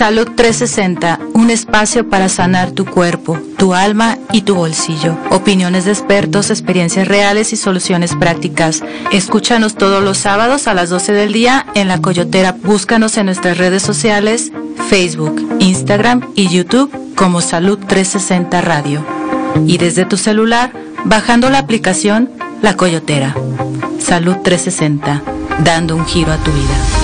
Salud 0.00 0.30
360, 0.34 1.20
un 1.34 1.50
espacio 1.50 2.08
para 2.08 2.30
sanar 2.30 2.70
tu 2.70 2.86
cuerpo, 2.86 3.38
tu 3.58 3.74
alma 3.74 4.16
y 4.32 4.40
tu 4.40 4.54
bolsillo. 4.54 5.14
Opiniones 5.28 5.84
de 5.84 5.90
expertos, 5.90 6.48
experiencias 6.48 7.06
reales 7.06 7.52
y 7.52 7.58
soluciones 7.58 8.16
prácticas. 8.16 8.82
Escúchanos 9.12 9.74
todos 9.74 10.02
los 10.02 10.16
sábados 10.16 10.68
a 10.68 10.72
las 10.72 10.88
12 10.88 11.12
del 11.12 11.34
día 11.34 11.66
en 11.74 11.86
La 11.86 12.00
Coyotera. 12.00 12.52
Búscanos 12.52 13.18
en 13.18 13.26
nuestras 13.26 13.58
redes 13.58 13.82
sociales, 13.82 14.52
Facebook, 14.88 15.46
Instagram 15.58 16.30
y 16.34 16.48
YouTube 16.48 16.90
como 17.14 17.42
Salud 17.42 17.78
360 17.78 18.58
Radio. 18.62 19.04
Y 19.66 19.76
desde 19.76 20.06
tu 20.06 20.16
celular, 20.16 20.72
bajando 21.04 21.50
la 21.50 21.58
aplicación 21.58 22.30
La 22.62 22.74
Coyotera. 22.74 23.34
Salud 23.98 24.36
360, 24.36 25.22
dando 25.62 25.94
un 25.94 26.06
giro 26.06 26.32
a 26.32 26.38
tu 26.38 26.50
vida. 26.52 26.99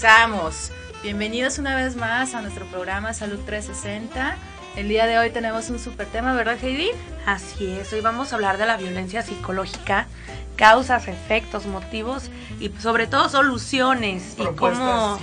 Comenzamos. 0.00 0.70
Bienvenidos 1.02 1.58
una 1.58 1.76
vez 1.76 1.94
más 1.94 2.34
a 2.34 2.40
nuestro 2.40 2.64
programa 2.66 3.12
Salud 3.12 3.38
360. 3.44 4.34
El 4.76 4.88
día 4.88 5.06
de 5.06 5.18
hoy 5.18 5.28
tenemos 5.28 5.68
un 5.68 5.78
super 5.78 6.06
tema, 6.06 6.32
¿verdad 6.32 6.56
Heidi? 6.62 6.90
Así 7.26 7.70
es, 7.72 7.92
hoy 7.92 8.00
vamos 8.00 8.32
a 8.32 8.36
hablar 8.36 8.56
de 8.56 8.64
la 8.64 8.78
violencia 8.78 9.20
psicológica, 9.20 10.06
causas, 10.56 11.06
efectos, 11.06 11.66
motivos 11.66 12.30
y 12.60 12.70
sobre 12.80 13.08
todo 13.08 13.28
soluciones 13.28 14.36
y 14.38 14.46
cómo, 14.56 15.20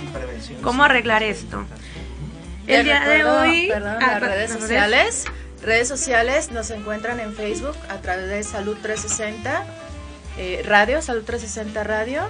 cómo 0.62 0.84
arreglar 0.84 1.24
esto. 1.24 1.64
El 2.68 2.84
día 2.84 3.00
de 3.00 3.24
hoy, 3.24 3.68
perdón, 3.68 3.96
ah, 4.00 4.06
las 4.12 4.20
redes 4.20 4.52
sociales, 4.52 5.24
redes 5.60 5.88
sociales 5.88 6.52
nos 6.52 6.70
encuentran 6.70 7.18
en 7.18 7.34
Facebook 7.34 7.76
a 7.88 7.96
través 7.96 8.28
de 8.28 8.44
Salud 8.44 8.76
360 8.80 9.64
eh, 10.36 10.62
Radio, 10.64 11.02
Salud 11.02 11.24
360 11.24 11.82
Radio 11.82 12.22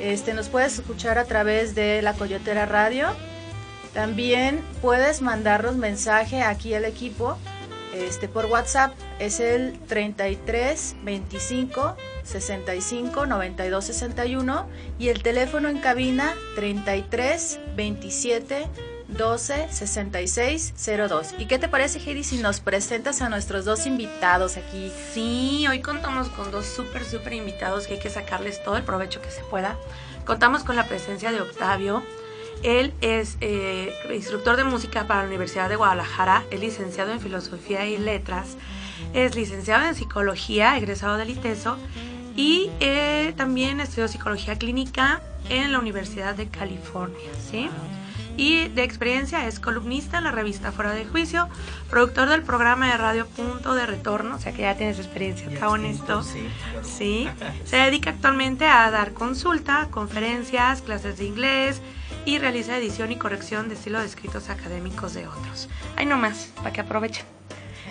este, 0.00 0.34
nos 0.34 0.48
puedes 0.48 0.78
escuchar 0.78 1.18
a 1.18 1.24
través 1.24 1.74
de 1.74 2.02
la 2.02 2.14
Coyotera 2.14 2.66
Radio. 2.66 3.08
También 3.94 4.62
puedes 4.80 5.22
mandarnos 5.22 5.76
mensaje 5.76 6.42
aquí 6.42 6.74
al 6.74 6.84
equipo 6.84 7.36
este, 7.94 8.28
por 8.28 8.46
WhatsApp. 8.46 8.92
Es 9.18 9.40
el 9.40 9.78
33 9.88 10.96
25 11.02 11.96
65 12.22 13.26
92 13.26 13.84
61 13.84 14.66
y 14.98 15.08
el 15.08 15.22
teléfono 15.22 15.68
en 15.68 15.78
cabina 15.78 16.34
33 16.54 17.60
27 17.74 18.66
12 19.08 19.68
66 19.70 20.74
02. 21.08 21.34
¿Y 21.38 21.46
qué 21.46 21.58
te 21.58 21.68
parece, 21.68 21.98
Heidi, 21.98 22.22
si 22.24 22.38
nos 22.38 22.60
presentas 22.60 23.22
a 23.22 23.28
nuestros 23.28 23.64
dos 23.64 23.86
invitados 23.86 24.56
aquí? 24.56 24.92
Sí, 25.12 25.66
hoy 25.68 25.80
contamos 25.80 26.28
con 26.28 26.50
dos 26.50 26.66
súper, 26.66 27.04
súper 27.04 27.32
invitados 27.32 27.86
que 27.86 27.94
hay 27.94 28.00
que 28.00 28.10
sacarles 28.10 28.62
todo 28.62 28.76
el 28.76 28.82
provecho 28.82 29.22
que 29.22 29.30
se 29.30 29.42
pueda. 29.44 29.76
Contamos 30.26 30.62
con 30.62 30.76
la 30.76 30.86
presencia 30.86 31.32
de 31.32 31.40
Octavio. 31.40 32.02
Él 32.62 32.92
es 33.00 33.38
eh, 33.40 33.94
instructor 34.12 34.56
de 34.56 34.64
música 34.64 35.06
para 35.06 35.22
la 35.22 35.28
Universidad 35.28 35.68
de 35.68 35.76
Guadalajara, 35.76 36.44
es 36.50 36.60
licenciado 36.60 37.12
en 37.12 37.20
Filosofía 37.20 37.86
y 37.86 37.96
Letras, 37.98 38.56
es 39.14 39.36
licenciado 39.36 39.86
en 39.86 39.94
Psicología, 39.94 40.76
egresado 40.76 41.16
del 41.16 41.30
ITESO 41.30 41.78
y 42.34 42.68
eh, 42.80 43.32
también 43.36 43.80
estudió 43.80 44.08
Psicología 44.08 44.56
Clínica 44.58 45.22
en 45.48 45.72
la 45.72 45.78
Universidad 45.78 46.34
de 46.34 46.48
California, 46.48 47.30
¿sí? 47.50 47.70
Y 48.38 48.68
de 48.68 48.84
experiencia 48.84 49.46
es 49.48 49.58
columnista 49.58 50.18
en 50.18 50.24
la 50.24 50.30
revista 50.30 50.70
Fuera 50.70 50.92
de 50.92 51.04
Juicio, 51.04 51.48
productor 51.90 52.28
del 52.28 52.42
programa 52.42 52.90
de 52.90 52.96
radio 52.96 53.26
Punto 53.26 53.74
de 53.74 53.84
Retorno, 53.84 54.36
o 54.36 54.38
sea 54.38 54.52
que 54.52 54.62
ya 54.62 54.76
tienes 54.76 54.98
experiencia, 54.98 55.50
está 55.50 55.68
honesto. 55.68 56.22
Sí, 56.22 56.48
sí. 56.82 57.28
Se 57.64 57.76
dedica 57.76 58.10
actualmente 58.10 58.64
a 58.64 58.90
dar 58.92 59.12
consulta, 59.12 59.88
conferencias, 59.90 60.82
clases 60.82 61.18
de 61.18 61.24
inglés 61.24 61.82
y 62.24 62.38
realiza 62.38 62.76
edición 62.76 63.10
y 63.10 63.16
corrección 63.16 63.68
de 63.68 63.74
estilo 63.74 63.98
de 63.98 64.06
escritos 64.06 64.48
académicos 64.50 65.14
de 65.14 65.26
otros. 65.26 65.68
Ahí 65.96 66.06
nomás, 66.06 66.52
para 66.56 66.72
que 66.72 66.80
aprovechen. 66.80 67.26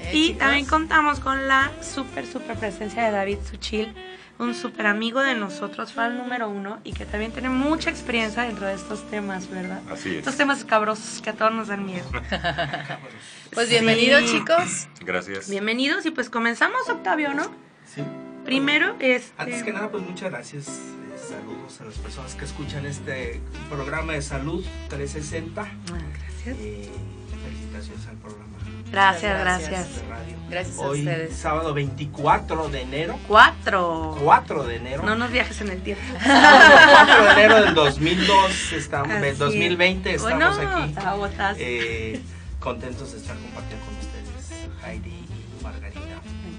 Eh, 0.04 0.12
y 0.14 0.34
también 0.36 0.66
contamos 0.66 1.20
con 1.20 1.50
la 1.50 1.72
súper, 1.82 2.26
súper 2.26 2.58
presencia 2.58 3.04
de 3.04 3.12
David 3.12 3.40
Suchil 3.50 3.94
un 4.40 4.54
súper 4.54 4.86
amigo 4.86 5.22
de 5.22 5.36
nosotros, 5.36 5.94
fan 5.94 6.18
número 6.18 6.50
uno, 6.50 6.80
y 6.84 6.94
que 6.94 7.06
también 7.06 7.32
tiene 7.32 7.50
mucha 7.50 7.90
experiencia 7.90 8.44
dentro 8.44 8.68
de 8.68 8.74
estos 8.74 9.10
temas, 9.10 9.50
¿verdad? 9.50 9.82
Así 9.92 10.10
es. 10.10 10.18
Estos 10.20 10.38
temas 10.38 10.64
cabrosos 10.64 11.22
que 11.22 11.32
a 11.32 11.34
todos 11.34 11.54
nos 11.54 11.68
dan 11.68 11.86
miedo. 11.86 12.06
pues 13.54 13.70
bienvenidos, 13.70 14.26
chicos. 14.32 14.88
Gracias. 15.02 15.50
Bienvenidos, 15.50 16.06
y 16.06 16.12
pues 16.12 16.30
comenzamos, 16.30 16.88
Octavio, 16.90 17.34
¿no? 17.34 17.46
Sí. 17.86 18.04
Primero, 18.46 18.96
es. 19.00 19.26
Este, 19.26 19.42
Antes 19.42 19.64
que 19.64 19.74
nada, 19.74 19.90
pues 19.90 20.04
muchas 20.04 20.32
gracias. 20.32 20.68
Eh, 20.68 21.18
saludos 21.18 21.82
a 21.82 21.86
las 21.86 21.96
personas 21.96 22.36
que 22.36 22.46
escuchan 22.46 22.86
este 22.86 23.42
programa 23.70 24.14
de 24.14 24.22
salud 24.22 24.64
360. 24.90 25.62
Ah, 25.62 25.68
gracias. 25.88 26.58
Eh, 26.60 26.90
felicitaciones 27.44 28.08
al 28.08 28.18
programa. 28.18 28.57
Gracias, 28.92 29.40
gracias. 29.40 29.88
Gracias, 30.50 30.80
a 30.80 30.82
Hoy, 30.82 31.00
ustedes. 31.00 31.36
sábado 31.36 31.74
24 31.74 32.70
de 32.70 32.82
enero. 32.82 33.20
4. 33.28 34.18
4 34.24 34.64
de 34.64 34.76
enero. 34.78 35.04
No 35.04 35.16
nos 35.16 35.30
viajes 35.30 35.60
en 35.62 35.70
el 35.70 35.82
tiempo. 35.82 36.04
4 36.24 37.24
de 37.26 37.32
enero 37.32 37.62
del 37.62 37.74
2002, 37.74 38.74
estamos, 38.74 39.38
2020 39.38 40.14
estamos 40.16 40.58
aquí. 40.58 40.96
Eh, 41.60 42.22
contentos 42.60 43.12
de 43.12 43.18
estar 43.18 43.36
compartiendo 43.36 43.86
con 43.86 43.96
ustedes, 43.96 44.70
Heidi 44.86 45.10
y 45.10 45.64
Margarita. 45.64 46.00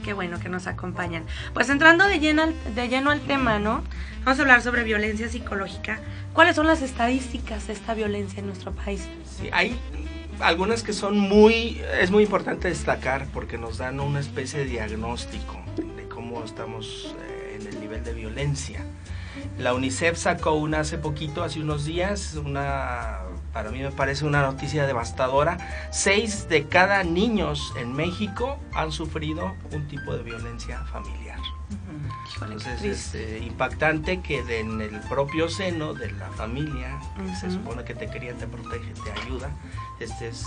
Qué 0.05 0.12
bueno 0.12 0.39
que 0.39 0.49
nos 0.49 0.66
acompañan. 0.66 1.25
Pues 1.55 1.69
entrando 1.71 2.06
de 2.06 2.19
lleno, 2.21 2.47
de 2.75 2.89
lleno 2.89 3.10
al 3.10 3.21
tema, 3.22 3.59
¿no? 3.59 3.83
Vamos 4.25 4.39
a 4.39 4.43
hablar 4.43 4.62
sobre 4.62 4.83
violencia 4.84 5.28
psicológica. 5.28 6.00
¿Cuáles 6.34 6.56
son 6.56 6.66
las 6.66 6.83
estadísticas 6.83 7.66
de 7.66 7.72
esta 7.72 7.95
violencia 7.95 8.41
en 8.41 8.47
nuestro 8.47 8.72
país? 8.72 9.09
Sí, 9.39 9.49
hay 9.53 9.78
algunas 10.41 10.82
que 10.82 10.93
son 10.93 11.19
muy, 11.19 11.81
es 12.00 12.10
muy 12.10 12.25
importante 12.25 12.69
destacar 12.69 13.26
porque 13.32 13.59
nos 13.59 13.78
dan 13.78 14.00
una 14.00 14.21
especie 14.21 14.60
de 14.60 14.66
diagnóstico 14.66 15.60
de 15.97 16.09
cómo 16.09 16.44
estamos 16.44 17.15
eh, 17.28 17.59
en 17.60 17.66
el 17.66 17.81
nivel 17.81 18.04
de 18.04 18.15
violencia. 18.15 18.84
La 19.59 19.75
UNICEF 19.75 20.16
sacó 20.16 20.53
una 20.53 20.81
hace 20.81 20.98
poquito, 20.98 21.43
hace 21.43 21.60
unos 21.60 21.84
días, 21.84 22.34
una, 22.34 23.21
para 23.53 23.71
mí 23.71 23.81
me 23.81 23.91
parece 23.91 24.25
una 24.25 24.43
noticia 24.43 24.87
devastadora. 24.87 25.88
Seis 25.91 26.48
de 26.48 26.66
cada 26.66 27.03
niños 27.04 27.72
en 27.78 27.93
México 27.93 28.59
han 28.72 28.93
sufrido 28.93 29.54
un 29.72 29.87
tipo 29.88 30.16
de 30.16 30.22
violencia 30.22 30.78
familiar. 30.93 31.38
Entonces 32.41 32.83
es 32.83 33.15
eh, 33.15 33.43
impactante 33.45 34.21
que 34.21 34.39
en 34.61 34.81
el 34.81 35.01
propio 35.01 35.49
seno 35.49 35.95
de 35.95 36.11
la 36.12 36.29
familia, 36.31 36.99
que 37.17 37.34
se 37.34 37.51
supone 37.51 37.84
que 37.84 37.95
te 37.95 38.09
quería, 38.09 38.34
te 38.34 38.47
protege, 38.47 38.93
te 39.05 39.12
ayuda, 39.23 39.51
este 40.01 40.28
es 40.28 40.45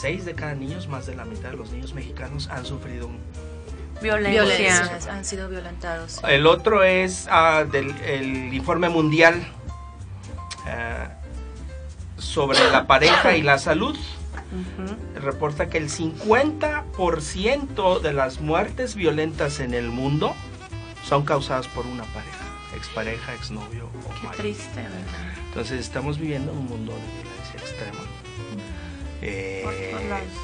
seis 0.00 0.24
de 0.24 0.34
cada 0.34 0.54
niño, 0.54 0.78
más 0.88 1.06
de 1.06 1.14
la 1.14 1.24
mitad 1.24 1.50
de 1.50 1.56
los 1.56 1.72
niños 1.72 1.94
mexicanos 1.94 2.48
han 2.48 2.66
sufrido 2.66 3.06
un 3.06 3.20
violencia. 4.02 4.98
han 5.10 5.24
sido 5.24 5.48
violentados. 5.48 6.20
El 6.28 6.46
otro 6.46 6.82
es 6.82 7.26
ah, 7.30 7.64
del 7.70 7.94
el 8.02 8.52
informe 8.52 8.88
mundial 8.88 9.46
ah, 10.66 11.12
sobre 12.18 12.58
la 12.70 12.86
pareja 12.86 13.36
y 13.36 13.42
la 13.42 13.58
salud. 13.58 13.96
Reporta 15.14 15.70
que 15.70 15.78
el 15.78 15.88
50% 15.88 18.00
de 18.00 18.12
las 18.12 18.42
muertes 18.42 18.94
violentas 18.94 19.60
en 19.60 19.72
el 19.72 19.88
mundo 19.88 20.34
son 21.04 21.24
causadas 21.24 21.68
por 21.68 21.86
una 21.86 22.04
pareja, 22.04 22.44
expareja, 22.76 23.34
exnovio 23.34 23.86
o 23.86 24.20
Qué 24.20 24.36
triste, 24.36 24.76
¿verdad? 24.76 24.98
Entonces 25.48 25.80
estamos 25.80 26.18
viviendo 26.18 26.52
un 26.52 26.66
mundo 26.66 26.92
de 26.92 27.22
violencia 27.22 27.60
extrema. 27.60 28.00
Eh, 29.20 29.64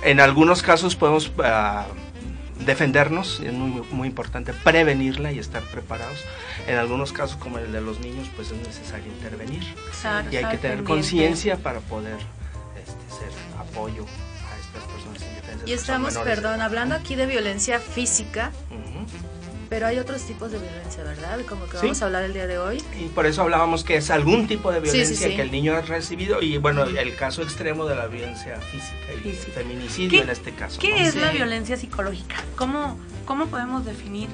en 0.05 0.21
algunos 0.21 0.63
casos 0.63 0.95
podemos 0.95 1.29
uh, 1.29 2.65
defendernos, 2.65 3.41
es 3.41 3.53
muy, 3.53 3.83
muy, 3.91 4.09
importante 4.09 4.53
prevenirla 4.53 5.33
y 5.33 5.39
estar 5.39 5.63
preparados. 5.63 6.25
En 6.67 6.77
algunos 6.77 7.13
casos, 7.13 7.37
como 7.37 7.59
el 7.59 7.73
de 7.73 7.81
los 7.81 8.01
niños, 8.01 8.29
pues 8.37 8.51
es 8.51 8.59
necesario 8.59 9.07
intervenir. 9.07 9.65
y 10.31 10.37
hay 10.37 10.45
que 10.47 10.59
tener 10.59 10.85
conciencia 10.85 11.57
para 11.57 11.81
poder 11.81 12.19
este, 12.77 13.19
ser 13.19 13.33
apoyo 13.59 14.05
a 14.05 14.59
estas 14.61 14.85
personas 14.85 15.67
Y 15.67 15.73
estamos, 15.73 16.17
perdón, 16.19 16.61
hablando 16.61 16.95
aquí 16.95 17.17
de 17.17 17.27
violencia 17.27 17.81
física. 17.81 18.53
Pero 19.69 19.87
hay 19.87 19.99
otros 19.99 20.23
tipos 20.23 20.51
de 20.51 20.59
violencia, 20.59 21.03
¿verdad? 21.05 21.41
Como 21.47 21.67
que 21.67 21.77
vamos 21.77 22.01
a 22.01 22.07
hablar 22.07 22.25
el 22.25 22.33
día 22.33 22.47
de 22.47 22.59
hoy. 22.59 22.83
Y 22.99 23.09
por 23.09 23.27
eso 23.27 23.43
hablábamos 23.43 23.85
que 23.85 23.97
es 23.97 24.11
algún 24.11 24.47
tipo 24.47 24.73
de 24.73 24.81
violencia 24.81 25.29
que 25.29 25.43
el 25.43 25.51
niño 25.51 25.75
ha 25.75 25.83
recibido 25.83 26.41
y 26.41 26.57
bueno, 26.57 26.85
el 26.85 27.15
caso 27.17 27.43
extremo 27.43 27.85
de 27.85 27.95
la 27.95 28.07
violencia 28.07 28.59
física 28.61 29.13
y 29.25 29.33
feminicidio 29.33 30.23
en 30.23 30.31
este 30.31 30.53
caso. 30.53 30.81
¿Qué 30.81 31.03
es 31.03 31.17
la 31.17 31.33
violencia 31.33 31.77
psicológica? 31.77 32.37
¿Cómo, 32.57 32.99
¿Cómo 33.27 33.47
podemos 33.47 33.85
definir 33.85 34.29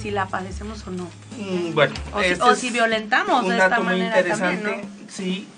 si 0.00 0.12
la 0.12 0.26
padecemos 0.26 0.86
o 0.86 0.90
no? 0.90 1.08
Mm, 1.38 1.74
bueno, 1.74 1.94
o, 2.14 2.22
si, 2.22 2.28
este 2.28 2.70
violentamos 2.70 3.48
de 3.48 3.58
esta 3.58 3.80
manera 3.80 4.24
también, 4.24 4.62
¿no? 4.62 4.70
Sí, 5.08 5.48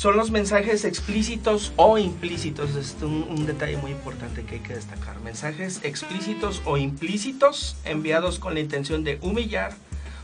son 0.00 0.16
los 0.16 0.30
mensajes 0.30 0.86
explícitos 0.86 1.74
o 1.76 1.98
implícitos. 1.98 2.74
Es 2.74 2.96
un, 3.02 3.44
detalle 3.44 3.76
muy 3.76 3.90
importante 3.90 4.44
que 4.44 4.54
hay 4.54 4.60
que 4.62 4.72
destacar. 4.72 5.20
Mensajes 5.20 5.80
explícitos 5.82 6.62
o 6.64 6.78
implícitos 6.78 7.76
enviados 7.84 8.38
con 8.38 8.54
la 8.54 8.60
intención 8.60 9.04
de 9.04 9.18
humillar, 9.20 9.74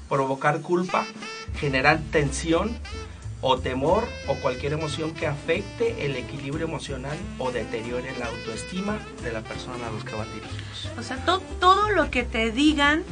provocar 0.09 0.63
culpa, 0.63 1.05
generar 1.61 2.01
tensión 2.11 2.75
o 3.43 3.59
temor 3.59 4.05
o 4.29 4.37
cualquier 4.37 4.73
emoción 4.73 5.13
que 5.13 5.27
afecte 5.27 6.07
el 6.07 6.17
equilibrio 6.17 6.67
emocional 6.67 7.19
o 7.39 7.53
deteriore 7.53 8.19
la 8.19 8.29
autoestima 8.29 8.99
de 9.23 9.31
la 9.31 9.43
persona 9.43 9.89
a 9.89 9.91
los 9.91 10.05
que 10.05 10.15
van 10.15 10.27
dirigidos. 10.33 10.89
O 10.99 11.03
sea, 11.03 11.23
todo 11.61 11.91
lo 11.91 12.11
que 12.11 12.23
te 12.23 12.51
digan 12.51 13.05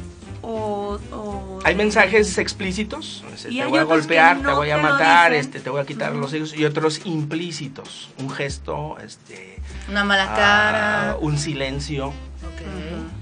o, 0.45 1.59
hay 1.63 1.75
mensajes 1.75 2.37
explícitos 2.37 3.23
te 3.41 3.65
voy 3.65 3.79
a 3.79 3.83
golpear 3.83 4.41
te 4.41 4.51
voy 4.51 4.69
a 4.69 4.77
matar 4.77 5.33
este 5.33 5.59
te 5.59 5.69
voy 5.69 5.81
a 5.81 5.85
quitar 5.85 6.13
los 6.13 6.33
hijos 6.33 6.55
y 6.55 6.65
otros 6.65 7.01
implícitos 7.05 8.09
un 8.19 8.29
gesto 8.29 8.97
este 9.03 9.59
una 9.89 10.03
mala 10.03 10.27
ah, 10.31 10.35
cara 10.35 11.17
un 11.19 11.37
silencio. 11.37 12.13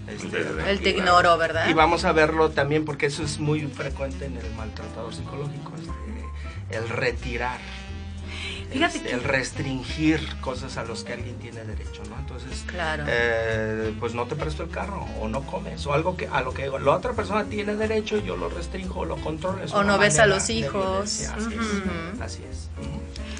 Este, 0.07 0.69
el 0.69 0.79
te 0.81 0.91
ignoro 0.91 1.37
verdad 1.37 1.67
y 1.67 1.73
vamos 1.73 2.05
a 2.05 2.11
verlo 2.11 2.49
también 2.49 2.85
porque 2.85 3.07
eso 3.07 3.23
es 3.23 3.39
muy 3.39 3.61
frecuente 3.61 4.25
en 4.25 4.37
el 4.37 4.49
maltratador 4.55 5.13
psicológico 5.13 5.71
este, 5.77 6.77
el 6.77 6.87
retirar 6.89 7.59
el 8.73 9.23
restringir 9.23 10.19
cosas 10.41 10.77
a 10.77 10.83
los 10.83 11.03
que 11.03 11.13
alguien 11.13 11.35
tiene 11.37 11.63
derecho, 11.63 12.03
¿no? 12.09 12.17
Entonces, 12.19 12.63
claro. 12.65 13.05
Eh, 13.07 13.93
pues 13.99 14.13
no 14.13 14.25
te 14.25 14.35
presto 14.35 14.63
el 14.63 14.69
carro 14.69 15.05
o 15.21 15.27
no 15.27 15.43
comes 15.43 15.85
o 15.85 15.93
algo 15.93 16.17
que 16.17 16.27
a 16.27 16.41
lo 16.41 16.53
que 16.53 16.67
la 16.67 16.91
otra 16.91 17.13
persona 17.13 17.45
tiene 17.45 17.75
derecho 17.75 18.17
yo 18.17 18.35
lo 18.37 18.49
restringo 18.49 19.01
o 19.01 19.05
lo 19.05 19.17
controlo. 19.17 19.63
O 19.73 19.83
no 19.83 19.97
ves 19.97 20.19
a 20.19 20.25
los 20.25 20.49
hijos. 20.49 21.29
Así 22.19 22.43
es. 22.49 22.69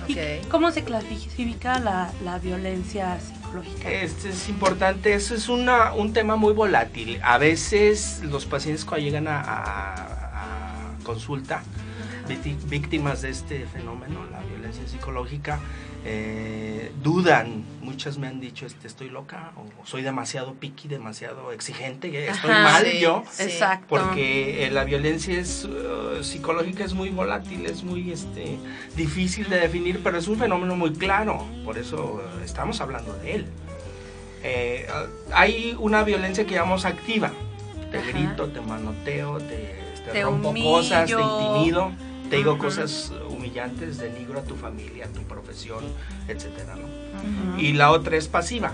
¿Y 0.08 0.18
cómo 0.50 0.72
se 0.72 0.84
clasifica 0.84 1.80
la, 1.80 2.12
la 2.24 2.38
violencia 2.38 3.18
psicológica? 3.20 3.90
Este 3.90 4.30
es 4.30 4.50
importante, 4.50 5.14
eso 5.14 5.34
es 5.34 5.48
una, 5.48 5.94
un 5.94 6.12
tema 6.12 6.36
muy 6.36 6.54
volátil. 6.54 7.20
A 7.24 7.38
veces 7.38 8.22
los 8.24 8.46
pacientes 8.46 8.84
cuando 8.84 9.06
llegan 9.06 9.28
a, 9.30 9.42
a 9.42 10.96
consulta, 11.04 11.64
víctimas 12.68 13.22
de 13.22 13.30
este 13.30 13.66
fenómeno, 13.66 14.26
la 14.32 14.40
violencia 14.40 14.53
psicológica, 14.88 15.60
eh, 16.06 16.92
dudan. 17.02 17.64
Muchas 17.82 18.18
me 18.18 18.28
han 18.28 18.40
dicho, 18.40 18.66
este, 18.66 18.88
estoy 18.88 19.10
loca 19.10 19.52
o 19.56 19.86
soy 19.86 20.02
demasiado 20.02 20.54
piqui, 20.54 20.88
demasiado 20.88 21.52
exigente, 21.52 22.28
estoy 22.28 22.52
mal 22.52 22.86
yo. 22.94 23.24
Exacto. 23.40 23.88
Porque 23.88 24.66
eh, 24.66 24.72
la 24.72 24.84
violencia 24.84 25.38
es, 25.38 25.66
uh, 25.66 26.24
psicológica 26.24 26.84
es 26.84 26.94
muy 26.94 27.10
volátil, 27.10 27.66
es 27.66 27.84
muy 27.84 28.12
este, 28.12 28.58
difícil 28.96 29.50
de 29.50 29.60
definir, 29.60 30.02
pero 30.04 30.18
es 30.18 30.28
un 30.28 30.38
fenómeno 30.38 30.76
muy 30.76 30.94
claro. 30.94 31.46
Por 31.64 31.78
eso 31.78 32.22
uh, 32.22 32.44
estamos 32.44 32.82
hablando 32.82 33.14
de 33.20 33.36
él. 33.36 33.46
Eh, 34.44 34.88
hay 35.34 35.76
una 35.80 36.04
violencia 36.04 36.46
que 36.46 36.56
llamamos 36.56 36.86
activa. 36.86 37.32
Te 37.92 38.02
grito, 38.02 38.48
te 38.48 38.60
manoteo, 38.60 39.38
te, 39.38 39.80
te, 40.12 40.24
rompo 40.24 40.54
cosas, 40.54 41.06
te 41.06 41.14
intimido 41.14 41.92
te 42.34 42.38
digo 42.38 42.58
cosas 42.58 43.12
humillantes, 43.44 43.98
denigro 43.98 44.40
a 44.40 44.44
tu 44.44 44.56
familia, 44.56 45.06
a 45.06 45.10
tu 45.10 45.22
profesión, 45.24 45.84
etcétera, 46.28 46.76
¿no? 46.76 47.60
Y 47.60 47.74
la 47.74 47.92
otra 47.92 48.16
es 48.16 48.28
pasiva. 48.28 48.72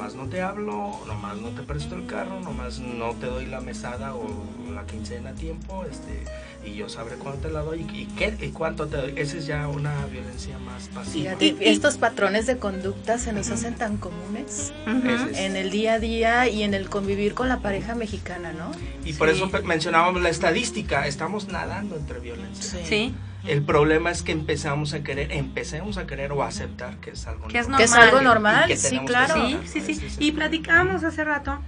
Nomás 0.00 0.14
no 0.14 0.28
te 0.30 0.40
hablo, 0.40 0.98
nomás 1.06 1.36
no 1.36 1.50
te 1.50 1.60
presto 1.60 1.94
el 1.94 2.06
carro, 2.06 2.40
nomás 2.40 2.78
no 2.78 3.12
te 3.16 3.26
doy 3.26 3.44
la 3.44 3.60
mesada 3.60 4.14
o 4.14 4.26
la 4.72 4.86
quincena 4.86 5.28
a 5.28 5.34
tiempo, 5.34 5.84
este, 5.84 6.24
y 6.64 6.74
yo 6.74 6.88
sabré 6.88 7.16
cuánto 7.16 7.48
te 7.48 7.52
la 7.52 7.60
doy 7.60 7.86
y, 7.92 8.06
qué, 8.16 8.34
y 8.40 8.48
cuánto 8.48 8.86
te 8.86 8.96
doy. 8.96 9.12
Esa 9.16 9.36
es 9.36 9.46
ya 9.46 9.68
una 9.68 10.06
violencia 10.06 10.58
más 10.60 10.88
pasiva. 10.88 11.34
y 11.38 11.54
estos 11.60 11.98
patrones 11.98 12.46
de 12.46 12.56
conducta 12.56 13.18
se 13.18 13.34
nos 13.34 13.50
hacen 13.50 13.74
tan 13.74 13.98
comunes 13.98 14.72
en 14.86 15.56
el 15.56 15.70
día 15.70 15.92
a 15.92 15.98
día 15.98 16.48
y 16.48 16.62
en 16.62 16.72
el 16.72 16.88
convivir 16.88 17.34
con 17.34 17.50
la 17.50 17.58
pareja 17.58 17.94
mexicana, 17.94 18.54
¿no? 18.54 18.72
Y 19.04 19.12
por 19.12 19.28
eso 19.28 19.50
mencionábamos 19.64 20.22
la 20.22 20.30
estadística, 20.30 21.06
estamos 21.06 21.48
nadando 21.48 21.96
entre 21.96 22.20
violencia. 22.20 22.80
Sí. 22.86 23.14
El 23.44 23.62
problema 23.62 24.10
es 24.10 24.22
que 24.22 24.32
empezamos 24.32 24.92
a 24.92 25.02
querer, 25.02 25.32
empecemos 25.32 25.96
a 25.96 26.06
querer 26.06 26.32
o 26.32 26.42
a 26.42 26.48
aceptar 26.48 26.96
que 26.98 27.10
es 27.10 27.26
algo 27.26 27.48
normal. 27.48 27.78
Que 27.78 27.84
es, 27.84 27.92
algo 27.94 28.20
normal, 28.20 28.76
sí, 28.76 28.98
claro. 29.06 29.34
Sí, 29.64 29.80
sí, 29.80 29.94
sí. 29.94 30.16
Y 30.18 30.32
platicábamos 30.32 31.04
hace 31.04 31.24
rato 31.24 31.58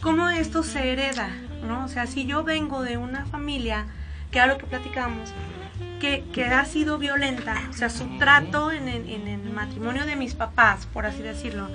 cómo 0.00 0.28
esto 0.28 0.62
se 0.62 0.92
hereda, 0.92 1.30
¿no? 1.66 1.84
O 1.84 1.88
sea, 1.88 2.06
si 2.06 2.26
yo 2.26 2.44
vengo 2.44 2.82
de 2.82 2.96
una 2.96 3.26
familia 3.26 3.86
que 4.30 4.38
era 4.38 4.46
lo 4.46 4.58
que 4.58 4.66
platicamos, 4.66 5.30
que, 6.00 6.24
que, 6.32 6.44
ha 6.44 6.64
sido 6.64 6.98
violenta, 6.98 7.60
o 7.70 7.72
sea, 7.72 7.90
su 7.90 8.18
trato 8.18 8.70
en, 8.70 8.88
en, 8.88 9.26
el 9.26 9.50
matrimonio 9.50 10.04
de 10.04 10.14
mis 10.14 10.34
papás, 10.34 10.86
por 10.86 11.06
así 11.06 11.22
decirlo, 11.22 11.68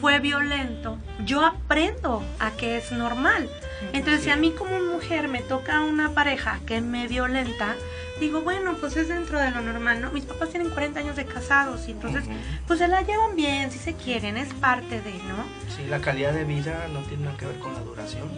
fue 0.00 0.18
violento, 0.20 0.98
yo 1.24 1.44
aprendo 1.44 2.22
a 2.40 2.50
que 2.52 2.78
es 2.78 2.92
normal. 2.92 3.48
Entonces, 3.92 4.24
si 4.24 4.30
a 4.30 4.36
mí 4.36 4.52
como 4.52 4.80
mujer 4.80 5.28
me 5.28 5.40
toca 5.40 5.82
una 5.82 6.10
pareja 6.10 6.60
que 6.66 6.80
me 6.80 7.06
violenta, 7.08 7.76
digo, 8.20 8.42
bueno, 8.42 8.74
pues 8.80 8.96
es 8.96 9.08
dentro 9.08 9.38
de 9.38 9.50
lo 9.50 9.60
normal, 9.60 10.00
¿no? 10.00 10.10
Mis 10.10 10.24
papás 10.24 10.50
tienen 10.50 10.70
40 10.70 11.00
años 11.00 11.16
de 11.16 11.24
casados 11.24 11.86
y 11.88 11.92
entonces, 11.92 12.24
pues 12.66 12.78
se 12.78 12.88
la 12.88 13.02
llevan 13.02 13.36
bien, 13.36 13.70
si 13.70 13.78
se 13.78 13.94
quieren, 13.94 14.36
es 14.36 14.52
parte 14.54 15.00
de, 15.00 15.12
¿no? 15.12 15.44
Sí, 15.76 15.86
la 15.88 16.00
calidad 16.00 16.32
de 16.32 16.44
vida 16.44 16.88
no 16.92 17.00
tiene 17.00 17.26
nada 17.26 17.36
que 17.36 17.46
ver 17.46 17.58
con 17.58 17.72
la 17.74 17.80
duración. 17.80 18.28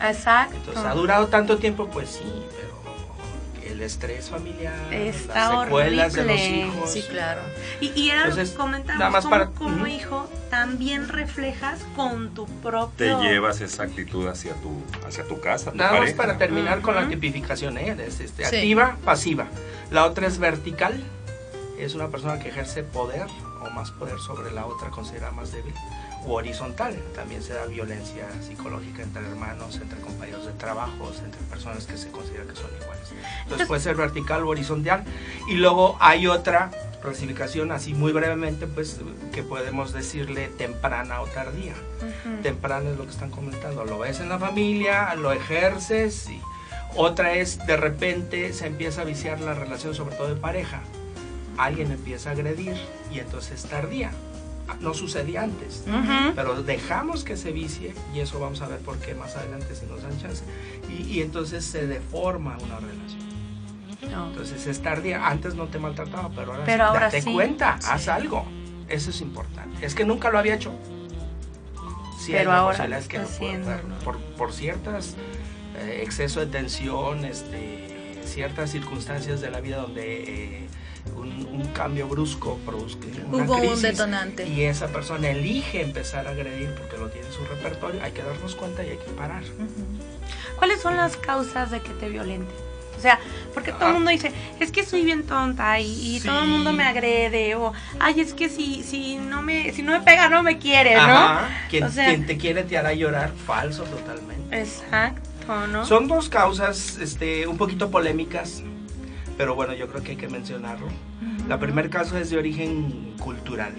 Exacto. 0.00 0.56
Entonces, 0.56 0.84
¿ha 0.84 0.94
durado 0.94 1.28
tanto 1.28 1.56
tiempo? 1.56 1.88
Pues 1.88 2.10
sí, 2.10 2.32
pero 2.60 2.75
el 3.68 3.82
estrés 3.82 4.30
familiar, 4.30 4.74
Está 4.92 5.52
las 5.52 5.64
secuelas 5.64 6.12
de 6.12 6.24
los 6.24 6.40
hijos. 6.40 6.92
Sí, 6.92 7.02
claro. 7.08 7.40
Y, 7.80 7.92
y 7.98 8.10
era 8.10 8.30
como, 8.56 9.52
como 9.54 9.86
hijo 9.86 10.28
también 10.50 11.08
reflejas 11.08 11.80
con 11.94 12.34
tu 12.34 12.46
propio... 12.46 13.18
Te 13.18 13.28
llevas 13.28 13.60
esa 13.60 13.84
actitud 13.84 14.26
hacia 14.28 14.54
tu, 14.54 14.82
hacia 15.06 15.24
tu 15.24 15.40
casa, 15.40 15.72
Nada 15.74 16.00
más 16.00 16.12
para 16.12 16.38
terminar 16.38 16.80
con 16.80 16.94
la 16.94 17.08
tipificación, 17.08 17.78
¿eh? 17.78 17.96
este, 17.98 18.44
activa, 18.44 18.96
pasiva. 19.04 19.46
La 19.90 20.06
otra 20.06 20.26
es 20.26 20.38
vertical, 20.38 21.02
es 21.78 21.94
una 21.94 22.08
persona 22.08 22.38
que 22.38 22.48
ejerce 22.48 22.82
poder 22.82 23.26
o 23.60 23.70
más 23.70 23.90
poder 23.90 24.18
sobre 24.18 24.52
la 24.52 24.66
otra 24.66 24.90
considerada 24.90 25.32
más 25.32 25.52
débil 25.52 25.74
horizontal. 26.28 26.96
También 27.14 27.42
se 27.42 27.54
da 27.54 27.66
violencia 27.66 28.26
psicológica 28.42 29.02
entre 29.02 29.26
hermanos, 29.26 29.78
entre 29.80 29.98
compañeros 30.00 30.46
de 30.46 30.52
trabajo, 30.52 31.10
entre 31.24 31.40
personas 31.42 31.86
que 31.86 31.96
se 31.96 32.10
consideran 32.10 32.48
que 32.48 32.56
son 32.56 32.70
iguales. 32.80 33.12
Entonces 33.42 33.66
puede 33.66 33.80
ser 33.80 33.96
vertical 33.96 34.42
o 34.44 34.48
horizontal. 34.48 35.04
Y 35.48 35.54
luego 35.54 35.96
hay 36.00 36.26
otra 36.26 36.70
clasificación, 37.02 37.70
así 37.72 37.94
muy 37.94 38.12
brevemente, 38.12 38.66
pues 38.66 39.00
que 39.32 39.42
podemos 39.42 39.92
decirle 39.92 40.48
temprana 40.48 41.20
o 41.20 41.26
tardía. 41.26 41.74
Temprana 42.42 42.90
es 42.90 42.96
lo 42.96 43.04
que 43.04 43.10
están 43.10 43.30
comentando. 43.30 43.84
Lo 43.84 43.98
ves 43.98 44.20
en 44.20 44.28
la 44.28 44.38
familia, 44.38 45.14
lo 45.14 45.32
ejerces 45.32 46.28
y 46.28 46.40
otra 46.96 47.34
es 47.34 47.64
de 47.66 47.76
repente 47.76 48.52
se 48.52 48.66
empieza 48.66 49.02
a 49.02 49.04
viciar 49.04 49.40
la 49.40 49.54
relación, 49.54 49.94
sobre 49.94 50.16
todo 50.16 50.28
de 50.28 50.36
pareja. 50.36 50.80
Alguien 51.58 51.92
empieza 51.92 52.30
a 52.30 52.32
agredir 52.32 52.74
y 53.12 53.18
entonces 53.18 53.62
tardía 53.64 54.10
no 54.80 54.94
sucedía 54.94 55.42
antes, 55.42 55.84
pero 56.34 56.62
dejamos 56.62 57.24
que 57.24 57.36
se 57.36 57.52
vicie 57.52 57.94
y 58.14 58.20
eso 58.20 58.38
vamos 58.38 58.60
a 58.62 58.68
ver 58.68 58.80
por 58.80 58.98
qué 58.98 59.14
más 59.14 59.36
adelante 59.36 59.74
si 59.74 59.86
nos 59.86 60.02
dan 60.02 60.18
chance. 60.20 60.44
Y, 60.88 61.20
entonces 61.20 61.64
se 61.64 61.86
deforma 61.86 62.56
una 62.62 62.78
relación. 62.80 63.26
Entonces 64.02 64.66
es 64.66 64.80
tardía, 64.80 65.26
antes 65.26 65.54
no 65.54 65.66
te 65.66 65.78
maltrataba, 65.78 66.30
pero 66.30 66.52
ahora, 66.52 66.64
pero 66.64 66.84
ahora 66.84 67.10
date 67.10 67.24
cuenta, 67.24 67.78
haz 67.82 68.08
algo. 68.08 68.44
Eso 68.88 69.10
es 69.10 69.20
importante. 69.20 69.84
Es 69.84 69.94
que 69.94 70.04
nunca 70.04 70.30
lo 70.30 70.38
había 70.38 70.54
hecho. 70.54 70.72
pero 72.26 72.52
ahora 72.52 72.98
es 72.98 73.08
que 73.08 73.20
por, 74.04 74.18
por 74.36 74.52
ciertas 74.52 75.16
eh, 75.78 76.00
exceso 76.02 76.40
de 76.40 76.46
tensión, 76.46 77.24
este, 77.24 78.20
ciertas 78.24 78.70
circunstancias 78.70 79.40
de 79.40 79.50
la 79.50 79.60
vida 79.60 79.78
donde 79.78 80.22
eh, 80.22 80.66
un, 81.14 81.66
cambio 81.72 82.08
brusco 82.08 82.58
produzca 82.64 83.06
una 83.30 83.44
Hubo 83.44 83.56
un 83.56 83.82
detonante. 83.82 84.48
y 84.48 84.62
esa 84.62 84.88
persona 84.88 85.28
elige 85.28 85.82
empezar 85.82 86.26
a 86.26 86.30
agredir 86.30 86.74
porque 86.74 86.96
lo 86.96 87.08
tiene 87.08 87.26
en 87.26 87.32
su 87.32 87.44
repertorio, 87.44 88.02
hay 88.02 88.12
que 88.12 88.22
darnos 88.22 88.54
cuenta 88.54 88.82
y 88.82 88.90
hay 88.90 88.96
que 88.96 89.10
parar. 89.10 89.42
¿Cuáles 90.56 90.80
son 90.80 90.96
las 90.96 91.16
causas 91.16 91.70
de 91.70 91.80
que 91.80 91.90
te 91.90 92.08
violenten? 92.08 92.56
O 92.96 93.00
sea, 93.00 93.18
porque 93.52 93.72
todo 93.72 93.84
el 93.84 93.90
ah. 93.90 93.94
mundo 93.94 94.10
dice, 94.10 94.32
es 94.58 94.70
que 94.70 94.84
soy 94.84 95.04
bien 95.04 95.24
tonta 95.24 95.78
y, 95.80 96.20
todo 96.24 96.42
el 96.42 96.48
mundo 96.48 96.72
me 96.72 96.84
agrede 96.84 97.54
o, 97.54 97.72
ay, 98.00 98.20
es 98.20 98.32
que 98.32 98.48
si, 98.48 98.82
si 98.82 99.16
no 99.16 99.42
me 99.42 99.72
si 99.72 99.82
no 99.82 99.92
me 99.92 100.00
pega 100.00 100.28
no 100.28 100.42
me 100.42 100.58
quiere, 100.58 100.96
¿no? 100.96 101.40
Quien, 101.68 101.88
quien 101.88 102.26
te 102.26 102.38
quiere 102.38 102.62
te 102.62 102.78
hará 102.78 102.94
llorar, 102.94 103.32
falso 103.46 103.84
totalmente. 103.84 104.58
Exacto, 104.58 105.66
¿no? 105.66 105.84
Son 105.84 106.08
dos 106.08 106.28
causas 106.28 106.96
este, 106.96 107.46
un 107.46 107.58
poquito 107.58 107.90
polémicas 107.90 108.62
pero 109.36 109.54
bueno, 109.54 109.74
yo 109.74 109.88
creo 109.88 110.02
que 110.02 110.12
hay 110.12 110.16
que 110.16 110.28
mencionarlo. 110.28 110.88
La 111.48 111.58
primer 111.58 111.90
caso 111.90 112.18
es 112.18 112.30
de 112.30 112.38
origen 112.38 113.14
cultural. 113.18 113.72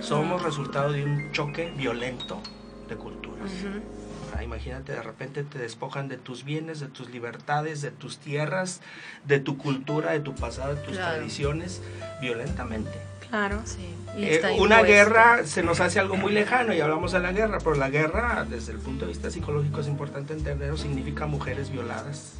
Somos 0.00 0.42
resultado 0.42 0.92
de 0.92 1.04
un 1.04 1.32
choque 1.32 1.72
violento 1.76 2.40
de 2.88 2.96
culturas. 2.96 3.50
guerra. 3.62 4.42
Imagínate, 4.42 4.92
de 4.92 5.02
repente 5.02 5.44
te 5.44 5.58
despojan 5.58 6.08
de 6.08 6.16
tus 6.16 6.44
bienes, 6.44 6.80
de 6.80 6.86
tus 6.86 7.10
libertades, 7.10 7.82
de 7.82 7.90
tus 7.90 8.18
tierras, 8.18 8.80
de 9.24 9.40
tu 9.40 9.56
cultura, 9.58 10.12
de 10.12 10.20
tu 10.20 10.34
pasado, 10.34 10.74
de 10.74 10.82
tus 10.82 10.96
tradiciones, 10.96 11.82
violentamente. 12.20 12.92
Claro, 13.28 13.62
sí. 13.64 13.94
Eh, 14.16 14.42
una 14.60 14.82
guerra 14.82 15.44
se 15.44 15.62
nos 15.62 15.80
hace 15.80 15.98
algo 15.98 16.16
muy 16.16 16.32
lejano 16.32 16.72
y 16.72 16.80
hablamos 16.80 17.12
de 17.12 17.20
la 17.20 17.32
guerra, 17.32 17.58
pero 17.58 17.74
la 17.74 17.90
guerra, 17.90 18.46
desde 18.48 18.72
el 18.72 18.78
punto 18.78 19.06
de 19.06 19.12
vista 19.12 19.30
psicológico, 19.30 19.80
es 19.80 19.88
importante 19.88 20.34
entenderlo, 20.34 20.76
significa 20.76 21.26
mujeres 21.26 21.70
violadas, 21.70 22.34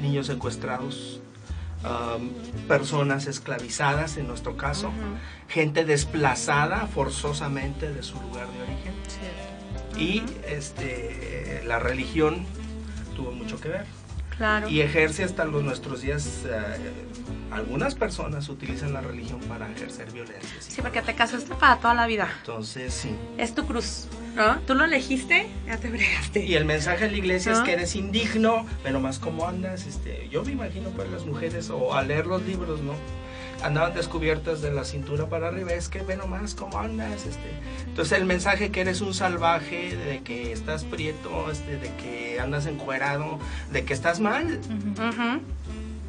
niños 0.00 0.26
secuestrados, 0.26 1.20
um, 1.84 2.30
personas 2.66 3.26
esclavizadas 3.26 4.16
en 4.16 4.26
nuestro 4.26 4.56
caso, 4.56 4.92
gente 5.48 5.84
desplazada 5.84 6.86
forzosamente 6.86 7.92
de 7.92 8.02
su 8.02 8.20
lugar 8.20 8.48
de 8.48 8.62
origen. 8.62 8.94
Y 9.96 10.22
este, 10.48 11.62
la 11.66 11.78
religión 11.78 12.46
tuvo 13.14 13.32
mucho 13.32 13.60
que 13.60 13.68
ver. 13.68 13.86
Y 14.68 14.80
ejerce 14.80 15.24
hasta 15.24 15.44
los 15.44 15.62
nuestros 15.62 16.02
días. 16.02 16.42
Eh, 16.46 16.90
algunas 17.52 17.94
personas 17.94 18.48
utilizan 18.48 18.92
la 18.92 19.00
religión 19.00 19.38
para 19.40 19.70
ejercer 19.70 20.10
violencia. 20.10 20.56
Sí, 20.58 20.82
porque 20.82 21.02
te 21.02 21.14
casaste 21.14 21.54
para 21.54 21.76
toda 21.76 21.94
la 21.94 22.06
vida. 22.06 22.28
Entonces, 22.40 22.92
sí. 22.92 23.14
Es 23.38 23.54
tu 23.54 23.64
cruz, 23.64 24.08
¿no? 24.34 24.58
Tú 24.60 24.74
lo 24.74 24.84
elegiste, 24.84 25.48
ya 25.66 25.76
te 25.76 25.88
bregaste. 25.88 26.44
Y 26.44 26.54
el 26.54 26.64
mensaje 26.64 27.04
de 27.06 27.12
la 27.12 27.16
iglesia 27.18 27.52
es 27.52 27.60
que 27.60 27.72
eres 27.72 27.94
indigno, 27.96 28.66
pero 28.82 29.00
más 29.00 29.18
como 29.18 29.46
andas. 29.46 29.86
Este, 29.86 30.28
yo 30.30 30.44
me 30.44 30.52
imagino 30.52 30.90
para 30.90 31.10
las 31.10 31.24
mujeres, 31.24 31.70
o 31.70 31.94
al 31.94 32.08
leer 32.08 32.26
los 32.26 32.42
libros, 32.42 32.80
¿no? 32.80 32.94
andaban 33.64 33.94
descubiertas 33.94 34.60
de 34.60 34.70
la 34.72 34.84
cintura 34.84 35.26
para 35.28 35.48
arriba, 35.48 35.72
es 35.72 35.88
que 35.88 36.02
ve 36.02 36.16
nomás 36.16 36.54
cómo 36.54 36.78
andas, 36.78 37.24
este. 37.26 37.50
Entonces 37.86 38.18
el 38.18 38.26
mensaje 38.26 38.70
que 38.70 38.82
eres 38.82 39.00
un 39.00 39.14
salvaje, 39.14 39.96
de 39.96 40.20
que 40.20 40.52
estás 40.52 40.84
prieto, 40.84 41.50
este, 41.50 41.78
de 41.78 41.90
que 41.94 42.40
andas 42.40 42.66
encuerado, 42.66 43.38
de 43.72 43.84
que 43.84 43.94
estás 43.94 44.20
mal 44.20 44.60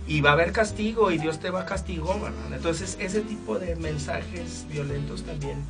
y 0.08 0.22
va 0.22 0.32
a 0.32 0.34
haber 0.34 0.52
castigo 0.52 1.12
y 1.12 1.18
Dios 1.18 1.40
te 1.40 1.50
va 1.50 1.62
a 1.62 1.66
castigar, 1.66 2.20
¿verdad? 2.22 2.54
Entonces 2.54 2.98
ese 3.00 3.22
tipo 3.22 3.58
de 3.58 3.76
mensajes 3.76 4.66
violentos 4.70 5.24
también, 5.24 5.66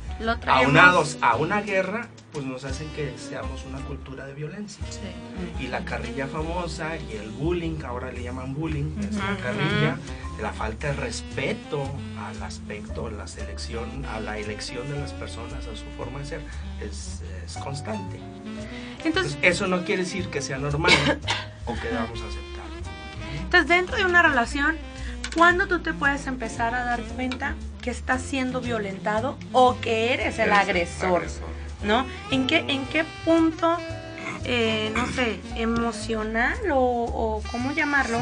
aunados 0.46 1.18
a 1.22 1.36
una 1.36 1.62
guerra, 1.62 2.08
pues 2.32 2.44
nos 2.44 2.64
hacen 2.64 2.88
que 2.90 3.14
seamos 3.16 3.64
una 3.64 3.80
cultura 3.80 4.26
de 4.26 4.34
violencia. 4.34 4.84
Sí. 4.90 5.64
Y 5.64 5.68
la 5.68 5.84
carrilla 5.84 6.26
famosa 6.26 6.96
y 6.96 7.16
el 7.16 7.30
bullying, 7.30 7.82
ahora 7.84 8.12
le 8.12 8.22
llaman 8.22 8.54
bullying, 8.54 8.96
es 9.00 9.16
la 9.16 9.36
carrilla, 9.42 9.98
la 10.40 10.52
falta 10.52 10.88
de 10.88 10.94
respeto 10.94 11.82
al 12.18 12.42
aspecto, 12.42 13.10
la 13.10 13.26
selección, 13.26 14.04
a 14.04 14.20
la 14.20 14.38
elección 14.38 14.90
de 14.90 14.98
las 14.98 15.12
personas, 15.12 15.66
a 15.66 15.76
su 15.76 15.86
forma 15.96 16.18
de 16.18 16.26
ser, 16.26 16.40
es, 16.82 17.22
constante. 17.62 18.20
Entonces, 19.04 19.38
eso 19.40 19.66
no 19.66 19.84
quiere 19.84 20.02
decir 20.02 20.28
que 20.28 20.42
sea 20.42 20.58
normal 20.58 20.92
o 21.64 21.74
que 21.74 21.88
debamos 21.88 22.20
aceptar. 22.20 22.45
Entonces, 23.46 23.68
dentro 23.68 23.96
de 23.96 24.04
una 24.04 24.22
relación, 24.22 24.76
¿cuándo 25.36 25.68
tú 25.68 25.78
te 25.78 25.92
puedes 25.92 26.26
empezar 26.26 26.74
a 26.74 26.82
dar 26.82 27.00
cuenta 27.00 27.54
que 27.80 27.90
estás 27.90 28.20
siendo 28.20 28.60
violentado 28.60 29.38
o 29.52 29.78
que 29.80 30.12
eres 30.12 30.40
el 30.40 30.52
agresor? 30.52 31.24
¿No? 31.84 32.04
¿En 32.32 32.48
qué, 32.48 32.64
en 32.66 32.84
qué 32.86 33.04
punto 33.24 33.78
eh, 34.44 34.92
no 34.94 35.06
sé, 35.08 35.40
emocional 35.56 36.56
o, 36.72 37.42
cómo 37.50 37.72
llamarlo, 37.72 38.20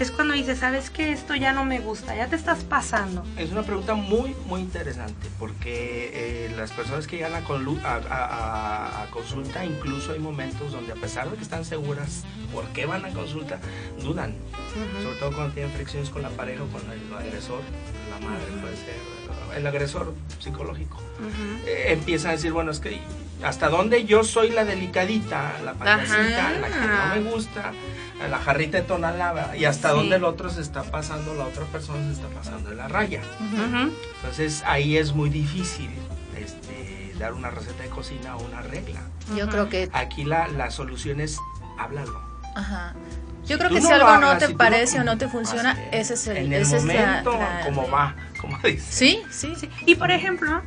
es 0.00 0.10
cuando 0.10 0.34
dices, 0.34 0.58
¿sabes 0.58 0.90
que 0.90 1.12
Esto 1.12 1.34
ya 1.34 1.52
no 1.52 1.64
me 1.64 1.80
gusta, 1.80 2.16
ya 2.16 2.26
te 2.28 2.36
estás 2.36 2.64
pasando. 2.64 3.24
Es 3.36 3.52
una 3.52 3.62
pregunta 3.62 3.94
muy, 3.94 4.34
muy 4.46 4.60
interesante 4.60 5.28
porque 5.38 6.10
eh, 6.14 6.54
las 6.56 6.72
personas 6.72 7.06
que 7.06 7.16
llegan 7.16 7.34
a, 7.34 9.02
a, 9.02 9.06
consulta, 9.10 9.64
incluso 9.64 10.12
hay 10.12 10.18
momentos 10.18 10.72
donde 10.72 10.92
a 10.92 10.96
pesar 10.96 11.30
de 11.30 11.36
que 11.36 11.42
están 11.42 11.64
seguras 11.64 12.24
por 12.52 12.64
qué 12.68 12.86
van 12.86 13.04
a 13.04 13.10
consulta, 13.10 13.58
dudan, 14.02 14.34
sobre 15.02 15.18
todo 15.18 15.32
cuando 15.34 15.54
tienen 15.54 15.72
fricciones 15.72 16.10
con 16.10 16.22
la 16.22 16.30
pareja 16.30 16.62
o 16.62 16.66
con 16.68 16.82
el 16.90 17.14
agresor, 17.14 17.60
la 18.10 18.26
madre 18.26 18.46
puede 18.60 18.76
ser, 18.76 19.56
el 19.56 19.66
agresor 19.66 20.14
psicológico. 20.38 21.00
Eh, 21.66 21.92
empiezan 21.92 22.30
a 22.30 22.32
decir, 22.32 22.52
bueno, 22.52 22.70
es 22.70 22.80
que 22.80 23.00
hasta 23.42 23.68
dónde 23.68 24.04
yo 24.04 24.24
soy 24.24 24.50
la 24.50 24.64
delicadita, 24.64 25.45
la 25.64 25.74
payasita, 25.74 26.50
la 26.60 26.68
que 26.68 26.86
no 26.86 27.24
me 27.24 27.30
gusta, 27.30 27.72
la 28.28 28.38
jarrita 28.38 28.78
de 28.78 28.84
tonalaba, 28.84 29.56
y 29.56 29.64
hasta 29.64 29.90
dónde 29.90 30.16
el 30.16 30.24
otro 30.24 30.50
se 30.50 30.60
está 30.60 30.82
pasando, 30.82 31.34
la 31.34 31.44
otra 31.44 31.64
persona 31.64 32.04
se 32.06 32.12
está 32.12 32.28
pasando 32.28 32.70
de 32.70 32.76
la 32.76 32.88
raya. 32.88 33.20
Entonces 34.16 34.62
ahí 34.66 34.96
es 34.96 35.12
muy 35.12 35.30
difícil 35.30 35.90
este, 36.36 37.14
dar 37.18 37.32
una 37.32 37.50
receta 37.50 37.82
de 37.82 37.88
cocina 37.88 38.36
o 38.36 38.44
una 38.44 38.62
regla. 38.62 39.00
Yo 39.36 39.48
creo 39.48 39.68
que... 39.68 39.88
Aquí 39.92 40.24
la, 40.24 40.48
la 40.48 40.70
solución 40.70 41.20
es 41.20 41.38
háblalo. 41.78 42.20
Ajá. 42.54 42.94
Yo 43.46 43.58
creo 43.58 43.70
que 43.70 43.80
si 43.80 43.92
algo 43.92 44.16
no 44.16 44.38
te 44.38 44.48
parece 44.50 45.00
o 45.00 45.04
no 45.04 45.18
te 45.18 45.28
funciona, 45.28 45.78
ese 45.92 46.14
es 46.14 46.26
el, 46.26 46.36
en 46.38 46.52
el 46.52 46.66
momento, 46.66 47.38
como 47.64 47.88
va, 47.88 48.16
como 48.40 48.58
dice. 48.58 48.84
Sí, 48.90 49.22
sí, 49.30 49.54
sí. 49.54 49.70
Y 49.84 49.94
por 49.94 50.10
ejemplo, 50.10 50.62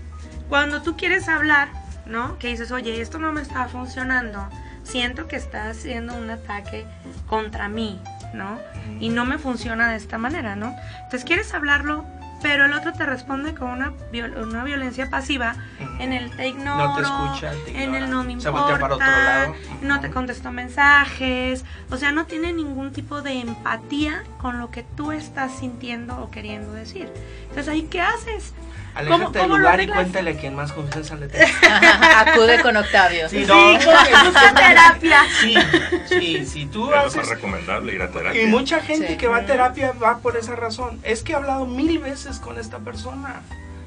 cuando 0.47 0.81
tú 0.81 0.95
quieres 0.95 1.27
hablar 1.27 1.67
¿no? 2.09 2.37
Que 2.39 2.49
dices, 2.49 2.71
oye, 2.71 2.99
esto 2.99 3.19
no 3.19 3.31
me 3.31 3.41
está 3.41 3.67
funcionando, 3.67 4.49
siento 4.89 5.27
que 5.27 5.35
está 5.35 5.69
haciendo 5.69 6.15
un 6.15 6.29
ataque 6.29 6.85
contra 7.27 7.69
mí, 7.69 8.01
¿no? 8.33 8.59
Y 8.99 9.09
no 9.09 9.25
me 9.25 9.37
funciona 9.37 9.89
de 9.89 9.97
esta 9.97 10.17
manera, 10.17 10.55
¿no? 10.55 10.75
Entonces 11.03 11.23
quieres 11.23 11.53
hablarlo, 11.53 12.05
pero 12.41 12.65
el 12.65 12.73
otro 12.73 12.93
te 12.93 13.05
responde 13.05 13.53
con 13.53 13.69
una, 13.69 13.93
una 14.41 14.63
violencia 14.63 15.09
pasiva 15.09 15.55
en 15.99 16.13
el 16.13 16.31
te 16.31 16.47
ignoro, 16.47 16.87
no 16.87 16.95
te 16.95 17.01
escucha, 17.01 17.53
en 17.67 17.95
el 17.95 18.09
no 18.09 18.23
me 18.23 18.33
importa, 18.33 19.51
no 19.81 19.99
te 19.99 20.09
contesto 20.09 20.51
mensajes, 20.51 21.65
o 21.91 21.97
sea, 21.97 22.11
no 22.11 22.25
tiene 22.25 22.53
ningún 22.53 22.91
tipo 22.91 23.21
de 23.21 23.41
empatía 23.41 24.23
con 24.39 24.59
lo 24.59 24.71
que 24.71 24.83
tú 24.83 25.11
estás 25.11 25.51
sintiendo 25.59 26.21
o 26.21 26.31
queriendo 26.31 26.71
decir. 26.71 27.11
Entonces 27.43 27.67
ahí, 27.67 27.83
¿qué 27.83 28.01
haces? 28.01 28.53
Aléjate 28.99 29.39
del 29.39 29.49
lugar 29.49 29.81
y 29.81 29.87
cuéntale 29.87 30.31
a 30.31 30.37
quien 30.37 30.55
más 30.55 30.71
confianza 30.71 31.15
le 31.15 31.27
tenga. 31.27 32.19
Acude 32.21 32.61
con 32.61 32.75
Octavio. 32.75 33.29
Sí, 33.29 33.45
no, 33.47 33.71
eso 33.71 33.91
es 33.91 34.53
terapia. 34.53 35.21
Sí, 35.39 35.55
sí, 36.07 36.45
sí, 36.45 36.65
tú 36.65 36.93
haces... 36.93 37.23
Es 37.23 37.29
recomendable 37.29 37.93
ir 37.93 38.01
a 38.01 38.09
terapia. 38.09 38.41
Y 38.41 38.47
mucha 38.47 38.81
gente 38.81 39.17
que 39.17 39.27
va 39.27 39.37
a 39.37 39.45
terapia 39.45 39.93
va 39.93 40.17
por 40.19 40.37
esa 40.37 40.55
razón. 40.55 40.99
Es 41.03 41.23
que 41.23 41.33
he 41.33 41.35
hablado 41.35 41.65
mil 41.65 41.99
veces 41.99 42.39
con 42.39 42.59
esta 42.59 42.79
persona 42.79 43.41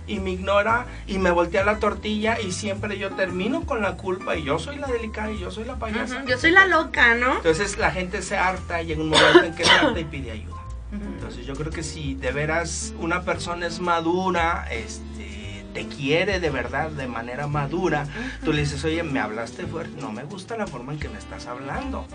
y 0.07 0.19
me 0.21 0.31
ignora 0.31 0.87
y 1.07 1.19
me 1.19 1.31
voltea 1.31 1.64
la 1.64 1.78
tortilla 1.78 2.40
y 2.40 2.52
siempre 2.52 2.99
yo 2.99 3.11
termino 3.11 3.64
con 3.64 3.83
la 3.83 3.97
culpa 3.97 4.37
y 4.37 4.45
yo 4.45 4.59
soy 4.59 4.76
la 4.76 4.87
delicada 4.88 5.31
y 5.31 5.38
yo 5.38 5.50
soy 5.50 5.64
la 5.64 5.76
payasa. 5.76 6.25
yo 6.25 6.38
soy 6.38 6.50
la 6.50 6.66
loca, 6.66 7.14
¿no? 7.14 7.37
Entonces 7.37 7.78
la 7.78 7.90
gente 7.90 8.23
se 8.23 8.37
harta 8.37 8.83
y 8.83 8.87
llega 8.87 9.02
un 9.02 9.11
momento 9.11 9.45
en 9.45 9.54
que 9.54 9.64
se 9.64 9.71
harta 9.71 9.99
y 10.00 10.04
pide 10.04 10.33
ayuda. 10.33 10.62
Entonces 10.93 11.47
yo 11.47 11.55
creo 11.55 11.71
que 11.71 11.83
si 11.83 12.15
de 12.15 12.33
veras 12.33 12.95
una 12.99 13.23
persona 13.23 13.67
es 13.67 13.81
madura, 13.81 14.67
este, 14.71 15.65
te 15.73 15.87
quiere 15.87 16.39
de 16.39 16.51
verdad 16.51 16.91
de 16.91 17.07
manera 17.07 17.47
madura, 17.47 18.07
tú 18.45 18.53
le 18.53 18.61
dices, 18.61 18.85
oye, 18.85 19.03
me 19.03 19.19
hablaste 19.19 19.67
fuerte, 19.67 20.01
no 20.01 20.13
me 20.13 20.25
gusta 20.25 20.57
la 20.57 20.67
forma 20.67 20.93
en 20.93 20.99
que 20.99 21.09
me 21.09 21.19
estás 21.19 21.47
hablando. 21.47 22.07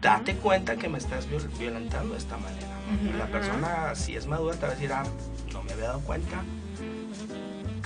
Date 0.00 0.36
cuenta 0.36 0.76
que 0.76 0.88
me 0.88 0.96
estás 0.96 1.28
violentando 1.58 2.14
de 2.14 2.18
esta 2.18 2.38
manera. 2.38 2.68
La 3.18 3.26
persona, 3.26 3.94
si 3.94 4.16
es 4.16 4.26
madura, 4.26 4.54
te 4.56 4.62
va 4.62 4.68
a 4.68 4.74
decir, 4.74 4.92
ah, 4.92 5.04
no 5.52 5.62
me 5.62 5.72
había 5.72 5.88
dado 5.88 6.00
cuenta, 6.00 6.42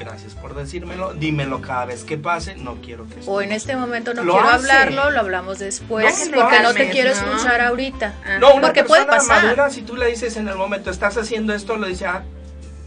gracias 0.04 0.35
por 0.35 0.54
decírmelo, 0.54 1.14
dímelo 1.14 1.61
cada 1.61 1.87
vez 1.87 2.04
que 2.04 2.18
pase, 2.18 2.56
no 2.56 2.76
quiero 2.76 3.06
que... 3.09 3.16
O 3.26 3.40
en 3.40 3.52
este 3.52 3.76
momento 3.76 4.14
no 4.14 4.23
quiero 4.23 4.49
hablarlo, 4.49 5.11
lo 5.11 5.21
hablamos 5.21 5.59
después, 5.59 6.30
porque 6.35 6.61
no 6.62 6.75
te 6.75 6.90
quiero 6.90 7.11
escuchar 7.11 7.61
ahorita. 7.61 8.14
No, 8.40 8.54
una 8.54 8.68
porque 8.68 8.82
persona 8.82 9.06
puede 9.06 9.18
pasar. 9.18 9.44
madura, 9.44 9.71
si 9.71 9.82
tú 9.82 9.97
le 9.97 10.06
dices 10.06 10.37
en 10.37 10.49
el 10.49 10.56
momento, 10.56 10.90
estás 10.90 11.16
haciendo 11.16 11.54
esto, 11.54 11.76
lo 11.76 11.87
dice, 11.87 12.06
ah, 12.06 12.23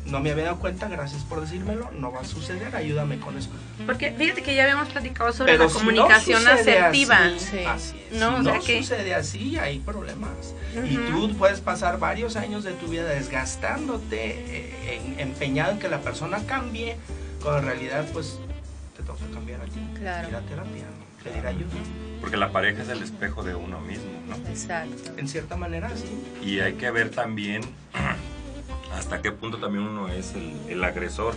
no 0.05 0.19
me 0.19 0.31
había 0.31 0.45
dado 0.45 0.59
cuenta, 0.59 0.88
gracias 0.88 1.24
por 1.24 1.41
decírmelo, 1.41 1.89
no 1.91 2.12
va 2.12 2.21
a 2.21 2.25
suceder, 2.25 2.75
ayúdame 2.75 3.19
con 3.19 3.38
eso. 3.38 3.50
Porque 3.85 4.12
fíjate 4.12 4.43
que 4.43 4.55
ya 4.55 4.63
habíamos 4.63 4.89
platicado 4.89 5.33
sobre 5.33 5.57
la 5.57 5.67
comunicación 5.67 6.47
asertiva. 6.47 7.19
Así, 7.67 7.95
No, 8.12 8.38
si 8.38 8.43
no 8.43 8.62
sucede 8.62 9.15
así, 9.15 9.57
hay 9.57 9.79
problemas. 9.79 10.53
Y 10.88 10.97
tú 10.97 11.35
puedes 11.38 11.62
pasar 11.62 12.00
varios 12.00 12.35
años 12.35 12.63
de 12.63 12.74
tu 12.74 12.88
vida 12.88 13.05
desgastándote, 13.05 14.17
eh, 14.17 15.15
empeñado 15.17 15.71
en 15.71 15.79
que 15.79 15.88
la 15.88 16.01
persona 16.01 16.39
cambie, 16.45 16.97
cuando 17.41 17.59
en 17.59 17.65
realidad 17.65 18.05
pues 18.13 18.39
te 18.95 19.03
toca 19.03 19.25
cambiar 19.33 19.62
a 19.62 19.65
ti. 19.65 19.79
Claro. 19.95 20.29
Ir 20.29 20.35
a 20.35 20.41
terapia, 20.41 20.85
pedir 21.24 21.47
ayuda. 21.47 21.74
Porque 22.21 22.38
la 22.38 22.51
pareja 22.51 22.83
es 22.83 22.89
el 22.89 23.01
espejo 23.01 23.43
de 23.43 23.55
uno 23.55 23.79
mismo, 23.81 24.12
¿no? 24.27 24.35
Exacto. 24.50 25.13
En 25.17 25.27
cierta 25.27 25.55
manera, 25.57 25.89
sí. 25.95 26.47
Y 26.47 26.59
hay 26.59 26.74
que 26.74 26.91
ver 26.91 27.09
también 27.09 27.62
hasta 28.94 29.22
qué 29.22 29.32
punto 29.32 29.58
también 29.58 29.84
uno 29.84 30.08
es 30.10 30.34
el, 30.70 30.84
agresor. 30.84 31.36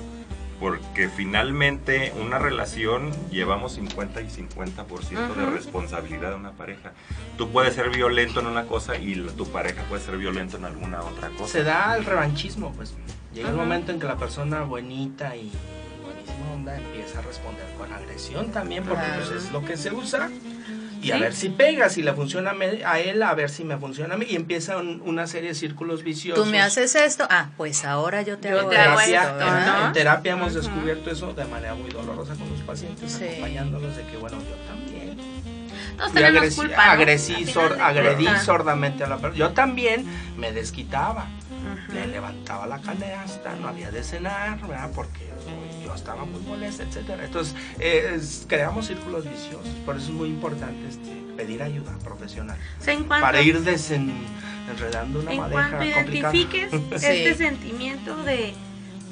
Porque 0.61 1.09
finalmente 1.09 2.13
una 2.21 2.41
relación 2.41 3.13
llevamos 3.31 3.75
50 3.75 4.23
y 4.23 4.27
50% 4.27 5.35
de 5.37 5.47
responsabilidad 5.47 6.31
de 6.31 6.35
una 6.35 6.51
pareja. 6.51 6.95
Tú 7.37 7.51
puedes 7.51 7.75
ser 7.75 7.91
violento 7.91 8.41
en 8.41 8.49
una 8.49 8.65
cosa 8.65 8.97
y 8.97 9.15
tu 9.37 9.47
pareja 9.47 9.85
puede 9.85 10.03
ser 10.03 10.17
violento 10.17 10.57
en 10.57 10.65
alguna 10.65 11.01
otra 11.03 11.29
cosa. 11.31 11.53
Se 11.53 11.63
da 11.63 11.97
el 11.97 12.05
revanchismo, 12.05 12.73
pues. 12.73 12.93
Llega 13.33 13.51
el 13.51 13.55
momento 13.55 13.93
en 13.93 14.01
que 14.01 14.07
la 14.07 14.17
persona 14.17 14.63
buenita 14.63 15.37
y 15.37 15.53
buenísima 16.03 16.53
onda 16.53 16.77
empieza 16.77 17.21
a 17.21 17.23
responder 17.23 17.67
con 17.79 17.93
agresión 17.93 18.51
también, 18.51 18.83
porque 18.83 19.07
pues, 19.15 19.31
es 19.31 19.53
lo 19.53 19.65
que 19.65 19.77
se 19.77 19.93
usa 19.93 20.29
y 21.03 21.13
a 21.13 21.19
ver 21.19 21.35
si 21.35 21.49
pega, 21.49 21.89
si 21.89 22.03
le 22.03 22.13
funciona 22.13 22.55
a 22.85 22.99
él, 23.01 23.23
a 23.23 23.35
ver 23.35 23.51
si 23.51 23.65
me 23.65 23.77
funciona 23.77 24.15
a 24.15 24.19
mí. 24.19 24.27
Y 24.29 24.37
empieza 24.37 24.77
una 24.79 25.27
serie 25.27 25.51
de 25.51 25.55
círculos 25.55 26.03
viciosos. 26.03 26.45
Tú 26.45 26.51
me 26.51 26.61
haces 26.61 26.95
esto, 26.95 27.27
ah, 27.31 27.51
pues 27.57 27.85
ahora 27.85 28.23
yo 28.23 28.39
te 28.39 28.51
hago 28.51 28.71
esto. 28.73 29.87
En, 29.87 29.93
terapia 29.93 30.33
hemos 30.33 30.55
descubierto 30.55 31.11
eso 31.11 31.33
de 31.33 31.45
manera 31.45 31.75
muy 31.75 31.91
dolorosa 31.91 32.35
con 32.35 32.49
los 32.51 32.61
pacientes, 32.61 33.21
acompañándolos 33.21 33.97
de 33.97 34.05
que, 34.05 34.17
bueno, 34.17 34.39
yo 34.39 34.57
también. 34.67 35.19
Todos 35.97 36.13
tenemos 36.13 36.55
culpa, 36.55 36.93
agredí 36.93 38.27
sordamente 38.45 39.05
a 39.05 39.09
la 39.09 39.17
persona. 39.17 39.39
Yo 39.39 39.51
también 39.51 40.05
me 40.37 40.53
desquitaba. 40.53 41.27
Le 41.93 42.07
levantaba 42.07 42.67
la 42.67 42.81
canasta, 42.81 43.55
no 43.57 43.69
había 43.69 43.91
de 43.91 44.03
cenar, 44.03 44.61
¿verdad? 44.61 44.91
Porque 44.95 45.29
yo 45.85 45.95
estaba 45.95 46.25
muy 46.25 46.41
molesta, 46.43 46.83
etcétera. 46.83 47.25
Entonces, 47.25 47.55
creamos 48.49 48.87
círculos 48.87 49.25
viciosos. 49.25 49.69
Por 49.85 49.97
eso 49.97 50.07
es 50.07 50.13
muy 50.13 50.29
importante 50.29 50.89
este, 50.89 51.23
pedir 51.37 51.63
ayuda 51.63 51.97
profesional. 51.99 52.59
para 53.09 53.41
ir 53.41 53.61
desenredando 53.61 55.21
una 55.21 55.33
en 55.33 55.39
madeja 55.39 55.69
cuanto 55.71 55.85
identifiques 55.85 56.73
este 56.93 57.35
sentimiento 57.35 58.23
de, 58.25 58.55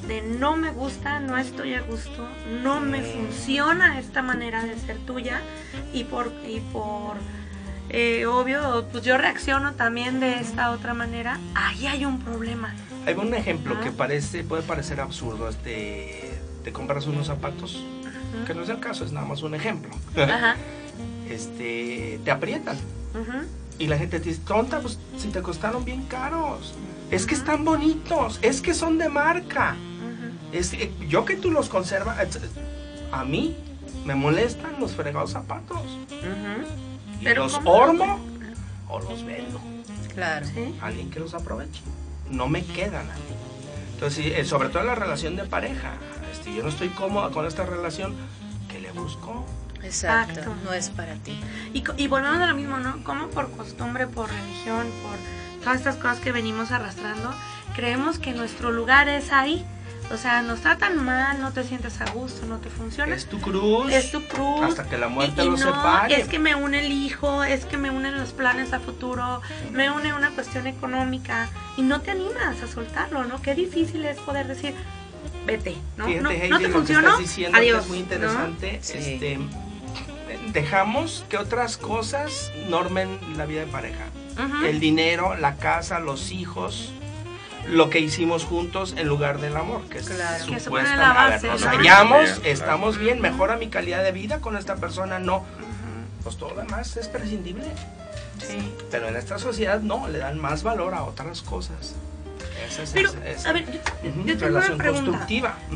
de 0.08 0.22
no 0.22 0.56
me 0.56 0.70
gusta, 0.70 1.20
no 1.20 1.38
estoy 1.38 1.74
a 1.74 1.82
gusto, 1.82 2.28
no 2.62 2.80
me 2.80 3.02
funciona 3.02 3.98
esta 3.98 4.22
manera 4.22 4.64
de 4.64 4.78
ser 4.78 4.98
tuya 4.98 5.40
y 5.92 6.04
por, 6.04 6.32
y 6.46 6.60
por 6.60 7.16
eh, 7.98 8.26
obvio, 8.26 8.86
pues 8.92 9.02
yo 9.04 9.16
reacciono 9.16 9.72
también 9.72 10.20
de 10.20 10.34
esta 10.34 10.70
otra 10.70 10.92
manera, 10.92 11.40
ahí 11.54 11.86
hay 11.86 12.04
un 12.04 12.18
problema. 12.20 12.74
Hay 13.06 13.14
un 13.14 13.32
ejemplo 13.32 13.80
que 13.80 13.90
parece, 13.90 14.44
puede 14.44 14.62
parecer 14.62 15.00
absurdo, 15.00 15.48
este, 15.48 16.38
te 16.62 16.72
compras 16.72 17.06
unos 17.06 17.28
zapatos, 17.28 17.82
que 18.46 18.52
no 18.52 18.64
es 18.64 18.68
el 18.68 18.80
caso, 18.80 19.02
es 19.02 19.12
nada 19.12 19.26
más 19.26 19.42
un 19.42 19.54
ejemplo. 19.54 19.94
este, 21.30 22.20
te 22.22 22.30
aprietan. 22.30 22.76
Y 23.78 23.86
la 23.86 23.96
gente 23.96 24.20
te 24.20 24.28
dice, 24.28 24.42
tonta, 24.46 24.80
pues 24.80 24.98
si 25.16 25.28
te 25.28 25.40
costaron 25.40 25.82
bien 25.86 26.02
caros. 26.02 26.74
Es 27.10 27.24
que 27.24 27.34
están 27.34 27.64
bonitos, 27.64 28.38
es 28.42 28.60
que 28.60 28.74
son 28.74 28.98
de 28.98 29.08
marca. 29.08 29.74
Es, 30.52 30.76
yo 31.08 31.24
que 31.24 31.36
tú 31.36 31.50
los 31.50 31.70
conservas, 31.70 32.18
a 33.10 33.24
mí 33.24 33.56
me 34.04 34.14
molestan 34.14 34.78
los 34.78 34.92
fregados 34.92 35.30
zapatos. 35.30 35.80
Y 37.20 37.28
los 37.34 37.60
ormo 37.64 38.20
o 38.88 39.00
los 39.00 39.24
vendo. 39.24 39.60
Claro. 40.14 40.46
Alguien 40.80 41.10
que 41.10 41.20
los 41.20 41.34
aproveche. 41.34 41.82
No 42.30 42.48
me 42.48 42.64
quedan 42.64 43.10
a 43.10 43.14
mí. 43.14 43.20
Entonces, 43.94 44.26
eh, 44.26 44.44
sobre 44.44 44.68
todo 44.68 44.80
en 44.80 44.88
la 44.88 44.94
relación 44.94 45.36
de 45.36 45.44
pareja. 45.44 45.94
Este, 46.32 46.54
yo 46.54 46.62
no 46.62 46.68
estoy 46.68 46.88
cómoda 46.88 47.30
con 47.30 47.46
esta 47.46 47.64
relación, 47.64 48.14
que 48.68 48.80
le 48.80 48.92
busco? 48.92 49.44
Exacto, 49.82 50.54
no 50.64 50.72
es 50.72 50.90
para 50.90 51.14
ti. 51.14 51.38
Y, 51.72 51.84
y 51.96 52.08
volvemos 52.08 52.40
a 52.40 52.46
lo 52.46 52.54
mismo, 52.54 52.78
¿no? 52.78 53.02
Como 53.04 53.28
por 53.28 53.50
costumbre, 53.52 54.06
por 54.06 54.28
religión, 54.28 54.86
por 55.02 55.62
todas 55.62 55.78
estas 55.78 55.96
cosas 55.96 56.18
que 56.20 56.32
venimos 56.32 56.72
arrastrando, 56.72 57.32
creemos 57.74 58.18
que 58.18 58.32
nuestro 58.32 58.70
lugar 58.70 59.08
es 59.08 59.32
ahí 59.32 59.64
o 60.12 60.16
sea, 60.16 60.42
nos 60.42 60.60
tratan 60.60 61.04
mal, 61.04 61.40
no 61.40 61.52
te 61.52 61.64
sientes 61.64 62.00
a 62.00 62.10
gusto, 62.10 62.46
no 62.46 62.58
te 62.58 62.70
funciona. 62.70 63.14
Es 63.14 63.26
tu 63.26 63.40
cruz. 63.40 63.92
Es 63.92 64.12
tu 64.12 64.22
cruz. 64.26 64.62
Hasta 64.62 64.84
que 64.84 64.96
la 64.96 65.08
muerte 65.08 65.42
y, 65.42 65.46
lo 65.46 65.56
no, 65.56 66.06
Es 66.08 66.28
que 66.28 66.38
me 66.38 66.54
une 66.54 66.86
el 66.86 66.92
hijo, 66.92 67.42
es 67.42 67.64
que 67.64 67.76
me 67.76 67.90
unen 67.90 68.16
los 68.16 68.32
planes 68.32 68.72
a 68.72 68.80
futuro, 68.80 69.42
me 69.72 69.90
une 69.90 70.14
una 70.14 70.30
cuestión 70.30 70.66
económica 70.66 71.48
y 71.76 71.82
no 71.82 72.00
te 72.00 72.12
animas 72.12 72.62
a 72.62 72.68
soltarlo, 72.68 73.24
¿no? 73.24 73.42
Qué 73.42 73.54
difícil 73.54 74.04
es 74.04 74.18
poder 74.18 74.46
decir, 74.46 74.74
vete, 75.44 75.76
¿no? 75.96 76.08
no, 76.08 76.30
no 76.48 76.58
te 76.58 76.68
funcionó. 76.68 77.16
Adiós. 77.52 77.82
es 77.82 77.88
muy 77.88 77.98
interesante. 77.98 78.76
Este, 78.76 79.38
dejamos 80.52 81.24
que 81.28 81.38
otras 81.38 81.76
cosas 81.76 82.52
normen 82.68 83.18
la 83.36 83.46
vida 83.46 83.60
de 83.60 83.66
pareja. 83.66 84.04
El 84.64 84.80
dinero, 84.80 85.34
la 85.34 85.56
casa, 85.56 85.98
los 85.98 86.30
hijos 86.30 86.92
lo 87.70 87.90
que 87.90 88.00
hicimos 88.00 88.44
juntos 88.44 88.94
en 88.96 89.08
lugar 89.08 89.40
del 89.40 89.56
amor, 89.56 89.82
que 89.88 89.98
es 89.98 90.08
claro. 90.08 90.44
supuestamente, 90.44 91.48
nos 91.48 91.62
hallamos, 91.62 92.40
estamos 92.44 92.98
bien, 92.98 93.20
mejora 93.20 93.56
mi 93.56 93.68
calidad 93.68 94.02
de 94.02 94.12
vida 94.12 94.40
con 94.40 94.56
esta 94.56 94.76
persona, 94.76 95.18
no. 95.18 95.44
Pues 96.22 96.36
todo 96.36 96.54
lo 96.54 96.62
demás 96.62 96.96
es 96.96 97.08
prescindible. 97.08 97.64
Sí. 98.38 98.72
Pero 98.90 99.08
en 99.08 99.16
esta 99.16 99.38
sociedad 99.38 99.80
no, 99.80 100.08
le 100.08 100.18
dan 100.18 100.38
más 100.38 100.62
valor 100.62 100.94
a 100.94 101.04
otras 101.04 101.42
cosas. 101.42 101.94
Pero, 102.92 103.10
a 103.44 103.52
ver, 103.52 103.66
yo, 104.24 104.38
tengo 104.38 104.58
una 104.58 104.76
pregunta. 104.76 105.26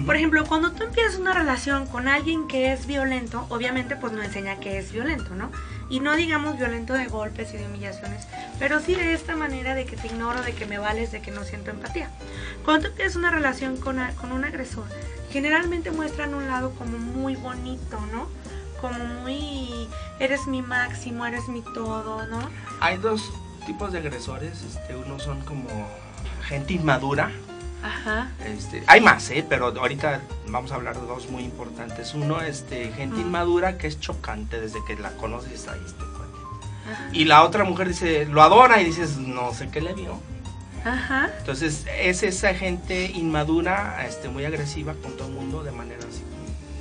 Por 0.04 0.16
ejemplo, 0.16 0.44
cuando 0.46 0.72
tú 0.72 0.84
empiezas 0.84 1.16
una 1.16 1.32
relación 1.32 1.86
con 1.86 2.08
alguien 2.08 2.48
que 2.48 2.72
es 2.72 2.86
violento, 2.86 3.46
obviamente 3.48 3.96
pues 3.96 4.12
no 4.12 4.22
enseña 4.22 4.56
que 4.56 4.78
es 4.78 4.92
violento, 4.92 5.34
¿no? 5.34 5.50
Y 5.90 6.00
no 6.00 6.16
digamos 6.16 6.56
violento 6.56 6.94
de 6.94 7.06
golpes 7.06 7.52
y 7.52 7.58
de 7.58 7.66
humillaciones, 7.66 8.26
pero 8.58 8.80
sí 8.80 8.94
de 8.94 9.12
esta 9.12 9.36
manera 9.36 9.74
de 9.74 9.84
que 9.84 9.96
te 9.96 10.06
ignoro, 10.06 10.40
de 10.40 10.54
que 10.54 10.64
me 10.64 10.78
vales, 10.78 11.12
de 11.12 11.20
que 11.20 11.32
no 11.32 11.44
siento 11.44 11.70
empatía. 11.70 12.10
Cuando 12.64 12.86
tú 12.86 12.92
empiezas 12.92 13.16
una 13.16 13.30
relación 13.30 13.76
con, 13.76 13.98
con 14.20 14.32
un 14.32 14.44
agresor, 14.44 14.84
generalmente 15.30 15.90
muestran 15.90 16.34
un 16.34 16.46
lado 16.46 16.70
como 16.76 16.96
muy 16.96 17.36
bonito, 17.36 18.00
¿no? 18.12 18.28
Como 18.80 19.04
muy, 19.04 19.88
eres 20.20 20.46
mi 20.46 20.62
máximo, 20.62 21.26
eres 21.26 21.48
mi 21.48 21.62
todo, 21.62 22.26
¿no? 22.26 22.38
Hay 22.80 22.96
dos 22.96 23.30
tipos 23.66 23.92
de 23.92 23.98
agresores, 23.98 24.62
este, 24.62 24.96
uno 24.96 25.18
son 25.18 25.40
como 25.42 25.68
gente 26.42 26.74
inmadura. 26.74 27.30
Ajá. 27.82 28.30
Este, 28.44 28.82
hay 28.86 29.00
más, 29.00 29.30
¿eh? 29.30 29.44
pero 29.48 29.66
ahorita 29.66 30.20
vamos 30.48 30.72
a 30.72 30.74
hablar 30.74 31.00
de 31.00 31.06
dos 31.06 31.30
muy 31.30 31.44
importantes. 31.44 32.14
Uno, 32.14 32.40
este, 32.40 32.92
gente 32.92 33.20
inmadura 33.20 33.78
que 33.78 33.86
es 33.86 33.98
chocante 33.98 34.60
desde 34.60 34.84
que 34.84 34.96
la 34.96 35.10
conoces 35.12 35.68
ahí 35.68 35.80
este 35.84 36.04
Y 37.12 37.24
la 37.24 37.42
otra 37.42 37.64
mujer 37.64 37.88
dice, 37.88 38.26
lo 38.26 38.42
adora 38.42 38.80
y 38.80 38.84
dices, 38.84 39.16
no 39.16 39.54
sé 39.54 39.70
qué 39.70 39.80
le 39.80 39.94
vio. 39.94 40.20
Ajá. 40.84 41.30
Entonces, 41.38 41.86
es 41.98 42.22
esa 42.22 42.54
gente 42.54 43.06
inmadura, 43.06 44.04
este, 44.06 44.28
muy 44.28 44.44
agresiva 44.44 44.94
con 44.94 45.16
todo 45.16 45.28
el 45.28 45.34
mundo 45.34 45.62
de 45.62 45.72
manera 45.72 46.00
así, 46.08 46.22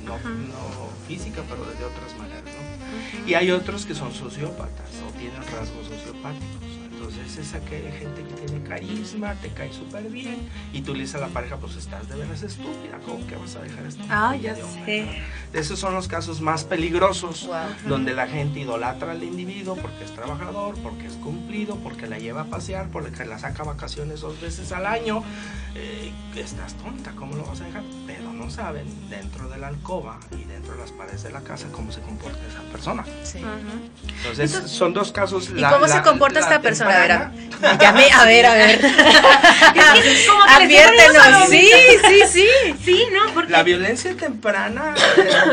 no, 0.04 0.16
no 0.16 0.90
física, 1.06 1.42
pero 1.48 1.64
de 1.64 1.84
otras 1.84 2.16
maneras, 2.16 2.44
¿no? 2.44 3.28
Y 3.28 3.34
hay 3.34 3.50
otros 3.50 3.84
que 3.84 3.94
son 3.94 4.12
sociópatas 4.12 4.88
o 5.06 5.12
tienen 5.18 5.42
rasgos 5.42 5.88
sociopáticos. 5.88 6.69
Entonces, 7.10 7.46
esa 7.48 7.60
que, 7.60 7.90
gente 7.90 8.22
que 8.22 8.46
tiene 8.46 8.62
carisma, 8.64 9.34
te 9.34 9.48
cae 9.48 9.72
súper 9.72 10.04
bien, 10.04 10.48
y 10.72 10.82
tú 10.82 10.94
le 10.94 11.00
dices 11.00 11.16
a 11.16 11.18
la 11.18 11.28
pareja, 11.28 11.56
pues 11.56 11.76
estás 11.76 12.08
de 12.08 12.16
veras 12.16 12.42
estúpida, 12.42 12.98
¿cómo 13.04 13.26
que 13.26 13.36
vas 13.36 13.56
a 13.56 13.62
dejar 13.62 13.84
esto? 13.86 14.04
Ah, 14.08 14.36
ya 14.36 14.54
sé. 14.54 15.22
Esos 15.52 15.78
son 15.78 15.94
los 15.94 16.06
casos 16.06 16.40
más 16.40 16.64
peligrosos, 16.64 17.48
donde 17.86 18.14
la 18.14 18.28
gente 18.28 18.60
idolatra 18.60 19.12
al 19.12 19.24
individuo 19.24 19.76
porque 19.76 20.04
es 20.04 20.12
trabajador, 20.12 20.76
porque 20.82 21.06
es 21.06 21.14
cumplido, 21.14 21.76
porque 21.76 22.06
la 22.06 22.18
lleva 22.18 22.42
a 22.42 22.46
pasear, 22.46 22.88
porque 22.92 23.24
la 23.24 23.38
saca 23.38 23.64
vacaciones 23.64 24.20
dos 24.20 24.40
veces 24.40 24.70
al 24.72 24.86
año. 24.86 25.24
Eh, 25.74 26.12
estás 26.36 26.74
tonta, 26.74 27.12
¿cómo 27.12 27.36
lo 27.36 27.44
vas 27.44 27.60
a 27.60 27.64
dejar? 27.64 27.82
Pero 28.06 28.32
no 28.32 28.50
saben 28.50 28.86
dentro 29.08 29.48
de 29.48 29.58
la 29.58 29.68
alcoba 29.68 30.18
y 30.32 30.44
dentro 30.44 30.72
de 30.72 30.80
las 30.80 30.90
paredes 30.92 31.22
de 31.22 31.30
la 31.30 31.40
casa 31.42 31.68
cómo 31.70 31.92
se 31.92 32.00
comporta 32.00 32.38
esa 32.48 32.62
persona. 32.72 33.04
Sí. 33.22 33.40
Entonces, 34.18 34.70
son 34.70 34.94
dos 34.94 35.12
casos. 35.12 35.50
¿Y 35.54 35.62
cómo 35.62 35.86
se 35.86 36.02
comporta 36.02 36.40
esta 36.40 36.60
persona? 36.60 36.99
A 37.62 37.92
ver, 37.92 38.12
a, 38.12 38.24
ver, 38.24 38.46
a 38.46 38.54
ver. 38.54 38.80
Adviértenos, 40.48 41.48
sí, 41.48 41.70
sí, 42.08 42.22
sí. 42.28 42.48
Sí, 42.84 43.04
¿no? 43.12 43.32
Porque... 43.34 43.52
La 43.52 43.62
violencia 43.62 44.16
temprana, 44.16 44.94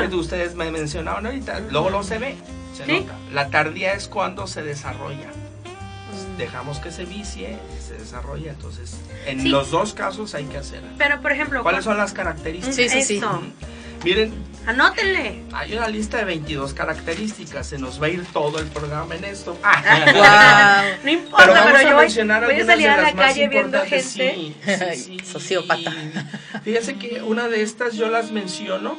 que 0.10 0.16
ustedes 0.16 0.56
me 0.56 0.72
mencionaban 0.72 1.26
ahorita, 1.26 1.60
luego 1.72 1.90
lo 1.90 2.04
se 2.04 2.18
ve, 2.18 2.36
se 2.76 2.88
nota. 2.88 3.14
La 3.34 3.50
tardía 3.50 3.94
es 3.94 4.08
cuando 4.08 4.48
se 4.48 4.64
desarrolla. 4.64 5.28
Mm. 5.28 6.38
Dejamos 6.38 6.80
que 6.80 6.92
se 6.92 7.06
vicie, 7.06 7.58
se 7.86 7.96
desarrolla, 7.96 8.52
entonces 8.52 8.98
en 9.26 9.52
los 9.52 9.72
dos 9.72 9.94
casos 9.94 10.34
hay 10.36 10.46
que 10.46 10.58
hacer. 10.58 10.82
Pero, 10.98 11.22
por 11.22 11.32
ejemplo, 11.32 11.62
¿cuáles 11.64 11.84
son 11.84 11.98
las 11.98 12.14
características? 12.14 12.76
Sí, 12.76 12.90
sí, 12.90 13.02
sí. 13.02 13.22
Miren, 14.04 14.34
Anótenle. 14.68 15.44
Hay 15.54 15.74
una 15.76 15.88
lista 15.88 16.18
de 16.18 16.26
22 16.26 16.74
características. 16.74 17.68
Se 17.68 17.78
nos 17.78 18.02
va 18.02 18.08
a 18.08 18.10
ir 18.10 18.26
todo 18.34 18.60
el 18.60 18.68
programa 18.68 19.16
en 19.16 19.24
esto. 19.24 19.58
Ah, 19.64 20.84
No 21.06 21.10
importa, 21.10 21.46
pero, 21.46 21.54
vamos 21.54 21.80
a 21.80 21.90
yo 21.90 21.98
mencionar 21.98 22.44
voy, 22.44 22.60
a 22.60 22.66
salir 22.66 22.90
a 22.90 23.02
la 23.02 23.14
calle 23.14 23.48
viendo 23.48 23.80
gente. 23.80 24.02
Sí, 24.02 24.56
sí, 24.96 25.20
Sociópata. 25.22 25.94
Fíjense 26.66 26.98
que 26.98 27.22
una 27.22 27.48
de 27.48 27.62
estas 27.62 27.96
yo 27.96 28.10
las 28.10 28.32
menciono. 28.32 28.98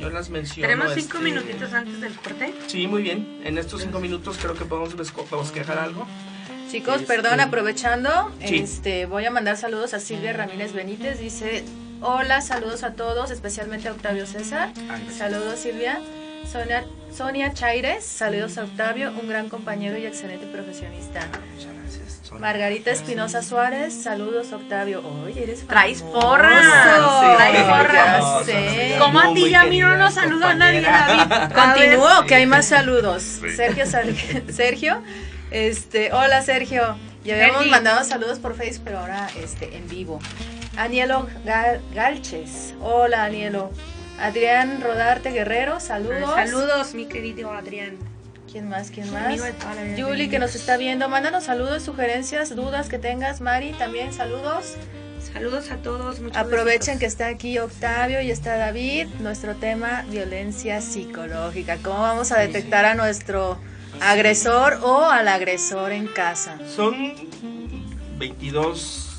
Yo 0.00 0.08
las 0.08 0.30
menciono. 0.30 0.66
¿Tenemos 0.66 0.94
cinco 0.94 1.18
este, 1.18 1.30
minutitos 1.30 1.72
antes 1.74 2.00
del 2.00 2.14
corte? 2.14 2.54
Sí, 2.66 2.86
muy 2.86 3.02
bien. 3.02 3.42
En 3.44 3.58
estos 3.58 3.82
cinco 3.82 4.00
minutos 4.00 4.38
creo 4.40 4.54
que 4.54 4.64
podemos 4.64 4.96
bosquejar 5.30 5.78
algo. 5.78 6.06
Chicos, 6.70 7.02
perdón, 7.02 7.32
este, 7.32 7.42
aprovechando, 7.42 8.32
este, 8.40 9.04
voy 9.04 9.26
a 9.26 9.30
mandar 9.30 9.58
saludos 9.58 9.92
a 9.92 10.00
Silvia 10.00 10.32
Ramírez 10.32 10.72
Benítez. 10.72 11.20
Dice, 11.20 11.62
Hola, 12.02 12.40
saludos 12.40 12.82
a 12.82 12.92
todos, 12.94 13.30
especialmente 13.30 13.88
a 13.88 13.92
Octavio 13.92 14.26
César. 14.26 14.70
saludos 15.16 15.58
Silvia. 15.60 16.00
Sonia, 16.50 16.84
Sonia 17.16 17.52
Chaires, 17.54 18.04
saludos 18.04 18.58
a 18.58 18.64
Octavio, 18.64 19.12
un 19.12 19.28
gran 19.28 19.48
compañero 19.48 19.96
y 19.96 20.06
excelente 20.06 20.44
profesionista. 20.46 21.20
Muchas 21.54 21.72
gracias. 21.72 22.18
persona. 22.18 22.40
Margarita 22.40 22.90
Espinosa 22.90 23.42
Suárez, 23.42 23.94
saludos 23.94 24.52
Octavio. 24.52 25.02
Oye, 25.24 25.44
eres 25.44 25.64
Traes 25.68 26.00
famoso. 26.00 26.20
porra. 26.20 27.36
Traes 27.36 27.62
porra. 27.62 27.94
Ya 27.94 28.44
sé. 28.44 28.96
Como 28.98 29.20
a 29.20 29.32
ti 29.32 29.46
y 29.46 29.54
a 29.54 29.64
mí 29.64 29.78
no 29.80 29.96
nos 29.96 30.14
saluda 30.14 30.54
nadie, 30.54 30.80
David. 30.82 31.54
Continúo, 31.54 32.26
que 32.26 32.34
hay 32.34 32.46
más 32.46 32.66
saludos. 32.66 33.22
Sergio, 33.54 33.84
Sergio, 34.52 35.00
este, 35.52 36.12
hola 36.12 36.42
Sergio. 36.42 36.96
Ya 37.24 37.34
habíamos 37.36 37.68
mandado 37.68 38.02
saludos 38.04 38.40
por 38.40 38.56
Facebook, 38.56 38.82
pero 38.86 38.98
ahora 38.98 39.28
este, 39.40 39.76
en 39.76 39.88
vivo. 39.88 40.18
Anielo 40.76 41.26
Gal- 41.44 41.80
Galches, 41.94 42.74
hola 42.80 43.24
Anielo. 43.24 43.70
Adrián 44.18 44.80
Rodarte 44.80 45.30
Guerrero, 45.30 45.80
saludos. 45.80 46.30
Saludos, 46.34 46.94
mi 46.94 47.06
querido 47.06 47.50
Adrián. 47.52 47.96
¿Quién 48.50 48.68
más? 48.68 48.90
¿Quién 48.90 49.10
más? 49.12 49.40
Julie 49.98 50.28
que 50.28 50.38
nos 50.38 50.54
está 50.54 50.76
viendo, 50.76 51.08
mándanos 51.08 51.44
saludos, 51.44 51.82
sugerencias, 51.82 52.54
dudas 52.54 52.88
que 52.88 52.98
tengas. 52.98 53.40
Mari, 53.40 53.72
también 53.72 54.12
saludos. 54.12 54.74
Saludos 55.32 55.70
a 55.70 55.76
todos. 55.76 56.20
muchos 56.20 56.36
Aprovechen 56.36 56.98
que 56.98 57.06
está 57.06 57.28
aquí 57.28 57.58
Octavio 57.58 58.20
y 58.20 58.30
está 58.30 58.56
David. 58.56 59.06
Nuestro 59.20 59.54
tema, 59.56 60.04
violencia 60.10 60.80
psicológica. 60.82 61.78
¿Cómo 61.82 62.00
vamos 62.00 62.32
a 62.32 62.38
detectar 62.40 62.84
a 62.84 62.94
nuestro 62.94 63.58
agresor 64.00 64.80
o 64.82 65.04
al 65.04 65.28
agresor 65.28 65.92
en 65.92 66.06
casa? 66.08 66.58
Son 66.68 67.14
22 68.18 69.11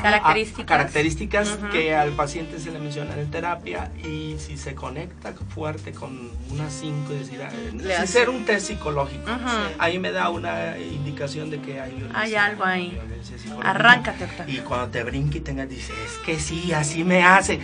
Características. 0.00 0.66
características 0.66 1.48
Ujú. 1.58 1.68
que 1.70 1.94
al 1.94 2.10
paciente 2.12 2.58
se 2.58 2.70
le 2.70 2.78
mencionan 2.78 3.18
en 3.18 3.30
terapia 3.30 3.90
y 4.04 4.36
si 4.38 4.56
se 4.56 4.74
conecta 4.74 5.32
fuerte 5.54 5.92
con 5.92 6.30
unas 6.50 6.72
5, 6.72 7.12
decir, 7.12 7.40
sin 7.70 8.06
ser 8.06 8.28
un 8.30 8.44
test 8.44 8.68
psicológico, 8.68 9.30
Ujú. 9.30 9.48
ahí 9.78 9.98
me 9.98 10.12
da 10.12 10.28
una 10.30 10.78
indicación 10.78 11.50
de 11.50 11.60
que 11.60 11.80
hay 11.80 11.90
violencia. 11.92 12.20
Hay 12.20 12.34
algo 12.34 12.64
ahí. 12.64 12.90
violencia. 12.90 13.36
Arráncate, 13.62 14.24
Octavio. 14.24 14.54
Y 14.54 14.58
cuando 14.64 14.88
te 14.88 15.02
brinque 15.04 15.38
y 15.38 15.40
tengas, 15.40 15.68
dices, 15.68 15.94
es 16.04 16.18
que 16.24 16.38
sí, 16.38 16.72
así 16.72 17.04
me 17.04 17.24
hace. 17.24 17.60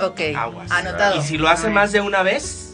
Ok, 0.00 0.20
Aguas. 0.36 0.70
anotado. 0.70 1.18
Y 1.18 1.22
si 1.22 1.36
lo 1.38 1.48
hace 1.48 1.68
más 1.70 1.92
de 1.92 2.00
una 2.00 2.22
vez. 2.22 2.66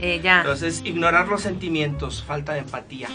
Eh, 0.00 0.20
ya. 0.22 0.40
Entonces, 0.40 0.82
ignorar 0.84 1.28
los 1.28 1.40
sentimientos, 1.42 2.22
falta 2.22 2.52
de 2.52 2.58
empatía. 2.60 3.08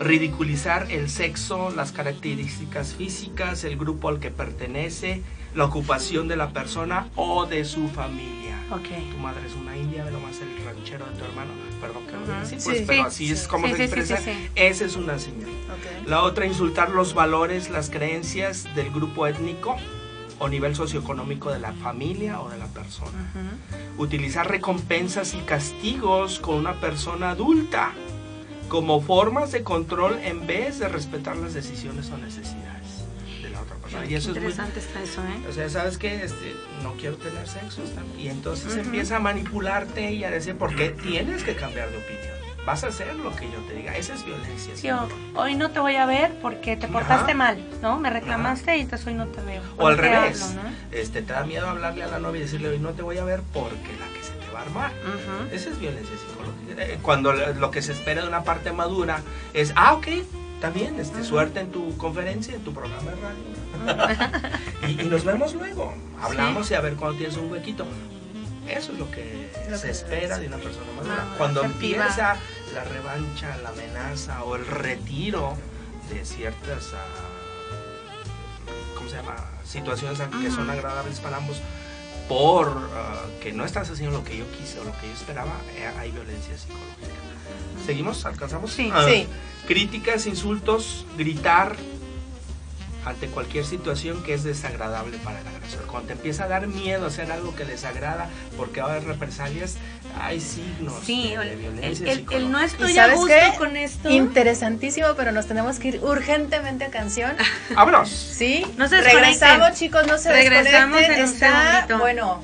Ridiculizar 0.00 0.90
el 0.90 1.08
sexo, 1.08 1.70
las 1.70 1.92
características 1.92 2.94
físicas, 2.94 3.64
el 3.64 3.76
grupo 3.76 4.08
al 4.08 4.18
que 4.18 4.30
pertenece, 4.30 5.22
la 5.54 5.64
ocupación 5.64 6.26
de 6.28 6.36
la 6.36 6.50
persona 6.50 7.08
o 7.14 7.46
de 7.46 7.64
su 7.64 7.88
familia. 7.88 8.58
Ok. 8.70 8.88
Tu 9.12 9.18
madre 9.18 9.46
es 9.46 9.54
una 9.54 9.76
india, 9.76 10.04
ve 10.04 10.10
nomás 10.10 10.40
el 10.40 10.64
ranchero 10.64 11.06
de 11.06 11.12
tu 11.16 11.24
hermano. 11.24 11.52
Perdón 11.80 12.06
que 12.06 12.12
lo 12.12 12.20
diga 12.22 12.34
Ujú. 12.38 12.42
así, 12.44 12.56
pues, 12.64 12.78
Sí, 12.78 12.84
pero 12.86 13.02
sí, 13.02 13.06
así 13.08 13.26
sí. 13.28 13.32
es 13.32 13.46
como 13.48 13.68
se 13.68 13.84
expresa. 13.84 14.18
Esa 14.56 14.84
es 14.84 14.96
una 14.96 15.18
señal. 15.18 15.48
Ok. 15.50 16.08
La 16.08 16.22
otra, 16.22 16.46
insultar 16.46 16.90
los 16.90 17.14
valores, 17.14 17.70
las 17.70 17.88
creencias 17.90 18.66
del 18.74 18.90
grupo 18.90 19.26
étnico 19.26 19.76
o 20.40 20.48
nivel 20.48 20.74
socioeconómico 20.74 21.52
de 21.52 21.60
la 21.60 21.72
familia 21.74 22.40
o 22.40 22.50
de 22.50 22.58
la 22.58 22.66
persona 22.66 23.30
Ujú. 23.34 24.02
utilizar 24.02 24.50
recompensas 24.50 25.34
y 25.34 25.38
castigos 25.42 26.40
con 26.40 26.56
una 26.56 26.80
persona 26.80 27.30
adulta 27.30 27.92
como 28.74 29.00
formas 29.00 29.52
de 29.52 29.62
control 29.62 30.18
en 30.24 30.48
vez 30.48 30.80
de 30.80 30.88
respetar 30.88 31.36
las 31.36 31.54
decisiones 31.54 32.10
o 32.10 32.18
necesidades 32.18 33.04
de 33.40 33.48
la 33.50 33.60
otra 33.60 33.76
persona. 33.76 34.04
Y 34.04 34.16
eso 34.16 34.32
es 34.32 34.36
muy... 34.36 34.50
Interesante 34.50 34.80
está 34.80 35.00
eso, 35.00 35.20
¿eh? 35.20 35.48
O 35.48 35.52
sea, 35.52 35.68
¿sabes 35.68 35.96
qué? 35.96 36.24
Este, 36.24 36.56
no 36.82 36.94
quiero 36.94 37.14
tener 37.14 37.46
sexo. 37.46 37.82
Y 38.18 38.26
entonces 38.26 38.72
Ujú. 38.72 38.80
empieza 38.80 39.14
a 39.14 39.20
manipularte 39.20 40.10
y 40.10 40.24
a 40.24 40.30
decir, 40.32 40.56
¿por 40.56 40.74
qué 40.74 40.88
tienes 40.90 41.44
que 41.44 41.54
cambiar 41.54 41.88
de 41.88 41.98
opinión? 41.98 42.34
Vas 42.66 42.82
a 42.82 42.88
hacer 42.88 43.14
lo 43.14 43.30
que 43.36 43.44
yo 43.48 43.60
te 43.68 43.74
diga. 43.74 43.96
Esa 43.96 44.14
es 44.14 44.24
violencia. 44.24 44.74
Sí, 44.74 44.90
o, 44.90 45.06
hoy 45.36 45.54
no 45.54 45.70
te 45.70 45.78
voy 45.78 45.94
a 45.94 46.06
ver 46.06 46.36
porque 46.42 46.76
te 46.76 46.88
portaste 46.88 47.30
Ajá. 47.30 47.34
mal, 47.34 47.64
¿no? 47.80 48.00
Me 48.00 48.10
reclamaste 48.10 48.76
y 48.76 48.80
entonces 48.80 49.06
hoy 49.06 49.14
no 49.14 49.28
te 49.28 49.40
veo. 49.42 49.62
O 49.76 49.86
al 49.86 49.94
¿Por 49.94 50.04
qué 50.04 50.10
revés. 50.10 50.42
hablo, 50.42 50.62
no? 50.64 50.68
este, 50.90 51.22
te 51.22 51.32
da 51.32 51.44
miedo 51.44 51.68
hablarle 51.68 52.02
a 52.02 52.08
la 52.08 52.18
novia 52.18 52.40
y 52.40 52.42
decirle, 52.42 52.70
hoy 52.70 52.80
no 52.80 52.90
te 52.90 53.02
voy 53.02 53.18
a 53.18 53.24
ver 53.24 53.40
porque 53.52 53.92
la 54.00 54.08
que 54.18 54.23
va 54.54 54.60
a 54.60 54.62
armar. 54.62 54.92
Esa 55.52 55.70
es 55.70 55.78
violencia 55.78 56.16
psicológica. 56.16 56.82
Eh, 56.82 56.98
Cuando 57.02 57.32
lo 57.32 57.70
que 57.70 57.82
se 57.82 57.92
espera 57.92 58.22
de 58.22 58.28
una 58.28 58.44
parte 58.44 58.72
madura 58.72 59.20
es, 59.52 59.72
ah, 59.76 59.94
ok, 59.94 60.06
está 60.54 60.70
bien, 60.70 60.98
este, 60.98 61.24
suerte 61.24 61.60
en 61.60 61.70
tu 61.70 61.96
conferencia, 61.98 62.54
en 62.54 62.62
tu 62.64 62.72
programa 62.72 63.10
de 63.10 63.16
radio. 63.20 64.48
y, 64.88 65.02
y 65.02 65.04
nos 65.04 65.24
vemos 65.24 65.54
luego. 65.54 65.92
Hablamos 66.20 66.70
y 66.70 66.74
a 66.74 66.80
ver 66.80 66.94
cuándo 66.94 67.18
tienes 67.18 67.36
un 67.36 67.50
huequito. 67.50 67.84
Eso 68.68 68.92
es 68.92 68.98
lo 68.98 69.10
que 69.10 69.50
Lo 69.68 69.76
se 69.76 69.86
que 69.86 69.90
espera 69.92 70.38
de 70.38 70.46
una 70.46 70.56
persona 70.56 70.86
madura. 70.96 71.16
Ah, 71.18 71.34
Cuando 71.36 71.62
empieza 71.64 72.36
la 72.74 72.84
revancha, 72.84 73.56
la 73.58 73.68
amenaza 73.70 74.42
o 74.44 74.56
el 74.56 74.66
retiro 74.66 75.54
de 76.08 76.24
ciertas, 76.24 76.92
ah, 76.94 77.04
¿cómo 78.96 79.08
se 79.10 79.16
llama? 79.16 79.36
Situaciones 79.64 80.18
que 80.40 80.50
son 80.50 80.70
agradables 80.70 81.20
para 81.20 81.36
ambos 81.36 81.60
por 82.28 82.68
ah, 82.94 83.24
que 83.42 83.52
no 83.52 83.64
estás 83.64 83.90
haciendo 83.90 84.18
lo 84.18 84.24
que 84.24 84.36
yo 84.36 84.44
quise 84.52 84.80
o 84.80 84.84
lo 84.84 84.92
que 84.98 85.06
yo 85.06 85.12
esperaba, 85.12 85.52
eh, 85.76 85.90
hay 85.98 86.10
violencia 86.10 86.56
psicológica. 86.56 87.12
¿Seguimos? 87.84 88.24
¿Alcanzamos? 88.24 88.72
Sí. 88.72 88.90
Sí. 89.06 89.26
Críticas, 89.66 90.26
insultos, 90.26 91.06
gritar 91.16 91.76
ante 93.04 93.26
cualquier 93.28 93.64
situación 93.66 94.22
que 94.22 94.34
es 94.34 94.44
desagradable 94.44 95.18
para 95.18 95.40
el 95.40 95.46
agresor. 95.46 95.82
Cuando 95.86 96.06
te 96.08 96.12
empieza 96.14 96.44
a 96.44 96.48
dar 96.48 96.66
miedo 96.66 97.06
hacer 97.06 97.30
algo 97.30 97.54
que 97.54 97.64
les 97.64 97.84
agrada 97.84 98.28
porque 98.56 98.80
va 98.80 98.88
a 98.88 98.90
haber 98.92 99.04
represalias, 99.04 99.76
hay 100.20 100.40
signos 100.40 100.94
Sí, 101.04 101.28
de, 101.28 101.34
el, 101.34 101.40
de 101.40 101.52
el, 101.52 101.58
violencia 101.58 102.04
el- 102.04 102.10
el 102.12 102.18
psicológica. 102.20 102.50
no 102.50 102.62
¿Y 102.62 102.64
estoy 102.64 102.92
a 102.92 102.94
sabes 103.02 103.16
gusto 103.16 103.34
qué? 103.34 103.58
con 103.58 103.76
esto. 103.76 104.10
Interesantísimo, 104.10 105.08
pero 105.16 105.32
nos 105.32 105.46
tenemos 105.46 105.78
que 105.78 105.88
ir 105.88 106.00
urgentemente 106.02 106.84
a 106.84 106.90
canción. 106.90 107.32
¡Vámonos! 107.74 108.08
¿Sí? 108.08 108.64
No 108.76 108.88
se 108.88 109.00
Regresamos, 109.00 109.72
chicos, 109.78 110.06
no 110.06 110.16
se 110.18 110.32
Regresamos 110.32 110.98
desconecten. 110.98 111.12
en 111.22 111.28
un 111.28 111.34
Está, 111.34 111.70
segundito. 111.72 111.98
bueno, 111.98 112.42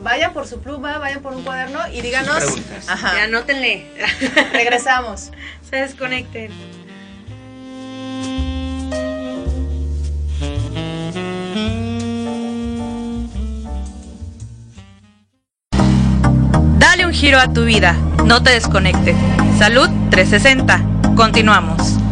vayan 0.00 0.32
por 0.32 0.46
su 0.46 0.60
pluma, 0.60 0.98
vayan 0.98 1.20
por 1.20 1.34
un 1.34 1.42
cuaderno 1.42 1.80
y 1.92 2.00
díganos. 2.00 2.36
preguntas. 2.36 2.88
Ajá. 2.88 3.12
Ya 3.16 3.24
anótenle. 3.24 3.86
Regresamos. 4.52 5.32
se 5.68 5.76
desconecten. 5.76 6.52
Giro 17.26 17.40
a 17.40 17.52
tu 17.52 17.64
vida, 17.64 17.96
no 18.24 18.40
te 18.40 18.50
desconectes. 18.50 19.16
Salud 19.58 19.90
360. 20.10 20.80
Continuamos. 21.16 22.05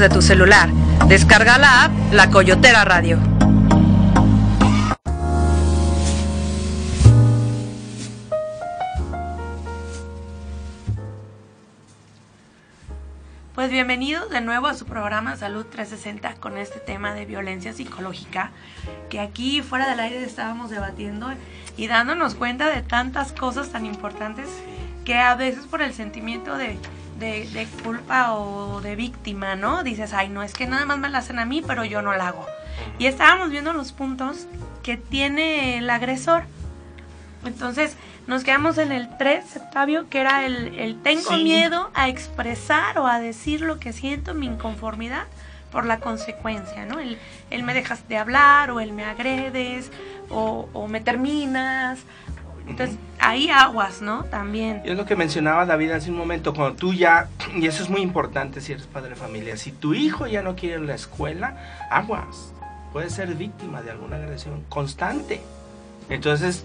Desde 0.00 0.14
tu 0.14 0.22
celular. 0.22 0.70
Descarga 1.08 1.58
la 1.58 1.84
app 1.84 1.92
La 2.12 2.30
Coyotera 2.30 2.86
Radio. 2.86 3.18
Pues 13.54 13.70
bienvenidos 13.70 14.30
de 14.30 14.40
nuevo 14.40 14.68
a 14.68 14.74
su 14.74 14.86
programa 14.86 15.36
Salud 15.36 15.66
360 15.66 16.36
con 16.36 16.56
este 16.56 16.80
tema 16.80 17.12
de 17.12 17.26
violencia 17.26 17.74
psicológica 17.74 18.52
que 19.10 19.20
aquí 19.20 19.60
fuera 19.60 19.90
del 19.90 20.00
aire 20.00 20.24
estábamos 20.24 20.70
debatiendo 20.70 21.30
y 21.76 21.88
dándonos 21.88 22.34
cuenta 22.34 22.70
de 22.70 22.80
tantas 22.80 23.32
cosas 23.32 23.68
tan 23.68 23.84
importantes 23.84 24.48
que 25.04 25.18
a 25.18 25.34
veces 25.34 25.66
por 25.66 25.82
el 25.82 25.92
sentimiento 25.92 26.56
de 26.56 26.78
de, 27.20 27.68
culpa 27.84 28.34
o 28.34 28.80
de 28.80 28.96
víctima, 28.96 29.54
¿no? 29.54 29.84
Dices, 29.84 30.12
ay, 30.12 30.28
no, 30.28 30.42
es 30.42 30.52
que 30.54 30.66
nada 30.66 30.84
más 30.86 30.98
me 30.98 31.08
la 31.08 31.18
hacen 31.18 31.38
a 31.38 31.44
mí, 31.44 31.62
pero 31.64 31.84
yo 31.84 32.02
no 32.02 32.12
la 32.14 32.28
hago. 32.28 32.46
Y 32.98 33.06
estábamos 33.06 33.50
viendo 33.50 33.72
los 33.72 33.92
puntos 33.92 34.46
que 34.82 34.96
tiene 34.96 35.78
el 35.78 35.88
agresor. 35.90 36.44
Entonces, 37.44 37.96
nos 38.26 38.42
quedamos 38.42 38.78
en 38.78 38.92
el 38.92 39.16
3, 39.16 39.56
Octavio, 39.56 40.08
que 40.08 40.20
era 40.20 40.44
el, 40.44 40.98
tengo 41.02 41.32
miedo 41.32 41.90
a 41.94 42.08
expresar 42.08 42.98
o 42.98 43.06
a 43.06 43.20
decir 43.20 43.60
lo 43.60 43.78
que 43.78 43.92
siento, 43.92 44.34
mi 44.34 44.46
inconformidad 44.46 45.24
por 45.70 45.86
la 45.86 46.00
consecuencia, 46.00 46.84
¿no? 46.84 46.98
El, 46.98 47.62
me 47.62 47.74
dejas 47.74 48.08
de 48.08 48.18
hablar 48.18 48.70
o 48.72 48.80
el 48.80 48.92
me 48.92 49.04
agredes 49.04 49.92
o, 50.28 50.68
o 50.72 50.88
me 50.88 51.00
terminas 51.00 52.00
entonces, 52.70 52.96
ahí 53.30 53.50
aguas, 53.50 54.02
¿no? 54.02 54.24
También. 54.24 54.82
Y 54.84 54.90
es 54.90 54.96
lo 54.96 55.04
que 55.06 55.16
mencionaba 55.16 55.66
David 55.66 55.92
hace 55.92 56.10
un 56.10 56.16
momento, 56.16 56.54
cuando 56.54 56.76
tú 56.76 56.92
ya, 56.92 57.28
y 57.54 57.66
eso 57.66 57.82
es 57.82 57.88
muy 57.88 58.00
importante 58.00 58.60
si 58.60 58.72
eres 58.72 58.86
padre 58.86 59.10
de 59.10 59.16
familia, 59.16 59.56
si 59.56 59.72
tu 59.72 59.94
hijo 59.94 60.26
ya 60.26 60.42
no 60.42 60.56
quiere 60.56 60.76
ir 60.76 60.82
a 60.82 60.86
la 60.86 60.94
escuela, 60.94 61.56
aguas, 61.90 62.52
puede 62.92 63.10
ser 63.10 63.34
víctima 63.34 63.82
de 63.82 63.90
alguna 63.92 64.16
agresión 64.16 64.64
constante. 64.68 65.40
Entonces, 66.08 66.64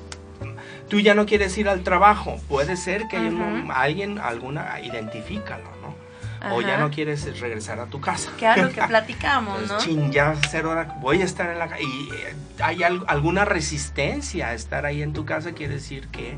tú 0.89 0.99
ya 0.99 1.13
no 1.13 1.25
quieres 1.25 1.57
ir 1.57 1.69
al 1.69 1.81
trabajo, 1.81 2.39
puede 2.47 2.75
ser 2.77 3.07
que 3.07 3.17
haya 3.17 3.63
alguien, 3.73 4.19
alguna, 4.19 4.79
identifícalo, 4.81 5.69
¿no? 5.81 6.04
O 6.51 6.61
ya 6.61 6.77
no 6.77 6.89
quieres 6.91 7.39
regresar 7.39 7.79
a 7.79 7.85
tu 7.85 8.01
casa. 8.01 8.31
Que 8.37 8.49
es 8.49 8.57
lo 8.57 8.69
que 8.69 8.81
platicamos, 8.87 9.67
¿no? 9.67 9.77
Chin, 9.77 10.11
ya 10.11 10.35
cero 10.49 10.71
hora, 10.71 10.95
voy 10.99 11.21
a 11.21 11.25
estar 11.25 11.49
en 11.49 11.59
la 11.59 11.67
casa. 11.67 11.81
Y 11.81 12.09
eh, 12.13 12.35
hay 12.61 12.83
alguna 12.83 13.45
resistencia 13.45 14.47
a 14.47 14.53
estar 14.53 14.85
ahí 14.85 15.01
en 15.01 15.13
tu 15.13 15.25
casa, 15.25 15.53
quiere 15.53 15.75
decir 15.75 16.07
que 16.09 16.37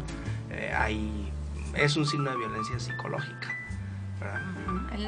eh, 0.52 0.74
hay, 0.76 1.32
es 1.76 1.96
un 1.98 2.06
signo 2.06 2.32
de 2.32 2.38
violencia 2.38 2.80
psicológica. 2.80 3.58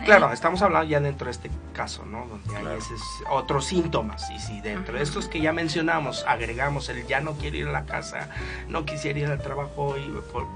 Claro, 0.05 0.31
estamos 0.31 0.62
hablando 0.62 0.88
ya 0.88 0.99
dentro 0.99 1.25
de 1.25 1.31
este 1.31 1.49
caso, 1.73 2.05
¿no? 2.05 2.27
Donde 2.27 2.55
hay 2.55 2.77
esos 2.77 3.01
otros 3.29 3.65
síntomas. 3.65 4.29
Y 4.29 4.39
si 4.39 4.62
dentro 4.62 4.97
de 4.97 5.03
estos 5.03 5.27
que 5.27 5.41
ya 5.41 5.51
mencionamos 5.51 6.23
agregamos 6.27 6.89
el 6.89 7.05
ya 7.07 7.19
no 7.19 7.33
quiero 7.33 7.57
ir 7.57 7.67
a 7.67 7.71
la 7.71 7.85
casa, 7.85 8.29
no 8.67 8.85
quisiera 8.85 9.19
ir 9.19 9.27
al 9.27 9.41
trabajo 9.41 9.97
y 9.97 10.07
por, 10.31 10.47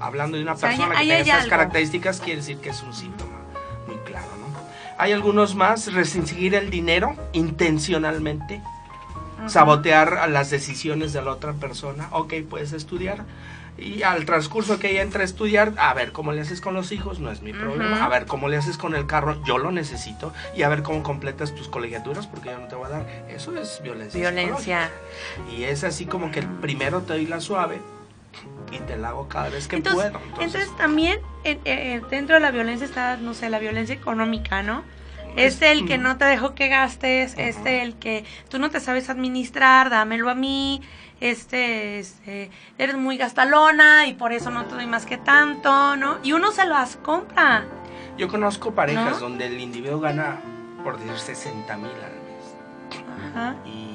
hablando 0.00 0.36
de 0.36 0.42
una 0.42 0.56
persona 0.56 0.96
que 0.96 1.04
tiene 1.04 1.20
estas 1.20 1.46
características, 1.46 2.20
quiere 2.20 2.36
decir 2.36 2.58
que 2.58 2.70
es 2.70 2.82
un 2.82 2.94
síntoma 2.94 3.38
muy 3.86 3.96
claro, 3.98 4.26
¿no? 4.40 4.48
Hay 4.98 5.12
algunos 5.12 5.54
más, 5.54 5.92
restringir 5.92 6.54
el 6.54 6.70
dinero 6.70 7.14
intencionalmente, 7.32 8.60
sabotear 9.46 10.28
las 10.28 10.50
decisiones 10.50 11.12
de 11.12 11.22
la 11.22 11.32
otra 11.32 11.52
persona, 11.52 12.08
ok, 12.10 12.34
puedes 12.48 12.72
estudiar, 12.72 13.24
y 13.78 14.02
al 14.02 14.24
transcurso 14.24 14.80
que 14.80 14.90
ella 14.90 15.02
entra 15.02 15.22
a 15.22 15.24
estudiar, 15.24 15.72
a 15.76 15.94
ver 15.94 16.10
cómo 16.10 16.32
le 16.32 16.40
haces 16.40 16.60
con 16.60 16.74
los 16.74 16.90
hijos, 16.90 17.20
no 17.20 17.30
es 17.30 17.42
mi 17.42 17.52
problema. 17.52 18.04
A 18.04 18.08
ver 18.08 18.26
cómo 18.26 18.48
le 18.48 18.56
haces 18.56 18.76
con 18.76 18.96
el 18.96 19.06
carro, 19.06 19.40
yo 19.44 19.56
lo 19.56 19.70
necesito. 19.70 20.32
Y 20.56 20.62
a 20.62 20.68
ver 20.68 20.82
cómo 20.82 21.04
completas 21.04 21.54
tus 21.54 21.68
colegiaturas, 21.68 22.26
porque 22.26 22.50
yo 22.50 22.58
no 22.58 22.66
te 22.66 22.74
voy 22.74 22.86
a 22.86 22.90
dar. 22.90 23.06
Eso 23.28 23.56
es 23.56 23.80
violencia. 23.80 24.18
Violencia. 24.18 24.90
Y 25.56 25.62
es 25.62 25.84
así 25.84 26.06
como 26.06 26.32
que 26.32 26.42
primero 26.42 27.02
te 27.02 27.12
doy 27.12 27.26
la 27.26 27.40
suave, 27.40 27.80
y 28.70 28.78
te 28.80 28.96
la 28.96 29.08
hago 29.08 29.28
cada 29.28 29.48
vez 29.48 29.68
que 29.68 29.78
puedo. 29.78 30.20
Entonces, 30.40 30.74
también 30.76 31.18
eh, 31.44 31.58
eh, 31.64 32.02
dentro 32.10 32.34
de 32.34 32.40
la 32.40 32.50
violencia 32.50 32.86
está, 32.86 33.16
no 33.16 33.34
sé, 33.34 33.50
la 33.50 33.58
violencia 33.58 33.94
económica, 33.94 34.62
¿no? 34.62 34.84
Es 35.36 35.62
el 35.62 35.86
que 35.86 35.98
no 35.98 36.16
te 36.16 36.24
dejo 36.24 36.54
que 36.54 36.68
gastes, 36.68 37.34
es 37.38 37.58
el 37.64 37.94
que 37.94 38.24
tú 38.48 38.58
no 38.58 38.70
te 38.70 38.80
sabes 38.80 39.08
administrar, 39.08 39.88
dámelo 39.88 40.30
a 40.30 40.34
mí, 40.34 40.82
este, 41.20 42.00
este, 42.00 42.50
eres 42.76 42.96
muy 42.96 43.16
gastalona 43.16 44.06
y 44.08 44.14
por 44.14 44.32
eso 44.32 44.50
no 44.50 44.64
te 44.64 44.74
doy 44.74 44.86
más 44.86 45.06
que 45.06 45.16
tanto, 45.16 45.94
¿no? 45.96 46.18
Y 46.24 46.32
uno 46.32 46.50
se 46.50 46.64
las 46.64 46.96
compra. 46.96 47.66
Yo 48.16 48.26
conozco 48.26 48.72
parejas 48.72 49.20
donde 49.20 49.46
el 49.46 49.60
individuo 49.60 50.00
gana, 50.00 50.40
por 50.82 50.98
decir, 50.98 51.16
60 51.16 51.76
mil 51.76 51.86
al 51.86 51.94
mes. 51.94 53.30
Ajá. 53.30 53.56
Y 53.64 53.87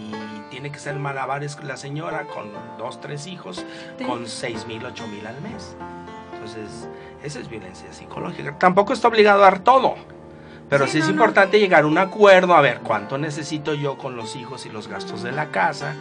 tiene 0.63 0.73
que 0.73 0.79
ser 0.79 0.95
malabares 0.95 1.61
la 1.65 1.75
señora 1.75 2.23
con 2.23 2.49
dos, 2.77 3.01
tres 3.01 3.27
hijos, 3.27 3.65
con 4.07 4.25
seis 4.27 4.65
mil, 4.65 4.85
ocho 4.85 5.05
mil 5.07 5.27
al 5.27 5.41
mes. 5.41 5.75
Entonces, 6.31 6.87
esa 7.21 7.39
es 7.41 7.49
violencia 7.49 7.91
psicológica. 7.91 8.57
Tampoco 8.57 8.93
está 8.93 9.09
obligado 9.09 9.41
a 9.41 9.43
dar 9.43 9.59
todo. 9.59 9.95
Pero 10.69 10.87
sí, 10.87 10.99
es 10.99 11.09
importante 11.09 11.59
llegar 11.59 11.83
a 11.83 11.87
un 11.87 11.97
acuerdo, 11.97 12.55
a 12.55 12.61
ver 12.61 12.79
cuánto 12.79 13.17
necesito 13.17 13.73
yo 13.73 13.97
con 13.97 14.15
los 14.15 14.37
hijos 14.37 14.65
y 14.65 14.69
los 14.69 14.87
gastos 14.87 15.21
de 15.21 15.33
la 15.33 15.47
casa, 15.47 15.95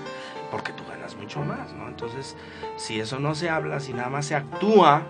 porque 0.53 0.71
tú 0.73 0.85
ganas 0.89 1.17
mucho 1.17 1.41
más, 1.41 1.73
¿no? 1.73 1.89
Entonces, 1.89 2.37
si 2.77 3.01
eso 3.01 3.19
no 3.19 3.35
se 3.35 3.51
habla, 3.51 3.81
si 3.81 3.93
nada 3.93 4.11
más 4.11 4.27
se 4.27 4.37
actúa, 4.37 5.03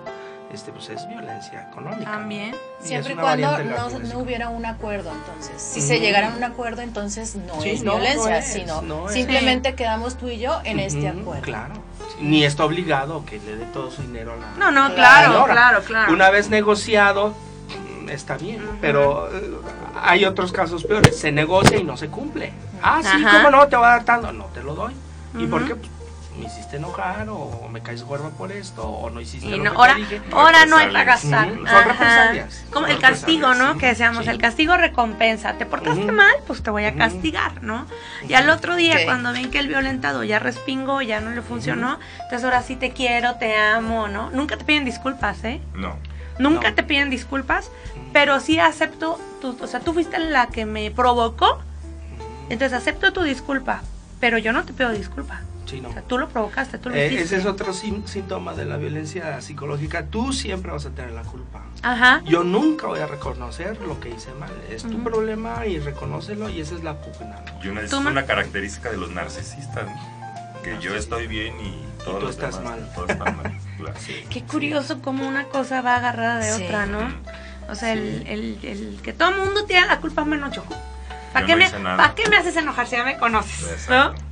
este 0.52 0.72
pues 0.72 0.88
es 0.90 1.08
violencia 1.08 1.68
económica. 1.70 2.10
También. 2.10 2.54
Siempre 2.80 3.14
y 3.14 3.16
cuando 3.16 3.58
no, 3.58 4.18
hubiera 4.18 4.48
un 4.48 4.66
acuerdo, 4.66 5.10
entonces. 5.10 5.60
Si 5.60 5.80
se 5.80 6.00
llegara 6.00 6.32
a 6.32 6.36
un 6.36 6.44
acuerdo, 6.44 6.82
entonces 6.82 7.36
no 7.36 7.62
es 7.62 7.82
violencia, 7.82 8.42
sino 8.42 9.08
simplemente 9.08 9.74
quedamos 9.74 10.16
tú 10.16 10.28
y 10.28 10.38
yo 10.38 10.60
en 10.64 10.78
este 10.78 11.08
acuerdo. 11.08 11.42
Claro. 11.42 11.74
Ni 12.20 12.44
está 12.44 12.64
obligado 12.64 13.24
que 13.24 13.38
le 13.38 13.56
dé 13.56 13.64
todo 13.66 13.90
su 13.90 14.02
dinero 14.02 14.34
a 14.34 14.36
la. 14.36 14.46
No, 14.58 14.70
no, 14.70 14.94
claro, 14.94 15.44
claro, 15.44 15.82
claro. 15.82 16.12
Una 16.12 16.30
vez 16.30 16.50
negociado, 16.50 17.34
mm, 18.02 18.10
está 18.10 18.36
bien, 18.36 18.62
pero 18.80 19.28
eh, 19.34 19.50
hay 20.00 20.24
otros 20.24 20.52
casos 20.52 20.84
peores. 20.84 21.18
Se 21.18 21.32
negocia 21.32 21.78
y 21.78 21.84
no 21.84 21.96
se 21.96 22.08
cumple. 22.08 22.52
Ah, 22.82 23.00
sí, 23.02 23.24
¿cómo 23.24 23.50
no? 23.50 23.66
Te 23.68 23.76
voy 23.76 23.86
a 23.86 23.88
dar 23.88 24.04
tanto. 24.04 24.32
No 24.32 24.44
te 24.46 24.62
lo 24.62 24.74
doy. 24.74 24.94
¿Y 25.38 25.46
por 25.46 25.66
qué? 25.66 25.74
Me 26.38 26.46
hiciste 26.46 26.76
enojar 26.76 27.28
o 27.28 27.68
me 27.70 27.82
caes 27.82 28.04
gordo 28.04 28.30
por 28.30 28.52
esto 28.52 28.86
o 28.86 29.10
no 29.10 29.20
hiciste 29.20 29.56
lo 29.56 29.62
que 29.62 29.68
ahora, 29.68 29.94
te 29.94 30.00
dije. 30.00 30.22
Ahora 30.32 30.66
no 30.66 30.76
hay 30.76 30.86
para 30.88 31.04
gastar. 31.04 31.48
son 31.48 31.84
represalias. 31.84 32.64
Como 32.70 32.86
el 32.86 32.98
castigo, 32.98 33.54
¿no? 33.54 33.76
Que 33.78 33.86
decíamos, 33.86 34.26
el 34.26 34.38
castigo 34.38 34.76
recompensa. 34.76 35.54
Te 35.54 35.66
portaste 35.66 36.10
mal, 36.10 36.34
pues 36.46 36.62
te 36.62 36.70
voy 36.70 36.84
a 36.84 36.94
castigar, 36.94 37.62
¿no? 37.62 37.86
Y 38.28 38.34
al 38.34 38.48
otro 38.50 38.76
día, 38.76 39.04
cuando 39.04 39.32
ven 39.32 39.50
que 39.50 39.58
el 39.58 39.68
violentado 39.68 40.24
ya 40.24 40.38
respingó, 40.38 41.02
ya 41.02 41.20
no 41.20 41.30
le 41.30 41.42
funcionó, 41.42 41.98
entonces 42.14 42.44
ahora 42.44 42.62
sí 42.62 42.76
te 42.76 42.92
quiero, 42.92 43.34
te 43.36 43.56
amo, 43.56 44.08
¿no? 44.08 44.30
Nunca 44.30 44.56
te 44.56 44.64
piden 44.64 44.84
disculpas, 44.84 45.44
¿eh? 45.44 45.60
No. 45.74 45.96
Nunca 46.38 46.74
te 46.74 46.82
piden 46.82 47.10
disculpas, 47.10 47.70
pero 48.12 48.40
sí 48.40 48.58
acepto, 48.58 49.20
tu, 49.40 49.56
o 49.60 49.66
sea, 49.66 49.80
tú 49.80 49.92
fuiste 49.92 50.18
la 50.18 50.46
que 50.46 50.64
me 50.64 50.90
provocó, 50.90 51.60
entonces 52.48 52.76
acepto 52.76 53.12
tu 53.12 53.22
disculpa, 53.22 53.82
pero 54.18 54.38
yo 54.38 54.52
no 54.52 54.64
te 54.64 54.72
pido 54.72 54.90
disculpa 54.90 55.42
tú 56.08 56.18
lo 56.18 56.28
provocaste, 56.28 56.78
tú 56.78 56.90
lo 56.90 56.94
eh, 56.94 57.20
Ese 57.20 57.36
es 57.36 57.46
otro 57.46 57.72
síntoma 57.72 58.54
de 58.54 58.64
la 58.64 58.76
violencia 58.76 59.40
psicológica. 59.40 60.06
Tú 60.06 60.32
siempre 60.32 60.72
vas 60.72 60.86
a 60.86 60.90
tener 60.90 61.12
la 61.12 61.22
culpa. 61.22 61.64
Ajá. 61.82 62.22
Yo 62.24 62.44
nunca 62.44 62.86
voy 62.86 63.00
a 63.00 63.06
reconocer 63.06 63.80
lo 63.80 64.00
que 64.00 64.10
hice 64.10 64.32
mal. 64.34 64.52
Es 64.70 64.82
tu 64.82 65.02
problema 65.02 65.66
y 65.66 65.78
reconócelo 65.78 66.48
y 66.48 66.60
esa 66.60 66.74
es 66.74 66.82
la 66.82 67.00
pugna. 67.00 67.36
Y 67.62 67.68
una, 67.68 67.82
es 67.82 67.92
una 67.92 68.24
característica 68.24 68.90
de 68.90 68.96
los 68.96 69.10
narcisistas, 69.10 69.88
que 70.62 70.78
yo 70.80 70.94
estoy 70.94 71.26
bien 71.26 71.54
y 71.60 72.04
todo 72.04 72.18
tú 72.18 72.28
estás 72.28 72.62
mal. 72.62 72.88
Qué 74.30 74.42
curioso 74.42 75.00
cómo 75.02 75.26
una 75.26 75.44
cosa 75.44 75.82
va 75.82 75.96
agarrada 75.96 76.38
de 76.38 76.64
otra, 76.64 76.86
¿no? 76.86 77.12
O 77.68 77.74
sea, 77.74 77.92
el, 77.92 78.26
el, 78.26 78.58
el, 78.62 79.00
que 79.02 79.12
todo 79.12 79.30
el 79.30 79.36
mundo 79.36 79.64
tiene 79.64 79.86
la 79.86 80.00
culpa 80.00 80.24
menos 80.24 80.54
yo. 80.54 80.64
¿Para 81.32 81.46
qué, 81.46 81.56
me, 81.56 81.70
qué 82.14 82.28
me 82.28 82.36
haces 82.36 82.56
enojar 82.56 82.86
si 82.86 82.96
ya 82.96 83.04
me 83.04 83.16
conoces? 83.16 83.88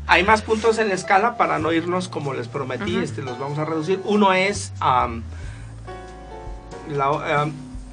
Hay 0.07 0.25
más 0.25 0.43
puntos 0.43 0.79
en 0.79 0.89
la 0.89 0.95
escala 0.95 1.37
para 1.37 1.59
no 1.59 1.73
irnos 1.73 2.09
como 2.09 2.35
les 2.35 2.49
prometí, 2.49 2.97
este, 2.99 3.23
los 3.23 3.39
vamos 3.39 3.59
a 3.59 3.65
reducir. 3.65 4.01
Uno 4.05 4.33
es 4.33 4.73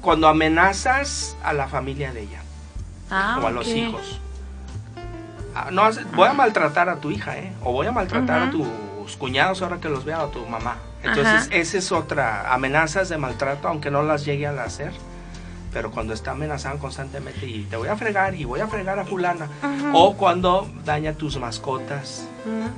cuando 0.00 0.28
amenazas 0.28 1.36
a 1.42 1.52
la 1.52 1.68
familia 1.68 2.12
de 2.12 2.22
ella 2.22 2.40
ah, 3.10 3.40
o 3.42 3.46
a 3.46 3.50
los 3.50 3.68
hijos. 3.68 4.20
Ah, 5.54 5.68
no, 5.70 5.88
voy 6.14 6.28
a 6.28 6.32
maltratar 6.34 6.88
a 6.88 6.96
tu 6.96 7.10
hija, 7.10 7.38
¿eh? 7.38 7.52
O 7.62 7.72
voy 7.72 7.86
a 7.86 7.92
maltratar 7.92 8.42
a 8.42 8.50
tus 8.50 9.16
cuñados 9.16 9.62
ahora 9.62 9.78
que 9.78 9.88
los 9.88 10.04
vea, 10.04 10.22
o 10.22 10.28
a 10.28 10.30
tu 10.30 10.44
mamá. 10.46 10.76
Entonces, 11.02 11.48
esa 11.52 11.78
es 11.78 11.92
otra, 11.92 12.52
amenazas 12.52 13.08
de 13.08 13.16
maltrato, 13.16 13.68
aunque 13.68 13.90
no 13.90 14.02
las 14.02 14.24
llegue 14.24 14.46
a 14.46 14.62
hacer 14.62 14.92
pero 15.72 15.90
cuando 15.90 16.14
está 16.14 16.32
amenazando 16.32 16.78
constantemente 16.78 17.46
y 17.46 17.64
te 17.64 17.76
voy 17.76 17.88
a 17.88 17.96
fregar 17.96 18.34
y 18.34 18.44
voy 18.44 18.60
a 18.60 18.68
fregar 18.68 18.98
a 18.98 19.04
fulana, 19.04 19.48
o 19.92 20.14
cuando 20.16 20.68
daña 20.84 21.14
tus 21.14 21.38
mascotas, 21.38 22.26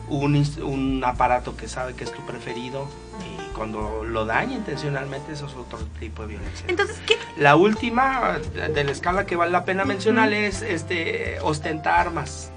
un, 0.09 1.03
aparato 1.05 1.57
que 1.57 1.69
sabe 1.69 1.95
que 1.95 2.05
es 2.05 2.13
tu 2.13 2.21
preferido 2.23 2.89
y 3.21 3.55
cuando 3.55 4.05
lo 4.05 4.25
daña 4.25 4.55
intencionalmente 4.55 5.33
eso 5.33 5.47
es 5.47 5.55
otro 5.55 5.79
tipo 5.99 6.23
de 6.23 6.29
violencia. 6.29 6.67
Entonces, 6.69 7.01
¿qué? 7.07 7.17
La 7.37 7.57
última 7.57 8.39
de 8.39 8.85
la 8.85 8.91
escala 8.91 9.27
que 9.27 9.37
vale 9.37 9.53
la 9.53 9.65
pena 9.65 9.85
mencionar 9.85 10.33
es 10.33 10.63
este 10.63 11.39
ostentar 11.43 12.01
armas. 12.01 12.51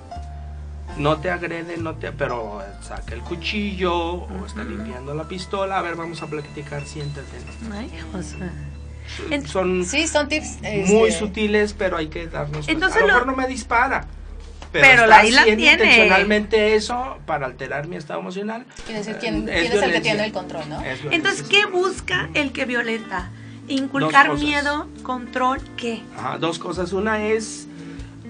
No 0.98 1.18
te 1.18 1.32
agrede, 1.32 1.78
no 1.78 1.96
te, 1.96 2.12
pero 2.12 2.62
saca 2.82 3.16
el 3.16 3.22
cuchillo 3.22 3.96
o 3.96 4.46
está 4.46 4.64
limpiando 4.64 5.16
la 5.16 5.28
pistola. 5.28 5.80
A 5.80 5.82
ver, 5.82 5.96
vamos 5.96 6.22
a 6.22 6.28
platicar, 6.28 6.86
siéntate. 6.86 7.40
Ay, 7.72 7.92
José 8.12 8.38
son, 9.48 9.86
sí, 9.86 10.08
son 10.08 10.28
tips 10.28 10.62
muy 10.62 11.10
este, 11.10 11.20
sutiles, 11.20 11.74
pero 11.74 11.98
hay 11.98 12.08
que 12.08 12.28
darnos 12.28 12.68
Entonces 12.68 12.98
a 12.98 13.02
lo 13.02 13.08
mejor 13.08 13.28
no 13.28 13.36
me 13.36 13.48
dispara. 13.48 14.08
Pero, 14.72 14.88
pero 14.88 15.08
la 15.08 15.24
isla 15.24 15.44
tiene 15.44 15.72
intencionalmente 15.74 16.74
eso 16.74 17.20
para 17.28 17.46
alterar 17.46 17.88
mi 17.88 17.96
estado 17.96 18.20
emocional. 18.20 18.66
Quiere 18.86 19.00
decir, 19.00 19.18
¿quién, 19.20 19.48
es, 19.48 19.72
el 19.72 19.92
que 19.92 20.02
tiene 20.02 20.26
el 20.26 20.32
control, 20.32 20.68
no? 20.68 20.82
Entonces, 21.12 21.44
¿qué 21.48 21.66
busca 21.66 22.30
el 22.34 22.52
que 22.52 22.66
violenta? 22.66 23.30
Inculcar 23.68 24.34
miedo, 24.34 24.88
control, 25.04 25.62
¿qué? 25.78 26.02
dos 26.40 26.58
cosas. 26.58 26.92
Una 26.92 27.24
es 27.24 27.68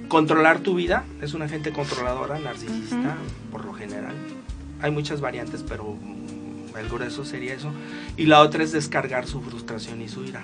controlar 0.10 0.60
tu 0.60 0.76
vida. 0.76 1.06
Es 1.22 1.34
una 1.34 1.48
gente 1.48 1.72
controladora, 1.72 2.38
narcisista, 2.40 3.16
por 3.50 3.64
lo 3.64 3.74
general. 3.74 4.14
Hay 4.82 4.92
muchas 4.92 5.22
variantes, 5.22 5.64
pero 5.68 5.98
el 6.78 6.90
grueso 6.90 7.24
sería 7.24 7.54
eso. 7.54 7.72
Y 8.18 8.26
la 8.26 8.42
otra 8.42 8.64
es 8.64 8.72
descargar 8.72 9.28
su 9.28 9.42
frustración 9.42 10.02
y 10.02 10.10
su 10.10 10.24
ira. 10.24 10.44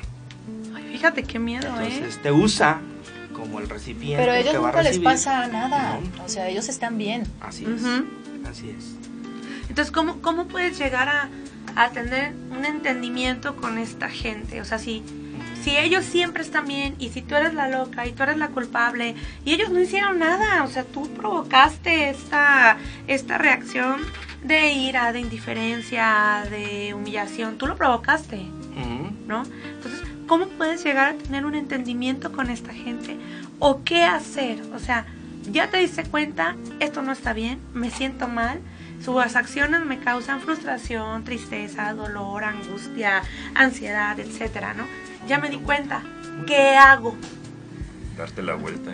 Fíjate 0.91 1.23
qué 1.23 1.39
miedo, 1.39 1.67
¿eh? 1.79 1.89
Entonces 1.91 2.21
te 2.21 2.31
usa 2.31 2.81
como 3.33 3.59
el 3.59 3.69
recipiente. 3.69 4.17
Pero 4.17 4.31
a 4.33 4.39
ellos 4.39 4.53
nunca 4.55 4.81
les 4.81 4.99
pasa 4.99 5.47
nada. 5.47 5.99
O 6.23 6.29
sea, 6.29 6.49
ellos 6.49 6.67
están 6.69 6.97
bien. 6.97 7.23
Así 7.41 7.65
es. 7.65 7.83
Así 8.47 8.69
es. 8.69 8.95
Entonces, 9.69 9.91
¿cómo, 9.91 10.21
cómo 10.21 10.47
puedes 10.47 10.77
llegar 10.77 11.07
a, 11.07 11.29
a, 11.75 11.89
tener 11.89 12.33
un 12.51 12.65
entendimiento 12.65 13.55
con 13.55 13.77
esta 13.77 14.09
gente? 14.09 14.61
O 14.61 14.65
sea, 14.65 14.79
si, 14.79 15.03
si 15.63 15.77
ellos 15.77 16.03
siempre 16.03 16.41
están 16.41 16.65
bien 16.65 16.95
y 16.97 17.09
si 17.09 17.21
tú 17.21 17.35
eres 17.35 17.53
la 17.53 17.69
loca 17.69 18.07
y 18.07 18.11
tú 18.11 18.23
eres 18.23 18.37
la 18.37 18.47
culpable 18.49 19.15
y 19.45 19.53
ellos 19.53 19.69
no 19.69 19.79
hicieron 19.79 20.19
nada, 20.19 20.63
o 20.63 20.67
sea, 20.67 20.83
tú 20.83 21.07
provocaste 21.13 22.09
esta, 22.09 22.77
esta 23.07 23.37
reacción 23.37 24.01
de 24.43 24.73
ira, 24.73 25.11
de 25.13 25.19
indiferencia, 25.19 26.43
de 26.49 26.93
humillación, 26.93 27.57
tú 27.57 27.67
lo 27.67 27.75
provocaste, 27.75 28.41
¿no? 29.27 29.43
Entonces, 29.43 30.01
¿cómo 30.29 30.47
puedes 30.47 30.83
llegar 30.83 31.09
a 31.09 31.17
tener 31.17 31.43
un 31.43 31.55
entendimiento 31.55 32.31
con 32.31 32.51
esta 32.51 32.71
gente? 32.71 33.17
¿O 33.57 33.83
qué 33.83 34.03
hacer? 34.03 34.61
O 34.75 34.79
sea, 34.79 35.07
ya 35.51 35.71
te 35.71 35.77
diste 35.77 36.03
cuenta, 36.03 36.55
esto 36.79 37.01
no 37.01 37.11
está 37.11 37.33
bien, 37.33 37.59
me 37.73 37.89
siento 37.89 38.27
mal, 38.27 38.59
sus 39.03 39.17
acciones 39.35 39.83
me 39.85 39.99
causan 39.99 40.39
frustración, 40.39 41.23
tristeza, 41.23 41.91
dolor, 41.93 42.43
angustia, 42.43 43.23
ansiedad, 43.55 44.19
etcétera, 44.19 44.75
¿no? 44.75 44.85
Ya 45.27 45.39
me 45.39 45.49
di 45.49 45.57
cuenta, 45.57 46.03
¿qué 46.45 46.75
hago? 46.75 47.15
Darte 48.15 48.43
la 48.43 48.53
vuelta. 48.53 48.91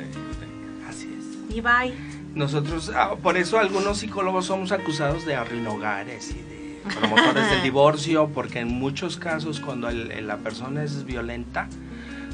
Así 0.88 1.14
es. 1.20 1.56
Y 1.56 1.60
bye. 1.60 1.94
Nosotros, 2.34 2.92
ah, 2.96 3.16
por 3.22 3.36
eso 3.36 3.60
algunos 3.60 3.98
psicólogos 3.98 4.46
somos 4.46 4.72
acusados 4.72 5.26
de 5.26 5.36
hogares 5.36 6.32
y 6.32 6.42
de 6.42 6.55
promotores 6.94 7.50
del 7.50 7.64
divorcio, 7.64 8.30
porque 8.34 8.60
en 8.60 8.68
muchos 8.68 9.18
casos 9.18 9.60
cuando 9.60 9.90
la 9.90 10.38
persona 10.38 10.84
es 10.84 11.06
violenta, 11.06 11.68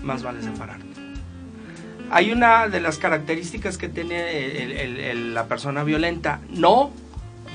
más 0.04 0.24
vale 0.24 0.42
separarte. 0.42 0.86
Hay 2.10 2.32
una 2.32 2.68
de 2.68 2.82
las 2.82 2.98
características 2.98 3.78
que 3.78 3.88
tiene 3.88 5.16
la 5.16 5.48
persona 5.48 5.84
violenta, 5.84 6.42
no 6.50 6.92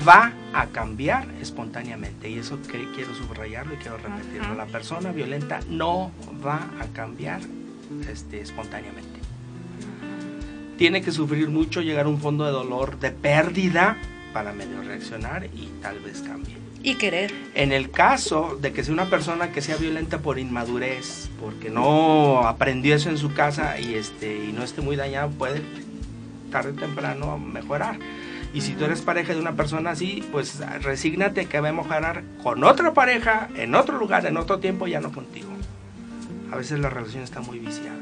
va 0.07 0.33
a 0.53 0.67
cambiar 0.67 1.27
espontáneamente 1.41 2.29
y 2.29 2.39
eso 2.39 2.59
que 2.63 2.87
quiero 2.95 3.13
subrayarlo 3.15 3.73
y 3.75 3.77
quiero 3.77 3.97
repetirlo. 3.97 4.55
La 4.55 4.65
persona 4.65 5.11
violenta 5.11 5.59
no 5.69 6.11
va 6.45 6.69
a 6.79 6.85
cambiar 6.93 7.41
este, 8.09 8.41
espontáneamente. 8.41 9.19
Tiene 10.77 11.01
que 11.01 11.11
sufrir 11.11 11.49
mucho, 11.49 11.81
llegar 11.81 12.05
a 12.05 12.09
un 12.09 12.19
fondo 12.19 12.45
de 12.45 12.51
dolor, 12.51 12.99
de 12.99 13.11
pérdida 13.11 13.97
para 14.33 14.53
medio 14.53 14.81
reaccionar 14.83 15.45
y 15.45 15.69
tal 15.81 15.99
vez 15.99 16.21
cambie. 16.21 16.66
Y 16.83 16.95
querer. 16.95 17.33
En 17.55 17.71
el 17.71 17.91
caso 17.91 18.57
de 18.61 18.71
que 18.71 18.83
sea 18.83 18.93
una 18.93 19.09
persona 19.09 19.51
que 19.51 19.61
sea 19.61 19.77
violenta 19.77 20.19
por 20.19 20.39
inmadurez, 20.39 21.29
porque 21.39 21.69
no 21.69 22.47
aprendió 22.47 22.95
eso 22.95 23.09
en 23.09 23.17
su 23.17 23.33
casa 23.33 23.79
y, 23.79 23.95
este, 23.95 24.45
y 24.45 24.51
no 24.53 24.63
esté 24.63 24.81
muy 24.81 24.95
dañado, 24.95 25.29
puede 25.31 25.61
tarde 26.51 26.71
o 26.71 26.73
temprano 26.75 27.37
mejorar. 27.37 27.99
Y 28.53 28.61
si 28.61 28.73
tú 28.73 28.85
eres 28.85 29.01
pareja 29.01 29.33
de 29.33 29.39
una 29.39 29.53
persona 29.53 29.91
así, 29.91 30.27
pues 30.31 30.59
resígnate 30.81 31.47
que 31.47 31.59
va 31.59 31.69
a 31.69 31.73
mejorar 31.73 32.23
con 32.41 32.63
otra 32.63 32.93
pareja, 32.93 33.49
en 33.55 33.75
otro 33.75 33.97
lugar, 33.97 34.25
en 34.25 34.37
otro 34.37 34.59
tiempo, 34.59 34.87
ya 34.87 35.01
no 35.01 35.11
contigo. 35.11 35.49
A 36.51 36.55
veces 36.55 36.79
la 36.79 36.89
relación 36.89 37.23
está 37.23 37.41
muy 37.41 37.59
viciada. 37.59 37.99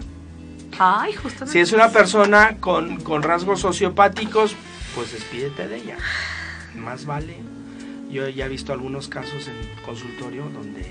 Ay, 0.78 1.14
justamente. 1.14 1.52
Si 1.52 1.60
es 1.60 1.72
una 1.74 1.90
persona 1.90 2.58
con, 2.60 2.98
con 2.98 3.24
rasgos 3.24 3.62
sociopáticos, 3.62 4.56
pues 4.94 5.14
despídete 5.14 5.68
de 5.68 5.78
ella. 5.78 5.98
Más 6.76 7.06
vale 7.06 7.55
yo 8.16 8.30
ya 8.30 8.46
he 8.46 8.50
visto 8.50 8.72
algunos 8.72 9.10
casos 9.10 9.50
en 9.50 9.84
consultorio 9.86 10.46
donde 10.46 10.82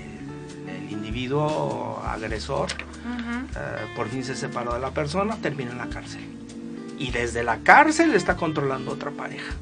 el 0.77 0.91
individuo 0.91 2.01
agresor 2.05 2.71
eh, 2.71 3.85
por 3.95 4.09
fin 4.09 4.23
se 4.23 4.35
separó 4.35 4.75
de 4.75 4.79
la 4.79 4.91
persona, 4.91 5.35
termina 5.37 5.71
en 5.71 5.79
la 5.79 5.87
cárcel. 5.87 6.21
Y 6.99 7.09
desde 7.09 7.43
la 7.43 7.57
cárcel 7.59 8.13
está 8.13 8.35
controlando 8.35 8.91
otra 8.91 9.09
pareja. 9.09 9.53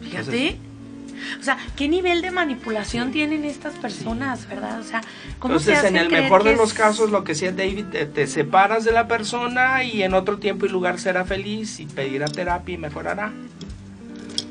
Fíjate. 0.00 0.58
O 1.38 1.42
sea, 1.42 1.58
¿qué 1.76 1.88
nivel 1.88 2.22
de 2.22 2.30
manipulación 2.30 3.12
tienen 3.12 3.44
estas 3.44 3.74
personas, 3.74 4.48
verdad? 4.48 4.80
O 4.80 4.84
sea, 4.84 5.02
¿cómo 5.38 5.54
Entonces, 5.54 5.80
se 5.80 5.88
en 5.88 5.96
el 5.96 6.10
mejor 6.10 6.42
de 6.42 6.56
los 6.56 6.72
casos, 6.72 7.10
lo 7.10 7.22
que 7.22 7.32
decía 7.32 7.52
David, 7.52 7.84
te, 8.14 8.26
separas 8.26 8.84
de 8.84 8.92
la 8.92 9.08
persona 9.08 9.84
y 9.84 10.02
en 10.02 10.14
otro 10.14 10.38
tiempo 10.38 10.66
y 10.66 10.70
lugar 10.70 10.98
será 10.98 11.24
feliz 11.24 11.80
y 11.80 11.86
pedirá 11.86 12.26
terapia 12.28 12.74
y 12.74 12.78
mejorará. 12.78 13.32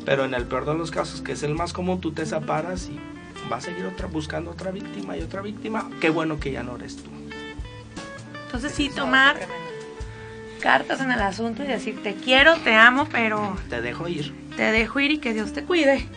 Pero 0.06 0.26
en 0.26 0.34
el 0.34 0.46
peor 0.46 0.66
de 0.66 0.76
los 0.76 0.92
casos, 0.92 1.22
que 1.22 1.34
es 1.34 1.44
el 1.44 1.56
más 1.56 1.74
común, 1.74 2.02
tú 2.02 2.12
te 2.12 2.26
separas 2.26 2.90
y 2.90 3.00
vas 3.50 3.64
a 3.64 3.72
seguir 3.72 3.86
otra, 3.86 4.08
buscando 4.08 4.52
otra 4.52 4.72
víctima 4.72 5.18
y 5.18 5.22
otra 5.22 5.42
víctima. 5.42 5.90
Qué 6.02 6.10
bueno 6.10 6.40
que 6.40 6.52
ya 6.52 6.64
no 6.64 6.76
eres 6.76 6.98
tú. 6.98 7.10
Entonces 8.46 8.74
sí, 8.74 8.90
tomar 8.90 9.38
cartas 10.60 11.02
en 11.02 11.12
el 11.12 11.22
asunto 11.22 11.64
y 11.64 11.68
decir, 11.68 12.02
te 12.04 12.16
quiero, 12.16 12.56
te 12.58 12.76
amo, 12.76 13.08
pero... 13.12 13.58
Te 13.70 13.82
dejo 13.82 14.08
ir. 14.08 14.34
Te 14.56 14.72
dejo 14.72 15.00
ir 15.00 15.12
y 15.12 15.18
que 15.18 15.34
Dios 15.34 15.54
te 15.54 15.64
cuide. 15.64 16.08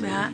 ¿verdad? 0.00 0.30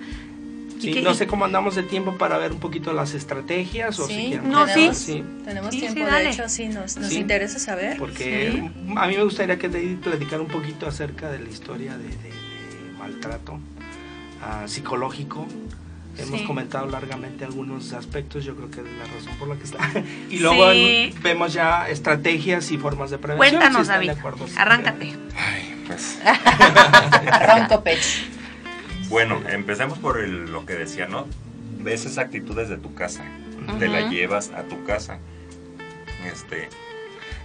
Sí, 0.80 1.00
no 1.02 1.14
sé 1.14 1.26
cómo 1.26 1.44
andamos 1.44 1.74
de 1.74 1.82
tiempo 1.82 2.16
para 2.18 2.36
ver 2.36 2.52
un 2.52 2.60
poquito 2.60 2.92
las 2.92 3.14
estrategias. 3.14 3.98
O 3.98 4.06
sí, 4.06 4.38
no, 4.44 4.66
sí. 4.66 5.24
Tenemos 5.44 5.70
tiempo, 5.70 6.04
de 6.04 6.28
hecho, 6.28 6.48
sí, 6.48 6.68
nos, 6.68 6.96
nos 6.96 7.12
interesa 7.12 7.58
saber. 7.58 7.96
Porque 7.96 8.70
a 8.96 9.06
mí 9.06 9.16
me 9.16 9.24
gustaría 9.24 9.58
que 9.58 9.68
te 9.68 9.80
platicar 9.96 10.40
un 10.40 10.48
poquito 10.48 10.86
acerca 10.86 11.30
de 11.30 11.38
la 11.38 11.48
historia 11.48 11.96
de, 11.96 12.08
maltrato 13.06 13.54
uh, 13.54 14.68
psicológico 14.68 15.46
Hemos 16.18 16.40
comentado 16.42 16.86
largamente 16.86 17.44
algunos 17.44 17.92
aspectos, 17.92 18.42
yo 18.42 18.56
creo 18.56 18.70
que 18.70 18.80
es 18.80 18.86
la 18.86 19.04
razón 19.04 19.36
por 19.38 19.48
la 19.48 19.56
que 19.56 19.64
está. 19.64 19.78
y 20.30 20.38
luego 20.38 20.68
vemos 21.22 21.52
ya 21.52 21.90
estrategias 21.90 22.70
y 22.70 22.78
formas 22.78 23.10
de 23.10 23.18
prevención. 23.18 23.60
Cuéntanos, 23.60 23.86
David. 23.86 24.12
Arráncate. 24.56 25.14
Ay, 25.36 25.84
pues. 25.86 26.18
Arranco 27.30 27.84
pecho. 27.84 28.20
Bueno, 29.10 29.42
empecemos 29.46 29.98
por 29.98 30.26
lo 30.26 30.64
que 30.64 30.72
decía, 30.72 31.06
¿no? 31.06 31.26
Ves 31.80 32.06
esas 32.06 32.16
actitudes 32.16 32.70
de 32.70 32.78
tu 32.78 32.94
casa, 32.94 33.22
te 33.78 33.86
la 33.86 34.08
llevas 34.08 34.52
a 34.52 34.62
tu 34.62 34.84
casa. 34.84 35.18
Este. 36.24 36.70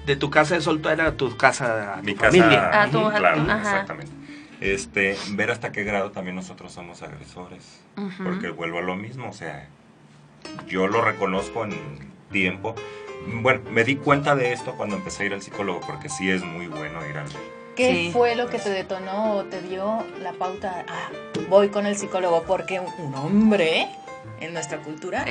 De 0.06 0.16
tu 0.16 0.30
casa 0.30 0.56
de 0.56 0.62
soltera 0.62 1.08
a 1.08 1.12
tu 1.12 1.36
casa, 1.36 1.96
a 1.96 2.02
mi 2.02 2.16
casa, 2.16 2.38
familia. 2.38 2.84
A 2.84 2.90
tu, 2.90 3.10
claro, 3.10 3.42
exactamente 3.42 4.21
este, 4.62 5.18
ver 5.32 5.52
hasta 5.52 5.72
qué 5.72 5.84
grado 5.84 6.12
también 6.12 6.36
nosotros 6.36 6.72
somos 6.72 7.02
agresores. 7.02 7.82
Porque 8.24 8.50
vuelvo 8.50 8.80
a 8.80 8.82
lo 8.82 8.96
mismo, 8.96 9.30
o 9.30 9.34
sea, 9.34 9.68
yo 10.68 10.88
lo 10.88 11.02
reconozco 11.02 11.66
en 11.66 11.74
tiempo. 12.32 12.76
Bueno, 13.42 13.62
me 13.70 13.84
di 13.84 13.98
cuenta 13.98 14.36
de 14.36 14.54
esto 14.54 14.76
cuando 14.78 14.96
empecé 14.96 15.24
a 15.24 15.26
ir 15.28 15.34
al 15.34 15.42
psicólogo, 15.42 15.82
porque 15.82 16.10
sí 16.10 16.30
es 16.30 16.44
muy 16.44 16.68
bueno 16.68 17.06
ir 17.08 17.18
al 17.18 17.28
¿Qué 17.76 18.10
fue 18.12 18.36
lo 18.36 18.48
que 18.48 18.60
te 18.60 18.70
detonó 18.70 19.36
o 19.36 19.44
te 19.46 19.62
dio 19.62 20.06
la 20.22 20.34
pauta? 20.34 20.86
Ah, 20.88 21.10
voy 21.50 21.70
con 21.70 21.86
el 21.86 21.98
psicólogo, 21.98 22.44
porque 22.44 22.80
un 22.80 23.16
hombre 23.16 23.88
en 24.40 24.54
nuestra 24.54 24.80
cultura 24.80 25.26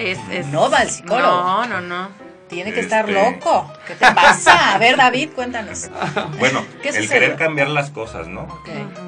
no 0.50 0.70
va 0.70 0.78
al 0.78 0.90
psicólogo. 0.90 1.42
No, 1.42 1.66
no, 1.66 1.80
no 1.80 2.29
tiene 2.50 2.72
que 2.72 2.80
estar 2.80 3.08
este, 3.08 3.22
loco. 3.22 3.72
¿Qué 3.86 3.94
te 3.94 4.12
pasa? 4.12 4.74
A 4.74 4.78
ver, 4.78 4.96
David, 4.96 5.30
cuéntanos. 5.34 5.88
Bueno, 6.38 6.64
el 6.82 7.08
querer 7.08 7.36
cambiar 7.36 7.68
las 7.68 7.90
cosas, 7.90 8.26
¿no? 8.28 8.48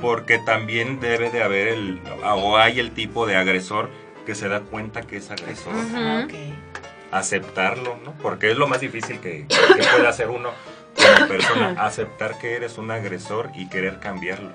Porque 0.01 0.39
también 0.39 1.01
debe 1.01 1.31
de 1.31 1.43
haber 1.43 1.69
el, 1.69 2.01
o 2.23 2.57
hay 2.57 2.79
el 2.79 2.93
tipo 2.93 3.27
de 3.27 3.37
agresor 3.37 3.91
que 4.25 4.35
se 4.35 4.49
da 4.49 4.61
cuenta 4.61 5.03
que 5.03 5.17
es 5.17 5.31
agresor. 5.31 5.75
Aceptarlo, 7.11 7.99
¿no? 8.05 8.13
Porque 8.23 8.51
es 8.51 8.57
lo 8.57 8.67
más 8.69 8.81
difícil 8.81 9.19
que, 9.19 9.47
puede 9.49 10.09
hacer 10.09 10.29
uno 10.29 10.51
como 10.95 11.29
persona, 11.29 11.75
aceptar 11.79 12.39
que 12.39 12.55
eres 12.55 12.79
un 12.79 12.91
agresor 12.91 13.51
y 13.55 13.69
querer 13.69 13.99
cambiarlo. 13.99 14.53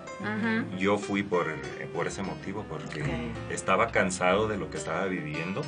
Yo 0.77 0.97
fui 0.97 1.23
por, 1.23 1.47
por 1.93 2.07
ese 2.07 2.23
motivo, 2.23 2.65
porque 2.69 3.03
estaba 3.49 3.89
cansado 3.89 4.47
de 4.47 4.57
lo 4.57 4.69
que 4.69 4.77
estaba 4.77 5.05
viviendo 5.05 5.61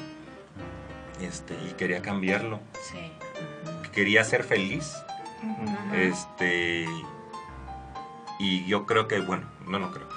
este, 1.22 1.56
y 1.70 1.74
quería 1.74 2.02
cambiarlo. 2.02 2.60
Sí. 2.82 3.12
Quería 3.92 4.24
ser 4.24 4.44
feliz. 4.44 4.96
Este, 5.94 6.86
y 8.40 8.66
yo 8.66 8.86
creo 8.86 9.08
que, 9.08 9.20
bueno, 9.20 9.48
no, 9.68 9.80
no 9.80 9.92
creo. 9.92 10.08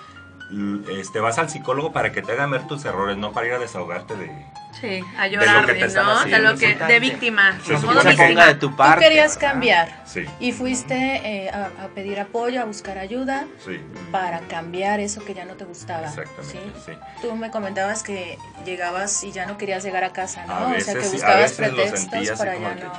Este, 0.91 1.21
vas 1.21 1.39
al 1.39 1.49
psicólogo 1.49 1.93
para 1.93 2.13
que 2.13 2.23
te 2.23 2.33
hagan 2.33 2.51
ver 2.51 2.67
tus 2.67 2.85
errores, 2.85 3.17
no 3.17 3.33
para 3.33 3.47
ir 3.47 3.53
a 3.55 3.59
desahogarte 3.59 4.15
de, 4.17 4.47
Sí, 4.83 5.01
a 5.17 5.29
llorar, 5.29 5.69
¿no? 5.69 6.25
De, 6.25 6.39
lo 6.41 6.57
que, 6.57 6.75
de 6.75 6.99
víctima. 6.99 7.57
Se 7.63 7.75
de 7.75 8.55
tu 8.57 8.75
parte. 8.75 8.97
Tú 8.97 9.09
querías 9.09 9.39
cambiar. 9.39 10.03
Sí. 10.05 10.25
Y 10.41 10.51
fuiste 10.51 10.97
eh, 10.97 11.51
a, 11.51 11.87
pedir 11.95 12.19
apoyo, 12.19 12.61
a 12.61 12.65
buscar 12.65 12.99
ayuda 12.99 13.47
para 14.11 14.41
cambiar 14.41 14.99
eso 14.99 15.25
que 15.25 15.35
ya 15.35 15.45
no 15.45 15.55
te 15.55 15.65
gustaba. 15.67 16.09
Exactamente. 16.09 16.81
¿sí? 16.85 16.93
Tú 17.21 17.33
me 17.37 17.53
comentabas 17.53 18.03
que 18.03 18.39
llegabas 18.67 19.23
y 19.23 19.31
ya 19.31 19.47
no 19.47 19.57
querías 19.57 19.85
llegar 19.85 20.03
a 20.03 20.13
casa, 20.13 20.47
¿no? 20.47 20.75
o 20.77 20.81
sea, 20.81 20.95
que 20.95 21.09
buscabas 21.09 21.53
pretextos 21.53 22.39
para 22.39 22.59
ya 22.59 22.75
no. 22.75 22.93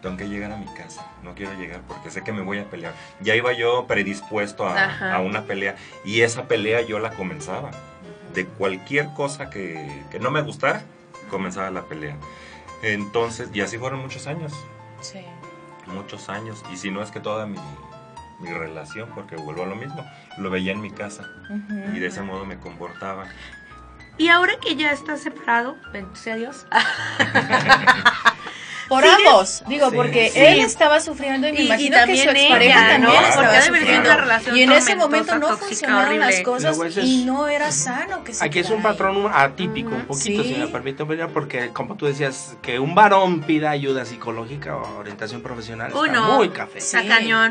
tengo 0.00 0.16
que 0.16 0.28
llegar 0.28 0.52
a 0.52 0.56
mi 0.56 0.66
casa, 0.66 1.04
no 1.24 1.34
quiero 1.34 1.54
llegar 1.54 1.80
porque 1.88 2.10
sé 2.12 2.22
que 2.22 2.32
me 2.32 2.42
voy 2.42 2.60
a 2.60 2.70
pelear. 2.70 2.92
Ya 3.20 3.34
iba 3.34 3.52
yo 3.52 3.86
predispuesto 3.88 4.64
a, 4.64 5.12
a 5.12 5.20
una 5.20 5.42
pelea 5.42 5.74
y 6.04 6.20
esa 6.20 6.44
pelea 6.44 6.82
yo 6.82 7.00
la 7.00 7.10
comenzaba 7.10 7.72
de 8.34 8.46
cualquier 8.46 9.12
cosa 9.14 9.48
que, 9.50 10.04
no 10.20 10.30
me 10.30 10.42
gustara, 10.42 10.82
comenzaba 11.30 11.70
la 11.70 11.82
pelea. 11.82 12.16
Entonces, 12.82 13.48
y 13.52 13.60
así 13.60 13.78
fueron 13.78 14.00
muchos 14.00 14.26
años. 14.26 14.52
Sí. 15.00 15.24
Muchos 15.86 16.28
años. 16.28 16.62
Y 16.72 16.76
si 16.76 16.90
no 16.90 17.02
es 17.02 17.10
que 17.10 17.20
toda 17.20 17.46
mi, 17.46 17.58
relación, 18.40 19.08
porque 19.14 19.36
vuelvo 19.36 19.62
a 19.62 19.66
lo 19.66 19.76
mismo, 19.76 20.04
lo 20.36 20.50
veía 20.50 20.72
en 20.72 20.80
mi 20.80 20.90
casa. 20.90 21.24
Y 21.94 21.98
de 21.98 22.08
ese 22.08 22.20
modo 22.20 22.44
me 22.44 22.58
comportaba. 22.58 23.26
Y 24.18 24.28
ahora 24.28 24.54
que 24.60 24.76
ya 24.76 24.92
estás 24.92 25.22
separado, 25.22 25.76
bendito 25.92 26.30
a 26.30 26.34
Dios. 26.34 26.66
Por 28.88 29.04
ambos, 29.04 29.62
digo, 29.66 29.90
porque 29.92 30.32
él 30.34 30.60
estaba 30.60 31.00
sufriendo 31.00 31.48
y 31.48 31.52
me 31.52 31.62
imagino 31.62 31.96
que 32.06 32.16
su 32.16 32.28
expareja 32.30 32.88
también 32.88 33.24
estaba 33.24 33.60
sufriendo. 33.62 34.10
y 34.54 34.62
en 34.62 34.72
ese 34.72 34.96
momento 34.96 35.38
no 35.38 35.56
funcionaron 35.56 36.18
las 36.20 36.40
cosas 36.40 36.78
y 36.98 37.24
no 37.24 37.48
era 37.48 37.70
sano 37.72 38.24
que 38.24 38.32
Aquí 38.40 38.58
es 38.58 38.70
un 38.70 38.82
patrón 38.82 39.30
atípico, 39.32 39.90
un 39.94 40.06
poquito, 40.06 40.42
si 40.42 40.54
me 40.54 40.68
permite, 40.68 41.04
porque 41.28 41.70
como 41.72 41.96
tú 41.96 42.06
decías, 42.06 42.56
que 42.62 42.78
un 42.78 42.94
varón 42.94 43.42
pida 43.42 43.70
ayuda 43.70 44.04
psicológica 44.04 44.76
o 44.76 44.98
orientación 44.98 45.42
profesional 45.42 45.92
está 45.92 46.20
muy 46.22 46.48
café. 46.50 46.80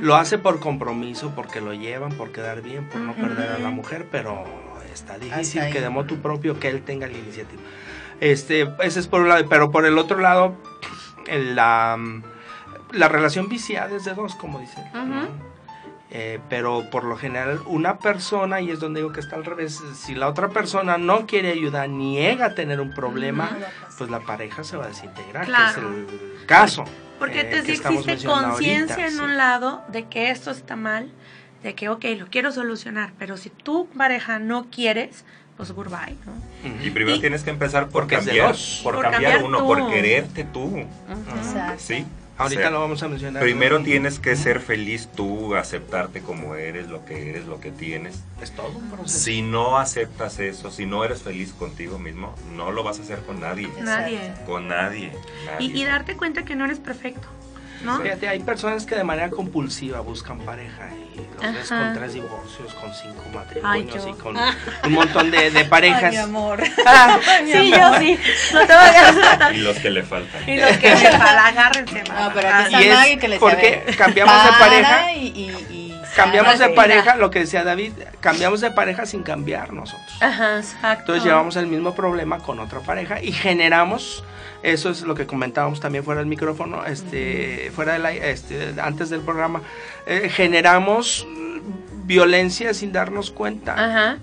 Lo 0.01 0.15
hace 0.15 0.37
por 0.37 0.59
compromiso, 0.59 1.33
porque 1.35 1.61
lo 1.61 1.73
llevan, 1.73 2.11
por 2.13 2.31
quedar 2.31 2.61
bien, 2.61 2.87
por 2.89 3.01
no 3.01 3.13
perder 3.13 3.51
a 3.51 3.59
la 3.59 3.69
mujer, 3.69 4.07
pero 4.11 4.43
está 4.93 5.17
difícil 5.17 5.69
que 5.71 5.81
de 5.81 5.89
motu 5.89 6.17
propio 6.21 6.59
que 6.59 6.69
él 6.69 6.83
tenga 6.83 7.07
la 7.07 7.17
iniciativa. 7.17 7.61
Este, 8.19 8.69
ese 8.81 8.99
es 8.99 9.07
por 9.07 9.21
un 9.21 9.29
lado, 9.29 9.45
pero 9.49 9.71
por 9.71 9.85
el 9.85 9.97
otro 9.97 10.19
lado, 10.19 10.55
la, 11.27 11.97
la 12.91 13.07
relación 13.07 13.49
viciada 13.49 13.95
es 13.95 14.05
de 14.05 14.13
dos, 14.13 14.35
como 14.35 14.59
dicen. 14.59 14.83
Eh, 16.15 16.39
pero 16.47 16.91
por 16.91 17.05
lo 17.05 17.17
general 17.17 17.59
una 17.65 17.97
persona, 17.97 18.61
y 18.61 18.69
es 18.69 18.79
donde 18.79 18.99
digo 18.99 19.11
que 19.11 19.19
está 19.19 19.35
al 19.35 19.45
revés, 19.45 19.81
si 19.95 20.13
la 20.13 20.27
otra 20.27 20.49
persona 20.49 20.99
no 20.99 21.25
quiere 21.25 21.51
ayudar, 21.51 21.89
niega 21.89 22.45
a 22.45 22.55
tener 22.55 22.79
un 22.79 22.93
problema, 22.93 23.49
pues 23.97 24.11
la 24.11 24.19
pareja 24.19 24.63
se 24.63 24.77
va 24.77 24.85
a 24.85 24.87
desintegrar, 24.89 25.47
que 25.47 25.51
es 25.51 25.77
el 25.77 26.45
caso. 26.45 26.85
Porque 27.17 27.41
eh, 27.41 27.45
te 27.45 27.59
existe 27.59 28.27
conciencia 28.27 29.07
en 29.07 29.19
un 29.21 29.37
lado 29.37 29.83
de 29.87 30.07
que 30.07 30.29
esto 30.29 30.51
está 30.51 30.75
mal, 30.75 31.09
de 31.63 31.73
que, 31.73 31.89
ok, 31.89 32.05
lo 32.19 32.27
quiero 32.27 32.51
solucionar, 32.51 33.13
pero 33.17 33.35
si 33.35 33.49
tu 33.49 33.87
pareja 33.87 34.37
no 34.37 34.67
quieres, 34.69 35.25
pues 35.57 35.71
goodbye, 35.71 36.15
¿no? 36.25 36.83
Y 36.83 36.89
primero 36.89 37.19
tienes 37.19 37.43
que 37.43 37.51
empezar 37.51 37.89
por, 37.89 38.07
cambiar, 38.07 38.55
por, 38.81 39.01
cambiar, 39.01 39.43
uno, 39.43 39.65
por 39.65 39.89
quererte 39.89 40.43
tú. 40.43 40.85
¿Sí? 41.77 42.05
Ahorita 42.37 42.71
lo 42.71 42.79
vamos 42.79 43.03
a 43.03 43.07
mencionar. 43.07 43.43
Primero 43.43 43.81
tienes 43.83 44.17
que 44.19 44.35
ser 44.35 44.59
feliz 44.59 45.07
tú, 45.15 45.55
aceptarte 45.55 46.21
como 46.21 46.55
eres, 46.55 46.87
lo 46.87 47.05
que 47.05 47.29
eres, 47.29 47.45
lo 47.45 47.59
que 47.59 47.71
tienes. 47.71 48.23
Es 48.41 48.51
todo 48.51 48.69
un 48.69 48.89
proceso. 48.89 49.19
Si 49.19 49.43
no 49.43 49.77
aceptas 49.77 50.39
eso, 50.39 50.71
si 50.71 50.87
no 50.87 51.03
eres 51.05 51.21
feliz 51.21 51.53
contigo 51.53 51.99
mismo, 51.99 52.35
no 52.55 52.71
lo 52.71 52.83
vas 52.83 52.99
a 52.99 53.03
hacer 53.03 53.19
con 53.19 53.39
nadie. 53.39 53.69
Nadie. 53.81 54.33
Con 54.47 54.67
nadie. 54.67 55.11
y, 55.59 55.83
darte 55.83 56.17
cuenta 56.17 56.43
que 56.43 56.55
no 56.55 56.65
eres 56.65 56.79
perfecto. 56.79 57.27
Fíjate, 58.01 58.27
hay 58.27 58.39
personas 58.39 58.85
que 58.85 58.95
de 58.95 59.03
manera 59.03 59.29
compulsiva 59.29 59.99
buscan 59.99 60.39
pareja 60.39 60.89
y 61.13 61.17
los 61.17 61.53
ves 61.53 61.69
con 61.69 61.93
tres 61.93 62.13
divorcios, 62.13 62.73
con 62.75 62.93
cinco 62.93 63.23
matrimonios 63.33 64.07
y 64.07 64.13
con 64.13 64.37
un 64.37 64.91
montón 64.91 65.31
de, 65.31 65.51
de 65.51 65.65
parejas. 65.65 66.03
Ay, 66.03 66.11
mi 66.11 66.17
amor. 66.17 66.63
Ah, 66.85 67.19
sí, 67.45 67.71
yo 67.71 67.99
sí. 67.99 68.19
No 68.53 68.65
te 68.65 68.73
a 68.73 69.51
Y 69.53 69.57
los 69.57 69.77
que 69.79 69.89
le 69.89 70.03
faltan. 70.03 70.49
Y 70.49 70.57
los 70.57 70.77
que 70.77 70.89
le 70.89 71.11
faltan, 71.11 71.37
agárrense. 71.37 72.03
No, 72.03 72.31
pero 72.33 72.49
aquí 72.49 72.75
está 72.75 73.09
y 73.09 73.17
que 73.17 73.27
les 73.27 73.39
Porque 73.39 73.83
cambiamos 73.97 74.43
de 74.43 74.51
pareja. 74.59 75.11
y, 75.13 75.72
cambiamos 76.15 76.59
de 76.59 76.69
pareja, 76.69 77.15
lo 77.15 77.29
que 77.31 77.39
decía 77.39 77.63
David, 77.63 77.93
cambiamos 78.19 78.61
de 78.61 78.71
pareja 78.71 79.05
sin 79.05 79.23
cambiar 79.23 79.73
nosotros. 79.73 80.17
Ajá, 80.21 80.57
exacto. 80.57 80.99
Entonces 80.99 81.23
llevamos 81.25 81.55
el 81.55 81.67
mismo 81.67 81.93
problema 81.93 82.39
con 82.39 82.59
otra 82.59 82.79
pareja 82.79 83.21
y 83.21 83.31
generamos 83.31 84.23
eso 84.63 84.89
es 84.89 85.01
lo 85.01 85.13
que 85.13 85.27
comentábamos 85.27 85.81
también 85.81 86.05
fuera 86.05 86.19
del 86.19 86.27
micrófono, 86.27 86.85
este, 86.85 87.69
fuera 87.75 87.93
del, 87.93 88.05
este, 88.05 88.73
antes 88.81 89.09
del 89.09 89.19
programa. 89.19 89.61
Eh, 90.05 90.29
generamos 90.29 91.27
violencia 92.05 92.73
sin 92.73 92.91
darnos 92.93 93.29
cuenta. 93.29 94.17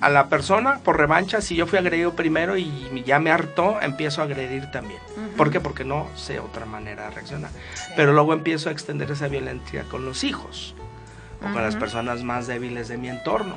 a 0.00 0.08
la 0.08 0.28
persona 0.28 0.80
por 0.82 0.98
revancha, 0.98 1.40
si 1.40 1.54
yo 1.54 1.68
fui 1.68 1.78
agredido 1.78 2.14
primero 2.14 2.56
y 2.56 3.04
ya 3.06 3.20
me 3.20 3.30
hartó, 3.30 3.80
empiezo 3.80 4.20
a 4.20 4.24
agredir 4.24 4.68
también. 4.72 4.98
¿Por 5.36 5.50
qué? 5.50 5.60
Porque 5.60 5.84
no 5.84 6.08
sé 6.16 6.40
otra 6.40 6.66
manera 6.66 7.04
de 7.04 7.10
reaccionar. 7.10 7.50
Pero 7.94 8.12
luego 8.12 8.32
empiezo 8.32 8.68
a 8.68 8.72
extender 8.72 9.12
esa 9.12 9.28
violencia 9.28 9.84
con 9.88 10.04
los 10.04 10.24
hijos 10.24 10.74
o 11.42 11.52
con 11.52 11.62
las 11.62 11.76
personas 11.76 12.22
más 12.22 12.46
débiles 12.46 12.88
de 12.88 12.96
mi 12.96 13.08
entorno. 13.08 13.56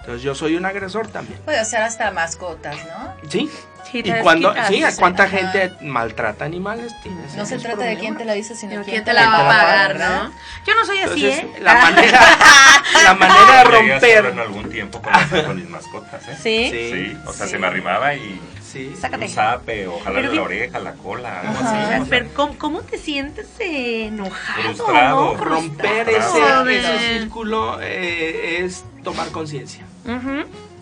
Entonces 0.00 0.22
yo 0.22 0.34
soy 0.34 0.56
un 0.56 0.66
agresor 0.66 1.06
también. 1.06 1.38
Puede 1.44 1.64
ser 1.64 1.80
hasta 1.82 2.10
mascotas, 2.10 2.74
¿no? 2.86 3.14
Sí. 3.30 3.48
y 3.92 4.12
cuando, 4.14 4.52
sí, 4.66 4.82
¿cuánta 4.98 5.28
gente 5.28 5.72
maltrata 5.80 6.44
animales 6.44 6.92
tienes? 7.04 7.36
No 7.36 7.46
se 7.46 7.58
trata 7.58 7.84
de 7.84 7.96
quién 7.96 8.16
te 8.16 8.24
la 8.24 8.32
dice, 8.32 8.56
sino 8.56 8.80
de 8.80 8.84
quién 8.84 9.04
te 9.04 9.12
la 9.12 9.28
va 9.28 9.38
a 9.38 9.46
pagar, 9.46 9.96
¿no? 9.96 10.32
Yo 10.66 10.74
no 10.74 10.84
soy 10.84 10.98
así, 10.98 11.26
¿eh? 11.26 11.48
La 11.60 11.74
manera, 11.76 12.20
la 13.04 13.14
manera 13.14 13.58
de 13.58 13.64
romper. 13.64 14.26
en 14.26 14.38
algún 14.40 14.68
tiempo 14.70 15.00
con, 15.00 15.12
con 15.44 15.54
mis 15.56 15.68
mascotas, 15.68 16.20
¿eh? 16.28 16.36
¿Sí? 16.42 16.70
Sí. 16.72 17.18
O 17.24 17.32
sea, 17.32 17.46
se 17.46 17.58
me 17.58 17.68
arrimaba 17.68 18.12
y 18.16 18.40
Sí. 18.72 18.94
Un 19.20 19.28
zape, 19.28 19.86
o 19.86 19.98
jalarle 20.00 20.34
la 20.34 20.42
oreja, 20.42 20.78
la 20.78 20.94
cola, 20.94 21.40
algo 21.40 21.58
así. 21.62 22.06
Pero 22.08 22.30
¿cómo, 22.58 22.80
te 22.80 22.96
sientes 22.96 23.48
enojado? 23.58 24.62
Frustrado. 24.62 25.36
Romper 25.36 26.08
ese, 26.08 27.18
círculo 27.18 27.78
eh, 27.82 28.64
es 28.64 28.84
tomar 29.04 29.28
conciencia. 29.28 29.84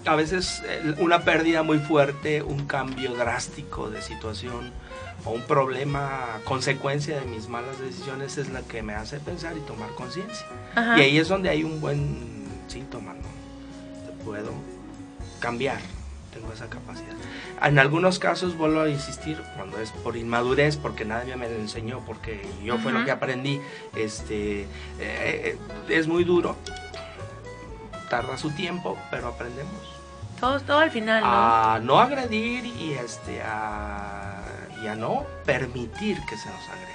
A 0.06 0.14
veces 0.14 0.62
eh, 0.66 0.94
una 0.98 1.24
pérdida 1.24 1.64
muy 1.64 1.78
fuerte, 1.78 2.42
un 2.42 2.66
cambio 2.66 3.12
drástico 3.14 3.90
de 3.90 4.00
situación 4.00 4.72
o 5.24 5.32
un 5.32 5.42
problema 5.42 6.38
consecuencia 6.44 7.18
de 7.18 7.26
mis 7.26 7.48
malas 7.48 7.78
decisiones 7.80 8.38
es 8.38 8.50
la 8.50 8.62
que 8.62 8.82
me 8.82 8.94
hace 8.94 9.18
pensar 9.18 9.56
y 9.56 9.60
tomar 9.60 9.90
conciencia. 9.90 10.46
Y 10.96 11.00
ahí 11.00 11.18
es 11.18 11.28
donde 11.28 11.50
hay 11.50 11.64
un 11.64 11.80
buen 11.80 12.46
síntoma, 12.68 13.14
¿no? 13.14 14.24
Puedo 14.24 14.52
cambiar, 15.40 15.80
tengo 16.32 16.52
esa 16.52 16.68
capacidad. 16.68 17.14
En 17.62 17.78
algunos 17.78 18.18
casos, 18.18 18.56
vuelvo 18.56 18.80
a 18.80 18.88
insistir, 18.88 19.40
cuando 19.56 19.78
es 19.80 19.90
por 19.90 20.16
inmadurez, 20.16 20.76
porque 20.76 21.04
nadie 21.04 21.36
me 21.36 21.48
lo 21.48 21.56
enseñó, 21.56 22.00
porque 22.06 22.48
yo 22.62 22.78
fue 22.78 22.92
lo 22.92 23.04
que 23.04 23.10
aprendí, 23.10 23.60
este, 23.94 24.66
eh, 24.98 25.58
es 25.88 26.06
muy 26.06 26.24
duro, 26.24 26.56
tarda 28.08 28.36
su 28.36 28.50
tiempo, 28.50 28.98
pero 29.10 29.28
aprendemos. 29.28 29.72
Todo, 30.38 30.60
todo 30.60 30.78
al 30.78 30.90
final, 30.90 31.22
¿no? 31.22 31.28
A 31.28 31.80
no 31.82 32.00
agredir 32.00 32.64
y, 32.64 32.92
este, 32.92 33.42
a, 33.42 34.42
y 34.82 34.86
a 34.86 34.94
no 34.94 35.26
permitir 35.44 36.18
que 36.28 36.36
se 36.36 36.48
nos 36.48 36.68
agreda. 36.68 36.90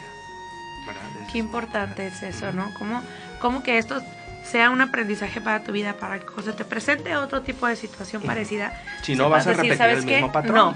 Qué 1.31 1.39
importante 1.39 2.07
es 2.07 2.23
eso, 2.23 2.51
¿no? 2.51 2.71
Como, 2.77 3.01
como 3.39 3.63
que 3.63 3.77
esto 3.77 4.01
sea 4.49 4.69
un 4.69 4.81
aprendizaje 4.81 5.41
para 5.41 5.63
tu 5.63 5.71
vida, 5.71 5.93
para 5.93 6.19
que 6.19 6.41
se 6.43 6.53
te 6.53 6.65
presente 6.65 7.15
otro 7.17 7.41
tipo 7.41 7.67
de 7.67 7.75
situación 7.75 8.21
parecida. 8.21 8.73
Si 9.01 9.15
no, 9.15 9.29
vas 9.29 9.47
a 9.47 9.53
repetir 9.53 9.81
el 9.81 10.05
mismo 10.05 10.31
patrón. 10.31 10.55
No. 10.55 10.75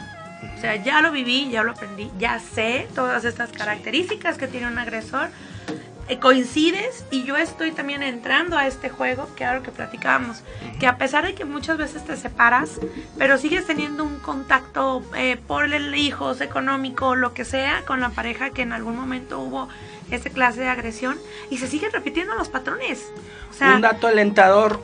O 0.57 0.61
sea, 0.61 0.75
ya 0.77 1.01
lo 1.01 1.11
viví, 1.11 1.49
ya 1.49 1.63
lo 1.63 1.71
aprendí, 1.71 2.09
ya 2.17 2.39
sé 2.39 2.87
todas 2.95 3.25
estas 3.25 3.51
características 3.51 4.37
que 4.37 4.47
tiene 4.47 4.67
un 4.67 4.77
agresor. 4.77 5.29
Eh, 6.09 6.17
coincides 6.17 7.05
y 7.11 7.23
yo 7.23 7.37
estoy 7.37 7.71
también 7.71 8.01
entrando 8.01 8.57
a 8.57 8.65
este 8.65 8.89
juego, 8.89 9.27
que 9.35 9.45
ahora 9.45 9.61
que 9.61 9.69
platicábamos, 9.69 10.41
que 10.79 10.87
a 10.87 10.97
pesar 10.97 11.23
de 11.23 11.35
que 11.35 11.45
muchas 11.45 11.77
veces 11.77 12.03
te 12.03 12.17
separas, 12.17 12.79
pero 13.19 13.37
sigues 13.37 13.67
teniendo 13.67 14.03
un 14.03 14.17
contacto 14.17 15.03
eh, 15.15 15.37
por 15.45 15.71
el 15.71 15.93
hijos 15.93 16.41
económico, 16.41 17.13
lo 17.13 17.35
que 17.35 17.45
sea, 17.45 17.85
con 17.85 17.99
la 17.99 18.09
pareja 18.09 18.49
que 18.49 18.63
en 18.63 18.73
algún 18.73 18.95
momento 18.95 19.39
hubo 19.39 19.69
esta 20.09 20.31
clase 20.31 20.61
de 20.61 20.69
agresión 20.69 21.15
y 21.51 21.57
se 21.57 21.67
siguen 21.67 21.91
repitiendo 21.91 22.33
los 22.33 22.49
patrones. 22.49 23.11
un 23.61 23.81
dato 23.81 24.07
alentador, 24.07 24.79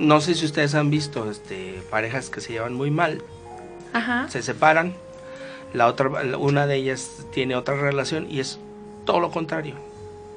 no 0.00 0.20
sé 0.20 0.34
si 0.34 0.44
ustedes 0.44 0.74
han 0.74 0.90
visto 0.90 1.30
este, 1.30 1.84
parejas 1.88 2.30
que 2.30 2.40
se 2.40 2.52
llevan 2.52 2.74
muy 2.74 2.90
mal, 2.90 3.22
se 4.28 4.42
separan, 4.42 4.96
la 5.72 5.86
otra, 5.86 6.08
una 6.36 6.66
de 6.66 6.74
ellas 6.74 7.24
tiene 7.32 7.54
otra 7.54 7.76
relación 7.76 8.26
y 8.28 8.40
es 8.40 8.58
todo 9.04 9.20
lo 9.20 9.30
contrario. 9.30 9.93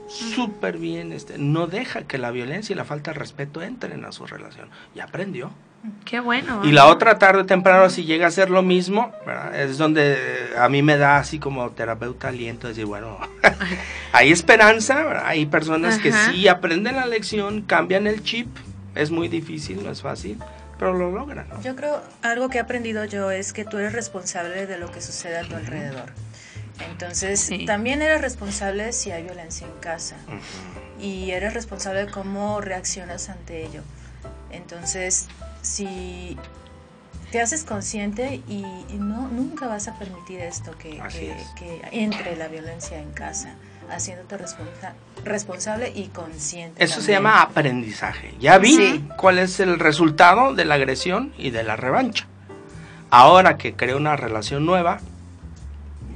Súper 0.07 0.77
bien, 0.77 1.11
este, 1.11 1.37
no 1.37 1.67
deja 1.67 2.03
que 2.03 2.17
la 2.17 2.31
violencia 2.31 2.73
y 2.73 2.77
la 2.77 2.85
falta 2.85 3.11
de 3.11 3.19
respeto 3.19 3.61
entren 3.61 4.05
a 4.05 4.11
su 4.11 4.25
relación. 4.25 4.69
Y 4.95 4.99
aprendió. 4.99 5.51
Qué 6.05 6.19
bueno. 6.19 6.65
Y 6.65 6.71
la 6.71 6.87
otra 6.87 7.19
tarde 7.19 7.41
o 7.41 7.45
temprano, 7.45 7.89
si 7.89 8.05
llega 8.05 8.27
a 8.27 8.31
ser 8.31 8.49
lo 8.49 8.61
mismo, 8.61 9.11
es 9.53 9.77
donde 9.77 10.17
a 10.57 10.67
mí 10.69 10.81
me 10.81 10.97
da 10.97 11.17
así 11.17 11.39
como 11.39 11.69
terapeuta 11.71 12.29
aliento, 12.29 12.67
decir, 12.67 12.85
bueno, 12.85 13.19
hay 14.11 14.31
esperanza, 14.31 15.27
hay 15.27 15.45
personas 15.45 15.99
que 15.99 16.11
sí 16.11 16.47
aprenden 16.47 16.95
la 16.95 17.05
lección, 17.05 17.61
cambian 17.61 18.07
el 18.07 18.23
chip, 18.23 18.47
es 18.95 19.11
muy 19.11 19.27
difícil, 19.27 19.83
no 19.83 19.91
es 19.91 20.01
fácil, 20.01 20.39
pero 20.79 20.93
lo 20.93 21.11
logran. 21.11 21.47
Yo 21.63 21.75
creo, 21.75 22.01
algo 22.21 22.49
que 22.49 22.57
he 22.57 22.61
aprendido 22.61 23.05
yo 23.05 23.31
es 23.31 23.53
que 23.53 23.63
tú 23.63 23.77
eres 23.77 23.93
responsable 23.93 24.65
de 24.65 24.77
lo 24.77 24.91
que 24.91 25.01
sucede 25.01 25.37
a 25.37 25.43
tu 25.43 25.55
alrededor. 25.55 26.11
Entonces, 26.79 27.49
también 27.65 28.01
eres 28.01 28.21
responsable 28.21 28.93
si 28.93 29.11
hay 29.11 29.23
violencia 29.23 29.67
en 29.67 29.79
casa. 29.79 30.15
Y 30.99 31.31
eres 31.31 31.53
responsable 31.53 32.05
de 32.05 32.11
cómo 32.11 32.61
reaccionas 32.61 33.29
ante 33.29 33.65
ello. 33.65 33.81
Entonces, 34.51 35.27
si 35.61 36.37
te 37.31 37.41
haces 37.41 37.63
consciente 37.63 38.41
y, 38.47 38.63
no 38.97 39.27
nunca 39.27 39.67
vas 39.67 39.87
a 39.87 39.97
permitir 39.99 40.39
esto 40.39 40.71
que, 40.77 41.01
que, 41.55 41.81
entre 41.91 42.35
la 42.35 42.47
violencia 42.47 42.99
en 42.99 43.11
casa 43.11 43.55
haciéndote 43.89 44.37
responsable 45.23 45.91
y 45.95 46.07
consciente. 46.07 46.83
Eso 46.83 47.01
se 47.01 47.13
llama 47.13 47.41
aprendizaje. 47.41 48.33
Ya 48.39 48.57
vi 48.57 49.05
cuál 49.17 49.39
es 49.39 49.59
el 49.59 49.79
resultado 49.79 50.53
de 50.53 50.65
la 50.65 50.75
agresión 50.75 51.33
y 51.37 51.51
de 51.51 51.63
la 51.63 51.75
revancha. 51.75 52.27
Ahora 53.09 53.57
que 53.57 53.73
creo 53.73 53.97
una 53.97 54.17
relación 54.17 54.65
nueva, 54.65 54.99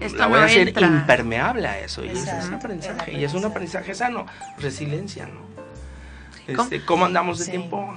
la 0.09 0.27
voy 0.27 0.39
a 0.39 0.45
hacer 0.45 0.69
impermeable 0.69 1.67
a 1.67 1.79
eso. 1.79 2.03
Y 2.03 2.09
es 2.09 2.27
un 2.47 2.53
aprendizaje. 2.53 3.13
Y 3.13 3.23
es 3.23 3.33
un 3.33 3.45
aprendizaje 3.45 3.93
sano. 3.93 4.25
Resiliencia, 4.57 5.27
¿no? 5.27 5.51
Este, 6.47 6.83
¿Cómo 6.83 7.05
andamos 7.05 7.39
de 7.39 7.45
tiempo? 7.45 7.95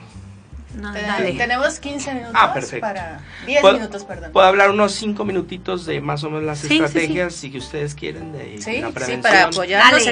Tenemos 1.36 1.78
15 1.78 2.14
minutos 2.14 2.34
ah, 2.34 2.54
para 2.80 3.20
10 3.46 3.62
minutos, 3.62 4.04
perdón. 4.04 4.32
Puedo 4.32 4.46
hablar 4.46 4.70
unos 4.70 4.92
5 4.92 5.24
minutitos 5.24 5.86
de 5.86 6.00
más 6.00 6.24
o 6.24 6.30
menos 6.30 6.44
las 6.44 6.64
estrategias 6.64 7.34
si 7.34 7.50
que 7.50 7.58
ustedes 7.58 7.94
quieren 7.94 8.32
de, 8.32 8.58
la 8.80 8.90
prevención. 8.90 8.92
Sí, 9.04 9.16
para 9.22 9.44
apoyarnos 9.44 10.04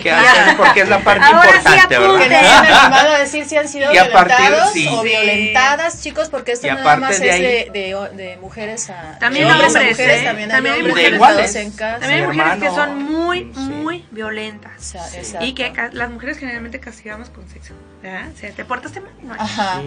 porque 0.56 0.80
es 0.82 0.88
la 0.88 1.00
parte 1.00 1.26
importante, 1.30 1.98
¿verdad? 1.98 3.16
Que 3.16 3.22
decir 3.22 3.44
si 3.46 3.56
han 3.56 3.68
sido 3.68 3.90
violentados 3.90 4.72
o 4.90 5.02
violentadas, 5.02 6.02
chicos, 6.02 6.28
porque 6.28 6.52
esto 6.52 6.66
nada 6.68 6.96
más 6.96 7.20
de 7.20 7.64
es 7.64 7.72
de, 7.72 8.10
de, 8.14 8.36
mujeres 8.40 8.90
a 8.90 9.18
también 9.18 9.46
de 9.46 9.52
hombres, 9.52 9.72
mujeres, 9.72 9.98
¿eh? 9.98 10.24
también 10.24 10.50
hay 10.50 10.62
también 10.62 10.88
mujeres 10.88 11.14
iguales. 11.14 11.54
en 11.56 11.70
casa. 11.72 12.00
También 12.00 12.20
hay 12.20 12.36
mujeres 12.36 12.62
que 12.62 12.70
son 12.70 13.02
muy, 13.02 13.44
muy 13.44 14.04
violentas. 14.10 14.96
Y 15.40 15.54
que 15.54 15.72
las 15.92 16.10
mujeres 16.10 16.38
generalmente 16.38 16.80
castigamos 16.80 17.30
con 17.30 17.48
sexo. 17.48 17.74
¿verdad? 18.02 18.28
O 18.34 18.36
sea, 18.36 18.50
te 18.50 18.64
portaste 18.64 19.00
mal. 19.00 19.12
Ajá. 19.38 19.80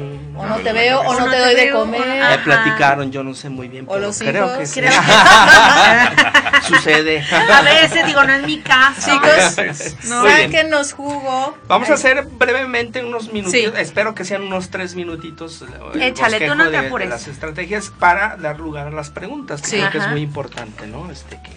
Te 0.65 0.73
veo 0.73 0.99
o 0.99 1.13
no, 1.13 1.29
te 1.29 1.37
doy 1.37 1.53
de 1.53 1.71
comer. 1.71 2.01
Me 2.27 2.37
platicaron, 2.39 3.11
yo 3.11 3.23
no 3.23 3.35
sé 3.35 3.49
muy 3.49 3.67
bien, 3.67 3.85
pero 3.85 4.09
creo 4.17 4.57
que 4.57 4.65
sí. 4.65 4.81
Sucede. 6.63 7.23
A 7.31 7.61
veces 7.61 8.07
digo, 8.07 8.23
no 8.23 8.33
es 8.33 8.43
mi 8.47 8.61
caso. 8.61 9.11
Chicos, 9.11 9.95
no. 10.09 10.23
que 10.49 10.63
nos 10.63 10.93
jugó. 10.93 11.55
Vamos 11.67 11.91
a 11.91 11.93
hacer 11.93 12.25
brevemente 12.25 13.05
unos 13.05 13.31
minutitos, 13.31 13.77
espero 13.77 14.15
que 14.15 14.25
sean 14.25 14.41
unos 14.41 14.71
tres 14.71 14.95
minutitos. 14.95 15.63
Eh, 15.93 16.07
Échale, 16.07 16.47
tú 16.47 16.55
no 16.55 16.67
te 16.71 16.77
apures. 16.77 17.09
las 17.09 17.27
estrategias 17.27 17.91
para 17.99 18.35
dar 18.35 18.59
lugar 18.59 18.87
a 18.87 18.91
las 18.91 19.11
preguntas, 19.11 19.61
que 19.61 19.77
creo 19.77 19.91
que 19.91 19.97
es 19.99 20.07
muy 20.07 20.21
importante, 20.21 20.87
¿no? 20.87 21.11
Este 21.11 21.39
que 21.43 21.51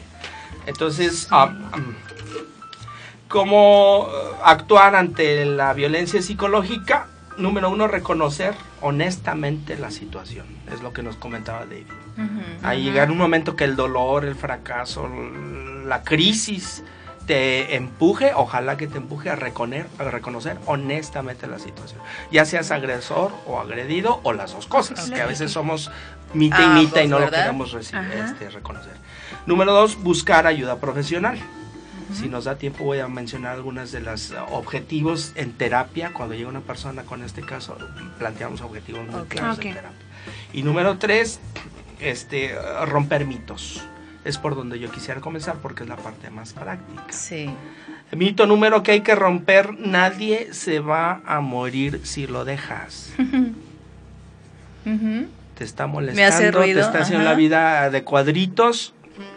entonces, 0.67 1.29
ah, 1.31 1.47
mm, 1.47 1.97
¿cómo 3.29 4.07
actuar 4.45 4.97
ante 4.97 5.47
la 5.47 5.73
violencia 5.73 6.21
psicológica? 6.21 7.07
número 7.39 7.71
uno, 7.71 7.87
reconocer 7.89 8.55
honestamente 8.81 9.77
la 9.77 9.91
situación. 9.91 10.47
Es 10.73 10.83
lo 10.83 10.93
que 10.93 11.03
nos 11.03 11.17
comentaba 11.17 11.61
David. 11.61 11.87
a 12.63 12.75
llegar 12.75 13.11
un 13.11 13.19
momento 13.19 13.57
que 13.57 13.65
el 13.65 13.77
dolor, 13.77 14.25
el 14.25 14.35
fracaso, 14.35 15.09
la 15.85 16.03
crisis 16.03 16.83
te 17.29 17.77
empuje, 17.77 18.33
ojalá 18.35 18.79
que 18.79 18.87
te 18.87 18.97
empuje 18.97 19.29
a, 19.29 19.37
reconocer, 19.37 19.87
a 19.99 20.05
reconocer 20.05 20.57
honestamente 20.65 21.47
la 21.47 21.59
situación. 21.59 22.01
Ya 22.33 22.47
seas 22.47 22.71
agresor 22.71 23.33
o 23.47 23.61
agredido 23.61 24.21
o 24.23 24.33
las 24.33 24.55
dos 24.55 24.67
cosas, 24.67 25.11
que 25.11 25.21
a 25.21 25.27
veces 25.27 25.53
somos 25.53 25.91
mita 26.33 26.63
y 26.63 26.69
mita 26.69 27.03
y 27.03 27.09
no 27.09 27.19
lo 27.19 27.31
queremos 27.31 27.75
este, 27.75 28.51
reconocer. 28.51 28.95
Número 29.47 29.73
dos, 29.73 30.03
buscar 30.03 30.47
ayuda 30.47 30.77
profesional. 30.77 31.39
Si 32.13 32.29
nos 32.29 32.45
da 32.45 32.57
tiempo 32.57 32.85
voy 32.85 33.01
a 33.01 33.09
mencionar 33.09 33.55
algunos 33.55 33.93
de 33.93 34.01
los 34.01 34.35
objetivos 34.51 35.33
en 35.35 35.53
terapia. 35.53 36.13
Cuando 36.13 36.35
llega 36.35 36.49
una 36.49 36.61
persona 36.61 37.03
con 37.03 37.23
este 37.23 37.43
caso, 37.43 37.77
planteamos 38.19 38.61
objetivos 38.63 39.07
muy 39.09 39.23
claros 39.27 39.59
en 39.59 39.75
terapia. 39.75 40.07
Y 40.53 40.63
número 40.63 40.99
tres, 40.99 41.41
este, 42.01 42.55
romper 42.87 43.27
mitos. 43.27 43.85
Es 44.25 44.39
por 44.39 44.55
donde 44.55 44.79
yo 44.79 44.91
quisiera 44.91 45.21
comenzar 45.21 45.57
porque 45.57 45.85
es 45.85 45.89
la 45.89 45.97
parte 45.97 46.31
más 46.31 46.53
práctica. 46.53 47.05
Sí. 47.11 47.51
mito 48.13 48.47
número 48.47 48.83
que 48.83 48.93
hay 48.93 49.01
que 49.01 49.15
romper, 49.15 49.79
nadie 49.79 50.53
se 50.53 50.81
va 50.81 51.21
a 51.25 51.41
morir 51.41 52.01
si 52.05 52.27
lo 52.27 52.45
dejas. 52.45 53.13
te 55.57 55.65
está 55.65 55.87
molestando, 55.87 56.61
te 56.61 56.81
está 56.81 57.01
haciendo 57.01 57.25
la 57.25 57.35
vida 57.35 57.91
de 57.91 58.05
cuadritos, 58.05 58.95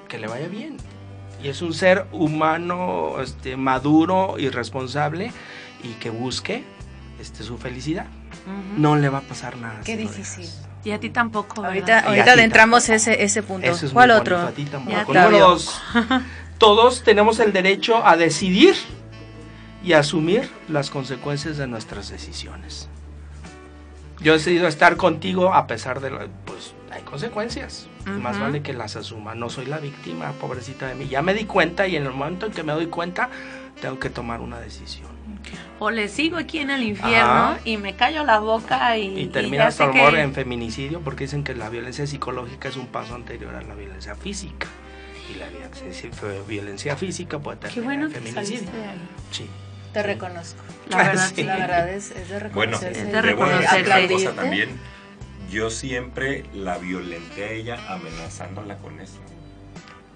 que 0.08 0.18
le 0.18 0.28
vaya 0.28 0.48
bien. 0.48 0.78
Y 1.44 1.50
es 1.50 1.62
un 1.62 1.74
ser 1.74 2.06
humano, 2.12 3.16
este, 3.22 3.58
maduro 3.58 4.36
y 4.38 4.50
responsable 4.50 5.32
y 5.84 5.94
que 5.94 6.10
busque 6.10 6.64
este, 7.20 7.44
su 7.44 7.58
felicidad. 7.58 8.06
No 8.78 8.96
le 8.96 9.10
va 9.10 9.20
a 9.20 9.22
pasar 9.22 9.58
nada. 9.58 9.82
Qué 9.84 9.98
difícil. 9.98 10.48
Y 10.84 10.92
a 10.92 11.00
ti 11.00 11.10
tampoco. 11.10 11.64
Ahorita, 11.64 12.00
ahorita 12.00 12.32
adentramos 12.32 12.90
ese, 12.90 13.24
ese 13.24 13.44
punto. 13.44 13.72
¿Cuál 13.94 14.12
otro? 14.12 14.40
A 14.40 14.52
ti 14.52 14.66
tampoco. 14.66 15.14
todos 16.58 17.04
tenemos 17.04 17.40
el 17.40 17.54
derecho 17.54 18.06
a 18.06 18.18
decidir 18.18 18.76
y 19.84 19.94
asumir 19.94 20.50
las 20.68 20.90
consecuencias 20.90 21.58
de 21.58 21.68
nuestras 21.68 22.10
decisiones. 22.10 22.88
Yo 24.20 24.34
he 24.34 24.38
decidido 24.38 24.68
estar 24.68 24.96
contigo 24.98 25.54
a 25.54 25.66
pesar 25.66 26.02
de, 26.02 26.12
pues 26.46 26.74
consecuencias. 27.12 27.88
Más 28.06 28.40
vale 28.40 28.64
que 28.64 28.74
las 28.74 28.96
asuma. 28.96 29.36
No 29.36 29.50
soy 29.50 29.66
la 29.66 29.78
víctima, 29.78 30.32
pobrecita 30.32 30.88
de 30.88 30.96
mí. 30.96 31.08
Ya 31.08 31.22
me 31.22 31.34
di 31.34 31.44
cuenta 31.46 31.86
y 31.86 31.98
en 31.98 32.06
el 32.06 32.14
momento 32.14 32.48
en 32.48 32.54
que 32.54 32.64
me 32.64 32.72
doy 32.72 32.88
cuenta, 32.88 33.30
tengo 33.80 34.00
que 34.00 34.10
tomar 34.10 34.40
una 34.40 34.60
decisión. 34.60 35.12
O 35.80 35.92
le 35.92 36.08
sigo 36.08 36.38
aquí 36.38 36.60
en 36.60 36.70
el 36.70 36.84
infierno 36.84 37.58
y 37.66 37.78
me 37.78 37.96
callo 37.96 38.24
la 38.24 38.40
boca 38.40 38.98
y... 38.98 39.20
Y 39.20 39.28
termina 39.28 39.72
su 39.72 39.84
amor 39.84 40.16
en 40.16 40.34
feminicidio 40.34 41.02
porque 41.02 41.26
dicen 41.26 41.44
que 41.44 41.54
la 41.54 41.70
violencia 41.70 42.08
psicológica 42.08 42.70
es 42.70 42.78
un 42.78 42.88
paso 42.88 43.14
anterior 43.14 43.54
a 43.56 43.62
la 43.62 43.76
violencia 43.76 44.16
física. 44.16 44.68
Y 45.30 45.38
la 45.38 45.48
violencia, 46.48 46.96
física 46.96 47.40
puede 47.40 47.58
terminar 47.58 48.02
en 48.02 48.12
feminicidio. 48.12 48.70
Sí. 49.32 49.48
Te 49.94 50.04
reconozco. 50.04 50.64
La 50.88 50.98
verdad, 50.98 51.32
la 51.38 51.58
verdad 51.58 51.90
es, 51.90 52.10
de 52.30 52.40
reconocer. 52.40 52.54
Bueno, 52.54 52.78
es 52.78 53.12
de 53.12 53.22
reconocer. 53.22 54.12
cosa 54.12 54.32
también. 54.34 54.70
Yo 55.52 55.70
siempre 55.70 56.46
la 56.54 56.78
violenté 56.78 57.44
a 57.44 57.52
ella 57.52 57.94
amenazándola 57.94 58.78
con 58.78 59.02
eso. 59.02 59.20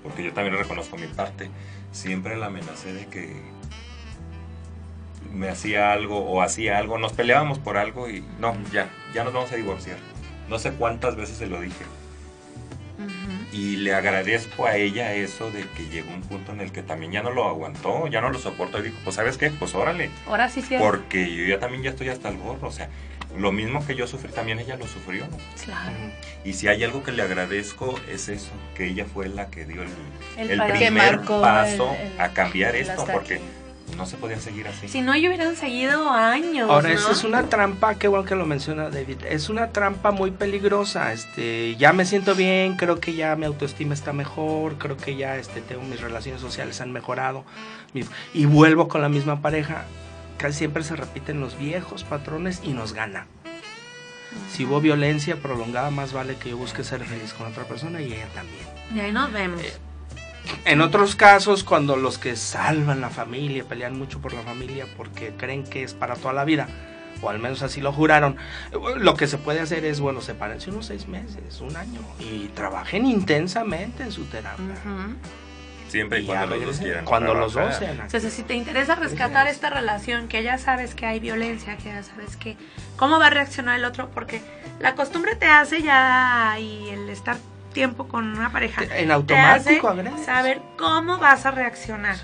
Porque 0.02 0.24
yo 0.24 0.34
también 0.34 0.58
reconozco 0.58 0.98
mi 0.98 1.08
parte. 1.08 1.50
Siempre 1.92 2.38
la 2.38 2.46
amenacé 2.46 2.94
de 2.94 3.08
que 3.08 3.42
me 5.34 5.50
hacía 5.50 5.92
algo 5.92 6.20
o 6.20 6.42
hacía 6.42 6.78
algo. 6.78 6.98
Nos 6.98 7.12
peleábamos 7.12 7.60
por 7.60 7.78
algo 7.78 8.10
y 8.10 8.24
no, 8.40 8.56
ya, 8.72 8.90
ya 9.14 9.26
nos 9.26 9.34
vamos 9.34 9.52
a 9.52 9.58
divorciar. 9.58 9.98
No 10.48 10.58
sé 10.58 10.72
cuántas 10.72 11.18
veces 11.18 11.38
se 11.38 11.48
lo 11.48 11.60
dije. 11.60 11.84
Y 13.56 13.78
le 13.78 13.94
agradezco 13.94 14.66
a 14.66 14.76
ella 14.76 15.14
eso 15.14 15.50
de 15.50 15.66
que 15.78 15.88
llegó 15.88 16.14
un 16.14 16.20
punto 16.20 16.52
en 16.52 16.60
el 16.60 16.74
que 16.74 16.84
también 16.84 17.14
ya 17.14 17.24
no 17.24 17.32
lo 17.32 17.46
aguantó, 17.46 18.06
ya 18.08 18.20
no 18.20 18.30
lo 18.30 18.38
soportó 18.38 18.80
y 18.80 18.84
dijo, 18.84 18.98
pues 19.06 19.16
sabes 19.16 19.38
qué, 19.38 19.50
pues 19.50 19.74
órale. 19.74 20.10
Ahora 20.28 20.50
sí 20.50 20.62
sí. 20.62 20.76
Porque 20.78 21.34
yo 21.34 21.46
ya 21.46 21.58
también 21.58 21.82
ya 21.82 21.92
estoy 21.92 22.10
hasta 22.10 22.28
el 22.28 22.38
gorro, 22.38 22.68
o 22.68 22.72
sea, 22.72 22.90
lo 23.38 23.54
mismo 23.54 23.86
que 23.88 23.96
yo 23.96 24.08
sufrí, 24.08 24.34
también 24.34 24.60
ella 24.60 24.76
lo 24.76 24.86
sufrió. 24.86 25.26
Claro. 25.64 25.96
Y 26.44 26.52
si 26.52 26.68
hay 26.68 26.84
algo 26.84 27.02
que 27.02 27.14
le 27.14 27.22
agradezco 27.22 27.98
es 28.12 28.28
eso, 28.28 28.52
que 28.76 28.88
ella 28.88 29.06
fue 29.06 29.30
la 29.30 29.50
que 29.50 29.64
dio 29.64 29.84
el, 30.38 30.52
el, 30.52 30.62
primer 30.74 31.22
paso 31.22 31.96
a 32.20 32.32
cambiar 32.32 32.76
esto, 32.76 33.06
porque 33.06 33.40
no 33.98 34.06
se 34.06 34.18
podía 34.18 34.40
seguir 34.40 34.68
así. 34.68 34.88
Si 34.88 35.02
no, 35.02 35.12
hubieran 35.12 35.56
seguido 35.56 36.10
años. 36.10 36.70
Ahora, 36.70 36.92
eso 36.92 37.12
es 37.12 37.24
una 37.24 37.44
trampa, 37.50 37.96
qué 37.96 38.08
bueno 38.08 38.26
que 38.26 38.36
lo 38.36 38.46
menciona 38.46 38.90
David, 38.90 39.18
es 39.30 39.50
una 39.50 39.72
trampa 39.72 40.12
muy 40.12 40.32
peligrosa. 40.32 41.14
Este, 41.14 41.76
ya 41.78 41.94
me 41.94 42.06
siento 42.06 42.36
bien, 42.36 42.76
creo 42.76 43.00
que 43.00 43.14
ya 43.14 43.36
mi 43.36 43.46
autoestima 43.46 43.94
está 43.94 44.14
mejor, 44.14 44.78
creo 44.78 44.98
que 44.98 45.16
ya 45.16 45.38
este, 45.38 45.62
tengo 45.62 45.84
mis 45.84 46.02
relaciones 46.02 46.42
sociales 46.42 46.82
han 46.82 46.92
mejorado 46.92 47.46
y 48.34 48.46
vuelvo 48.46 48.88
con 48.88 49.02
la 49.02 49.10
misma 49.10 49.42
pareja. 49.42 49.86
Casi 50.38 50.60
siempre 50.60 50.84
se 50.84 50.96
repiten 50.96 51.40
los 51.40 51.58
viejos 51.58 52.04
patrones 52.04 52.62
y 52.64 52.74
nos 52.74 52.94
gana. 52.94 53.28
Si 54.52 54.66
hubo 54.66 54.82
violencia 54.82 55.38
prolongada, 55.38 55.90
más 55.92 56.14
vale 56.14 56.36
que 56.36 56.50
yo 56.50 56.58
busque 56.58 56.84
ser 56.84 57.04
feliz 57.06 57.34
con 57.34 57.48
otra 57.48 57.64
persona 57.64 58.02
y 58.02 58.14
ella 58.14 58.28
también. 58.34 58.66
Y 58.94 59.00
ahí 59.00 59.12
nos 59.12 59.32
vemos. 59.32 59.62
Eh, 59.62 59.74
en 60.66 60.82
otros 60.82 61.16
casos, 61.16 61.64
cuando 61.64 61.96
los 61.96 62.18
que 62.18 62.36
salvan 62.36 63.02
la 63.02 63.10
familia, 63.10 63.64
pelean 63.64 63.98
mucho 63.98 64.20
por 64.20 64.34
la 64.34 64.42
familia 64.42 64.86
porque 64.98 65.34
creen 65.38 65.64
que 65.64 65.84
es 65.84 65.94
para 65.94 66.16
toda 66.16 66.34
la 66.34 66.46
vida, 66.46 66.68
o 67.22 67.30
al 67.30 67.40
menos 67.40 67.62
así 67.62 67.82
lo 67.82 67.92
juraron, 67.92 68.38
lo 68.98 69.16
que 69.16 69.28
se 69.28 69.38
puede 69.38 69.60
hacer 69.60 69.86
es, 69.86 70.00
bueno, 70.00 70.22
sepárense 70.22 70.70
unos 70.70 70.88
seis 70.88 71.08
meses, 71.08 71.62
un 71.62 71.76
año, 71.76 72.02
y 72.20 72.48
trabajen 72.50 73.06
intensamente 73.06 74.04
en 74.04 74.12
su 74.12 74.26
terapia. 74.26 74.76
Siempre 75.88 76.22
y, 76.22 76.26
cuando 76.26 76.56
los 76.56 76.66
dos 76.66 76.78
quieran. 76.80 77.06
Cuando 77.06 77.34
los 77.36 77.54
dos 77.54 77.76
sean. 77.76 78.00
Entonces, 78.02 78.34
si 78.34 78.44
te 78.44 78.56
interesa 78.56 78.96
rescatar 78.96 79.48
esta 79.48 79.70
relación, 79.70 80.28
que 80.28 80.44
ya 80.44 80.58
sabes 80.58 80.96
que 80.96 81.06
hay 81.06 81.20
violencia, 81.20 81.78
que 81.78 81.86
ya 81.86 82.04
sabes 82.04 82.38
que 82.38 82.58
cómo 82.98 83.20
va 83.20 83.28
a 83.28 83.30
reaccionar 83.30 83.78
el 83.78 83.86
otro, 83.86 84.10
porque 84.10 84.42
la 84.80 84.96
costumbre 84.96 85.36
te 85.36 85.46
hace 85.46 85.84
ya 85.84 86.58
y 86.60 86.90
el 86.90 87.10
estar 87.10 87.38
tiempo 87.76 88.08
con 88.08 88.26
una 88.38 88.52
pareja. 88.52 88.84
En 88.84 89.12
automático, 89.12 89.94
Saber 90.26 90.62
cómo 90.78 91.18
vas 91.20 91.46
a 91.46 91.52
reaccionar. 91.52 92.16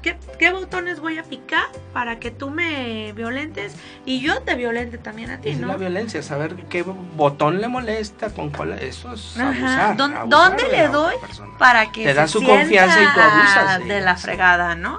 qué, 0.00 0.50
botones 0.52 1.00
voy 1.00 1.18
a 1.18 1.24
picar 1.24 1.66
para 1.92 2.20
que 2.20 2.30
tú 2.30 2.50
me 2.50 3.12
violentes 3.12 3.74
y 4.06 4.20
yo 4.20 4.40
te 4.42 4.54
violente 4.54 4.98
también 4.98 5.30
a 5.30 5.40
ti, 5.40 5.50
es 5.50 5.58
¿no? 5.58 5.66
la 5.66 5.76
violencia, 5.76 6.22
saber 6.22 6.54
qué 6.70 6.82
botón 6.82 7.60
le 7.60 7.66
molesta, 7.66 8.30
con 8.30 8.50
cuál. 8.50 8.70
Eso 8.78 9.12
es 9.12 9.36
abusar, 9.36 9.96
¿Dónde 9.96 10.68
le 10.70 10.86
doy 10.86 11.16
para 11.58 11.90
que 11.90 12.04
te 12.04 12.14
da 12.14 12.28
su 12.28 12.42
confianza 12.42 13.02
y 13.02 13.06
tú 13.12 13.20
abusas 13.20 13.88
de, 13.88 14.00
la 14.00 14.16
fregada, 14.16 14.76
¿no? 14.76 14.98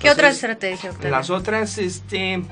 ¿Qué 0.00 0.10
otra 0.10 0.30
estrategia? 0.30 0.90
Las 1.02 1.30
otras, 1.30 1.78
este 1.78 2.42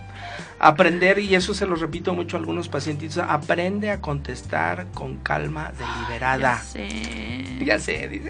Aprender, 0.64 1.18
y 1.18 1.34
eso 1.34 1.54
se 1.54 1.66
lo 1.66 1.74
repito 1.74 2.14
mucho 2.14 2.36
a 2.36 2.40
algunos 2.40 2.68
pacientes, 2.68 3.18
aprende 3.18 3.90
a 3.90 4.00
contestar 4.00 4.86
con 4.94 5.16
calma 5.16 5.72
deliberada. 5.76 6.38
Ya 6.38 6.58
sé. 6.58 7.64
Ya 7.64 7.78
sé. 7.80 8.22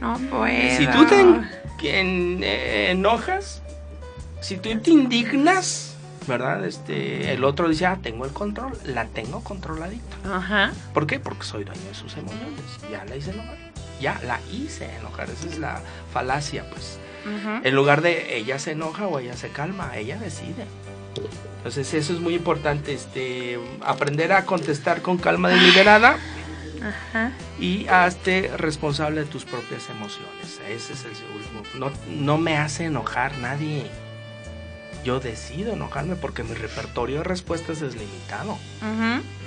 no 0.00 0.18
puedo. 0.28 0.76
Si 0.76 0.86
tú 0.88 1.06
te 1.06 1.24
eh, 1.82 2.90
enojas, 2.90 3.62
si 4.40 4.56
tú 4.56 4.76
te 4.80 4.90
indignas, 4.90 5.94
¿verdad? 6.26 6.64
Este, 6.64 7.32
el 7.32 7.44
otro 7.44 7.68
dice, 7.68 7.86
ah, 7.86 7.98
tengo 8.02 8.24
el 8.24 8.32
control, 8.32 8.76
la 8.84 9.06
tengo 9.06 9.44
controladita. 9.44 10.16
Ajá. 10.24 10.72
¿Por 10.92 11.06
qué? 11.06 11.20
Porque 11.20 11.44
soy 11.44 11.62
dueño 11.62 11.84
de 11.88 11.94
sus 11.94 12.16
emociones. 12.16 12.60
Ya 12.90 13.04
la 13.04 13.14
hice 13.14 13.30
enojar. 13.30 13.56
Ya 14.00 14.20
la 14.26 14.40
hice 14.50 14.96
enojar. 14.96 15.30
Esa 15.30 15.46
es 15.46 15.58
la 15.58 15.80
falacia, 16.12 16.68
pues. 16.70 16.98
En 17.64 17.74
lugar 17.74 18.00
de 18.00 18.36
ella 18.36 18.58
se 18.58 18.72
enoja 18.72 19.06
o 19.06 19.18
ella 19.18 19.36
se 19.36 19.50
calma, 19.50 19.96
ella 19.96 20.18
decide. 20.18 20.64
Entonces 21.58 21.92
eso 21.94 22.12
es 22.12 22.20
muy 22.20 22.34
importante, 22.34 22.94
este, 22.94 23.58
aprender 23.82 24.32
a 24.32 24.46
contestar 24.46 25.02
con 25.02 25.18
calma 25.18 25.50
deliberada 25.50 26.18
y 27.58 27.86
hazte 27.88 28.50
responsable 28.56 29.20
de 29.20 29.26
tus 29.26 29.44
propias 29.44 29.88
emociones. 29.90 30.60
Ese 30.68 30.94
es 30.94 31.04
el 31.04 31.10
último. 31.36 31.62
No, 31.78 31.92
no 32.08 32.38
me 32.38 32.56
hace 32.56 32.86
enojar 32.86 33.36
nadie. 33.38 33.86
Yo 35.04 35.20
decido 35.20 35.72
enojarme 35.72 36.16
porque 36.16 36.42
mi 36.44 36.54
repertorio 36.54 37.18
de 37.18 37.24
respuestas 37.24 37.82
es 37.82 37.94
limitado. 37.94 38.58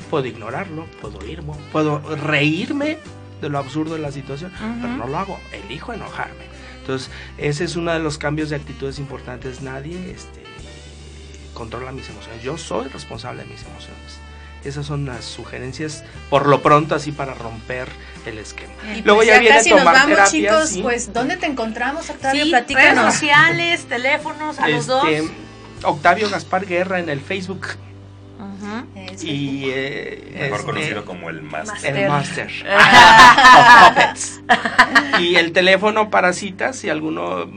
Puedo 0.10 0.26
ignorarlo, 0.28 0.86
puedo 1.02 1.26
irme, 1.26 1.54
puedo 1.72 2.00
reírme 2.16 3.00
de 3.42 3.50
lo 3.50 3.58
absurdo 3.58 3.96
de 3.96 4.00
la 4.00 4.12
situación, 4.12 4.52
pero 4.82 4.96
no 4.96 5.08
lo 5.08 5.18
hago. 5.18 5.40
Elijo 5.52 5.94
enojarme. 5.94 6.46
Entonces, 6.80 7.10
ese 7.38 7.64
es 7.64 7.76
uno 7.76 7.92
de 7.92 8.00
los 8.00 8.18
cambios 8.18 8.50
de 8.50 8.58
actitudes 8.58 9.00
importantes. 9.00 9.62
Nadie 9.62 10.12
este, 10.12 10.43
controla 11.54 11.92
mis 11.92 12.10
emociones. 12.10 12.44
Yo 12.44 12.58
soy 12.58 12.88
responsable 12.88 13.44
de 13.44 13.50
mis 13.50 13.64
emociones. 13.64 14.20
Esas 14.64 14.86
son 14.86 15.06
las 15.06 15.26
sugerencias, 15.26 16.06
por 16.30 16.48
lo 16.48 16.62
pronto, 16.62 16.96
así 16.96 17.12
para 17.12 17.34
romper 17.34 17.90
el 18.26 18.38
esquema. 18.38 18.72
Y 18.96 19.02
Luego 19.02 19.20
pues 19.20 19.28
ya, 19.28 19.40
viene 19.40 19.58
casi 19.58 19.72
nos 19.72 19.84
vamos, 19.84 20.32
chicos. 20.32 20.78
Pues, 20.82 21.12
¿dónde 21.12 21.36
te 21.36 21.48
encontramos, 21.48 22.10
Octavio? 22.10 22.46
Sí, 22.46 22.74
Redes 22.74 23.14
sociales, 23.14 23.86
teléfonos, 23.86 24.60
a 24.60 24.70
los 24.70 24.88
dos. 24.88 25.06
Este, 25.08 25.30
Octavio 25.84 26.30
Gaspar 26.30 26.66
Guerra 26.66 27.00
en 27.00 27.10
el 27.10 27.20
Facebook. 27.20 27.68
Y 29.22 29.66
eh, 29.70 30.32
mejor 30.34 30.60
este, 30.60 30.66
conocido 30.66 31.06
como 31.06 31.30
el 31.30 31.42
Master. 31.42 31.98
El 31.98 32.10
Master. 32.10 32.50
Y 35.20 35.36
el 35.36 35.52
teléfono 35.52 36.10
para 36.10 36.34
citas, 36.34 36.78
si 36.78 36.90
alguno 36.90 37.48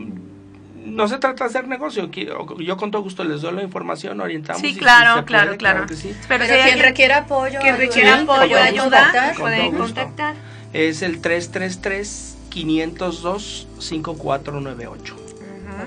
no 0.96 1.06
se 1.08 1.18
trata 1.18 1.44
de 1.44 1.50
hacer 1.50 1.68
negocio. 1.68 2.10
Yo 2.10 2.76
con 2.78 2.90
todo 2.90 3.02
gusto 3.02 3.22
les 3.22 3.42
doy 3.42 3.54
la 3.54 3.62
información, 3.62 4.18
orientamos. 4.18 4.62
Sí, 4.62 4.74
claro, 4.74 5.26
claro, 5.26 5.58
claro, 5.58 5.84
Pero, 5.86 6.46
si 6.46 6.52
quien 6.52 6.78
requiere 6.80 7.12
apoyo, 7.12 7.60
quien 7.60 7.76
requiere 7.76 8.08
apoyo, 8.10 8.56
ayuda, 8.56 9.34
pueden 9.38 9.76
contactar. 9.76 10.34
Es 10.72 11.02
el 11.02 11.20
333 11.20 12.38
502 12.48 13.68
5498. 13.78 15.16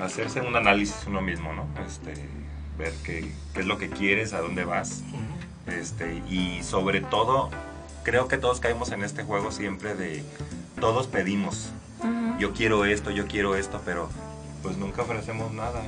hacerse 0.00 0.40
un 0.40 0.56
análisis 0.56 0.96
uno 1.06 1.20
mismo, 1.20 1.52
¿no? 1.52 1.66
Este, 1.86 2.14
ver 2.78 2.92
qué, 3.04 3.32
qué 3.54 3.60
es 3.60 3.66
lo 3.66 3.78
que 3.78 3.88
quieres, 3.88 4.32
a 4.32 4.40
dónde 4.40 4.64
vas. 4.64 5.02
Este, 5.66 6.22
y 6.28 6.62
sobre 6.62 7.00
todo, 7.00 7.50
creo 8.02 8.28
que 8.28 8.38
todos 8.38 8.60
caemos 8.60 8.92
en 8.92 9.02
este 9.02 9.22
juego 9.24 9.50
siempre 9.50 9.94
de 9.94 10.24
todos 10.80 11.06
pedimos. 11.06 11.70
Yo 12.38 12.52
quiero 12.52 12.84
esto, 12.84 13.10
yo 13.10 13.26
quiero 13.26 13.54
esto, 13.54 13.80
pero 13.84 14.08
pues 14.62 14.76
nunca 14.76 15.02
ofrecemos 15.02 15.52
nada. 15.52 15.82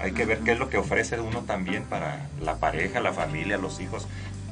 Hay 0.00 0.12
que 0.12 0.24
ver 0.24 0.40
qué 0.40 0.52
es 0.52 0.58
lo 0.58 0.68
que 0.68 0.78
ofrece 0.78 1.20
uno 1.20 1.42
también 1.42 1.84
para 1.84 2.28
la 2.42 2.56
pareja, 2.56 3.00
la 3.00 3.12
familia, 3.12 3.58
los 3.58 3.80
hijos, 3.80 4.08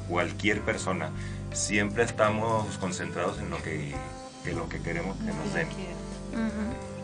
cualquier 0.07 0.61
persona. 0.61 1.09
Siempre 1.51 2.03
estamos 2.03 2.77
concentrados 2.77 3.39
en 3.39 3.49
lo 3.49 3.57
que, 3.61 3.93
lo 4.53 4.69
que 4.69 4.79
queremos 4.79 5.17
que 5.17 5.33
nos 5.33 5.53
den. 5.53 5.67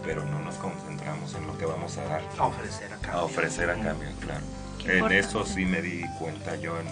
Pero 0.05 0.24
no 0.26 0.39
nos 0.39 0.55
concentramos 0.55 1.34
en 1.34 1.47
lo 1.47 1.57
que 1.57 1.66
vamos 1.66 1.97
a 1.97 2.03
dar. 2.05 2.22
A 2.38 2.45
ofrecer 2.45 2.93
a 2.93 2.97
cambio. 2.97 3.20
A 3.20 3.24
ofrecer 3.24 3.70
a 3.70 3.74
cambio, 3.74 4.09
claro. 4.22 4.45
en 4.86 5.11
eso 5.11 5.45
sí 5.45 5.66
me 5.66 5.82
di 5.82 6.03
cuenta 6.20 6.55
yo 6.55 6.80
en 6.80 6.88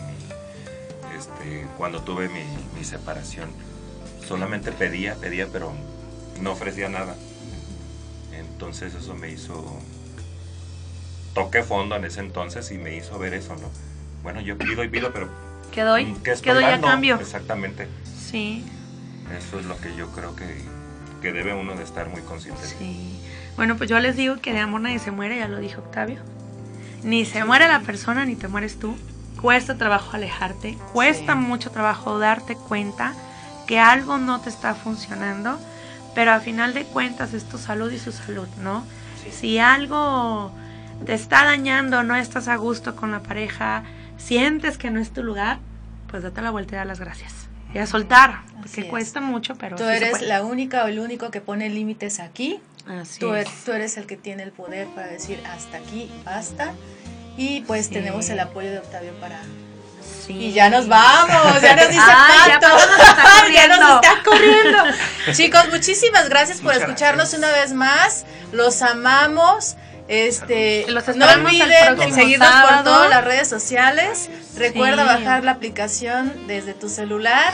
este, 1.18 1.68
cuando 1.78 2.02
tuve 2.02 2.30
mi, 2.30 2.44
mi 2.78 2.84
separación. 2.84 3.50
Solamente 4.28 4.72
pedía, 4.72 5.16
pedía, 5.16 5.48
pero 5.52 5.74
no 6.42 6.52
ofrecía 6.52 6.90
nada. 6.90 7.16
Entonces 8.34 8.94
eso 8.96 9.16
me 9.16 9.30
hizo... 9.30 9.80
Toqué 11.34 11.64
fondo 11.64 11.96
en 11.96 12.06
ese 12.06 12.20
entonces 12.20 12.72
y 12.72 12.78
me 12.78 12.96
hizo 12.96 13.18
ver 13.18 13.34
eso, 13.34 13.56
¿no? 13.56 13.70
Bueno, 14.22 14.40
yo 14.42 14.58
pido 14.58 14.84
y 14.84 14.88
pido, 14.88 15.12
pero... 15.12 15.30
¿Qué 15.72 15.82
doy? 15.82 16.16
¿Qué, 16.24 16.54
doy 16.54 16.64
a 16.64 16.80
cambio? 16.80 17.20
Exactamente. 17.20 17.88
Sí. 18.16 18.64
Eso 19.36 19.60
es 19.60 19.66
lo 19.66 19.78
que 19.80 19.96
yo 19.96 20.12
creo 20.12 20.36
que, 20.36 20.46
que 21.22 21.34
debe 21.34 21.54
uno 21.54 21.76
de 21.76 21.84
estar 21.84 22.10
muy 22.10 22.22
consciente. 22.22 22.62
Sí. 22.66 23.20
Bueno, 23.56 23.76
pues 23.78 23.90
yo 23.90 24.00
les 24.00 24.16
digo 24.16 24.38
que 24.38 24.54
de 24.54 24.60
amor 24.60 24.82
nadie 24.82 25.00
se 25.00 25.12
muere, 25.12 25.38
ya 25.38 25.48
lo 25.48 25.58
dijo 25.58 25.82
Octavio. 25.82 26.20
Ni 27.04 27.26
se 27.26 27.44
muere 27.44 27.68
la 27.68 27.82
persona, 27.82 28.26
ni 28.26 28.36
te 28.36 28.48
mueres 28.48 28.78
tú. 28.78 28.96
Cuesta 29.44 29.78
trabajo 29.78 30.16
alejarte, 30.16 30.76
cuesta 30.92 31.36
mucho 31.36 31.70
trabajo 31.70 32.18
darte 32.18 32.56
cuenta 32.56 33.14
que 33.68 33.78
algo 33.78 34.18
no 34.18 34.42
te 34.42 34.50
está 34.50 34.74
funcionando 34.74 35.60
pero 36.14 36.32
a 36.32 36.40
final 36.40 36.74
de 36.74 36.86
cuentas 36.86 37.34
es 37.34 37.44
tu 37.46 37.58
salud 37.58 37.92
y 37.92 38.00
su 38.00 38.12
salud, 38.12 38.48
¿no? 38.62 38.84
Si 39.32 39.58
algo 39.58 40.52
te 41.06 41.14
está 41.14 41.46
dañando, 41.46 42.04
no 42.04 42.16
estás 42.16 42.48
a 42.48 42.56
gusto 42.56 42.96
con 42.96 43.12
la 43.12 43.22
pareja, 43.22 43.84
sientes 44.18 44.78
que 44.78 44.92
no 44.92 45.00
es 45.00 45.12
tu 45.12 45.24
lugar, 45.24 45.60
pues 46.10 46.24
date 46.24 46.42
la 46.42 46.52
vuelta 46.52 46.76
y 46.76 46.78
da 46.78 46.86
las 46.86 47.00
gracias. 47.00 47.34
Y 47.74 47.80
a 47.80 47.88
soltar, 47.88 48.42
porque 48.60 48.88
cuesta 48.88 49.20
mucho, 49.20 49.56
pero... 49.56 49.78
Tú 49.78 49.86
eres 49.86 50.22
la 50.22 50.44
única 50.44 50.84
o 50.84 50.88
el 50.88 51.00
único 51.00 51.32
que 51.32 51.42
pone 51.42 51.70
límites 51.70 52.20
aquí. 52.20 52.60
Así 52.88 53.20
tú, 53.20 53.34
eres, 53.34 53.64
tú 53.66 53.72
eres 53.72 53.98
el 53.98 54.06
que 54.06 54.18
tiene 54.18 54.44
el 54.44 54.52
poder 54.52 54.88
para 54.90 55.08
decir 55.08 55.40
hasta 55.50 55.78
aquí, 55.78 56.12
basta. 56.24 56.74
Y 57.38 57.62
pues 57.62 57.90
tenemos 57.90 58.30
el 58.30 58.40
apoyo 58.40 58.72
de 58.72 58.80
Octavio 58.80 59.14
para 59.20 59.42
y 60.28 60.54
ya 60.54 60.70
nos 60.70 60.88
vamos, 60.88 61.62
ya 61.62 61.76
nos 61.76 61.90
dice 61.90 62.02
Pato. 62.02 62.68
Ya, 63.54 63.68
nos 63.68 63.96
está 63.96 64.24
corriendo. 64.24 64.78
Chicos, 65.34 65.70
muchísimas 65.70 66.30
gracias 66.30 66.62
por 66.62 66.74
escucharnos 66.74 67.34
una 67.34 67.52
vez 67.52 67.74
más. 67.74 68.26
Los 68.52 68.82
amamos. 68.82 69.76
Este, 70.08 70.86
no 71.16 71.26
olviden 71.28 72.14
seguirnos 72.14 72.50
por 72.50 72.84
todas 72.84 73.10
las 73.10 73.24
redes 73.24 73.50
sociales. 73.50 74.30
Recuerda 74.56 75.04
bajar 75.04 75.44
la 75.44 75.52
aplicación 75.52 76.48
desde 76.48 76.74
tu 76.74 76.90
celular 76.90 77.54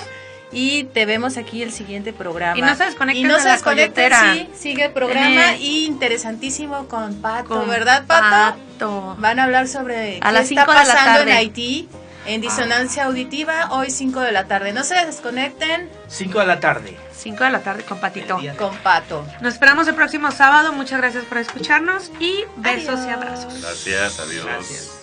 y 0.52 0.86
te 0.86 1.06
vemos 1.06 1.38
aquí 1.38 1.62
el 1.62 1.72
siguiente 1.72 2.14
programa. 2.14 2.58
Y 2.58 2.62
no 2.62 2.76
se 2.76 2.86
desconecten, 2.86 3.26
y 3.26 3.28
no 3.28 3.40
se 3.40 3.50
desconecten 3.50 4.12
sí, 4.34 4.50
sigue 4.56 4.86
el 4.86 4.92
programa 4.92 5.56
y 5.56 5.86
interesantísimo 5.86 6.88
con 6.88 7.16
Pato, 7.22 7.66
¿verdad 7.66 8.06
Pato? 8.08 8.58
Pato? 8.78 9.16
Van 9.20 9.40
a 9.40 9.44
hablar 9.44 9.68
sobre 9.68 10.20
qué 10.20 10.40
está 10.40 10.66
pasando 10.66 11.22
en 11.22 11.30
Haití 11.30 11.90
en 12.26 12.42
disonancia 12.42 13.06
auditiva, 13.06 13.70
hoy 13.72 13.90
5 13.90 14.20
de 14.20 14.32
la 14.32 14.46
tarde. 14.46 14.72
No 14.72 14.84
se 14.84 14.94
desconecten. 15.06 15.90
5 16.08 16.40
de 16.40 16.46
la 16.46 16.60
tarde. 16.60 16.98
5 17.18 17.44
de 17.44 17.50
la 17.50 17.62
tarde 17.62 17.84
con 17.84 18.00
Patito. 18.00 18.40
Con 18.58 18.76
Pato. 18.78 19.26
Nos 19.42 19.54
esperamos 19.54 19.88
el 19.88 19.96
próximo 19.96 20.30
sábado. 20.32 20.72
Muchas 20.74 21.00
gracias 21.00 21.26
por 21.26 21.40
escucharnos 21.40 22.12
y 22.20 22.44
besos 22.58 23.00
y 23.08 23.10
abrazos. 23.10 23.62
Gracias, 23.62 24.20
adiós. 24.20 24.46
Gracias. 24.46 25.00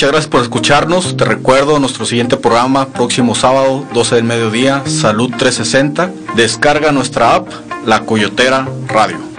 Muchas 0.00 0.12
gracias 0.12 0.30
por 0.30 0.40
escucharnos. 0.40 1.14
Te 1.14 1.26
recuerdo 1.26 1.78
nuestro 1.78 2.06
siguiente 2.06 2.38
programa, 2.38 2.88
próximo 2.88 3.34
sábado, 3.34 3.84
12 3.92 4.14
del 4.14 4.24
mediodía, 4.24 4.82
Salud 4.86 5.28
360. 5.28 6.10
Descarga 6.36 6.90
nuestra 6.90 7.34
app, 7.34 7.48
La 7.84 8.06
Coyotera 8.06 8.66
Radio. 8.88 9.29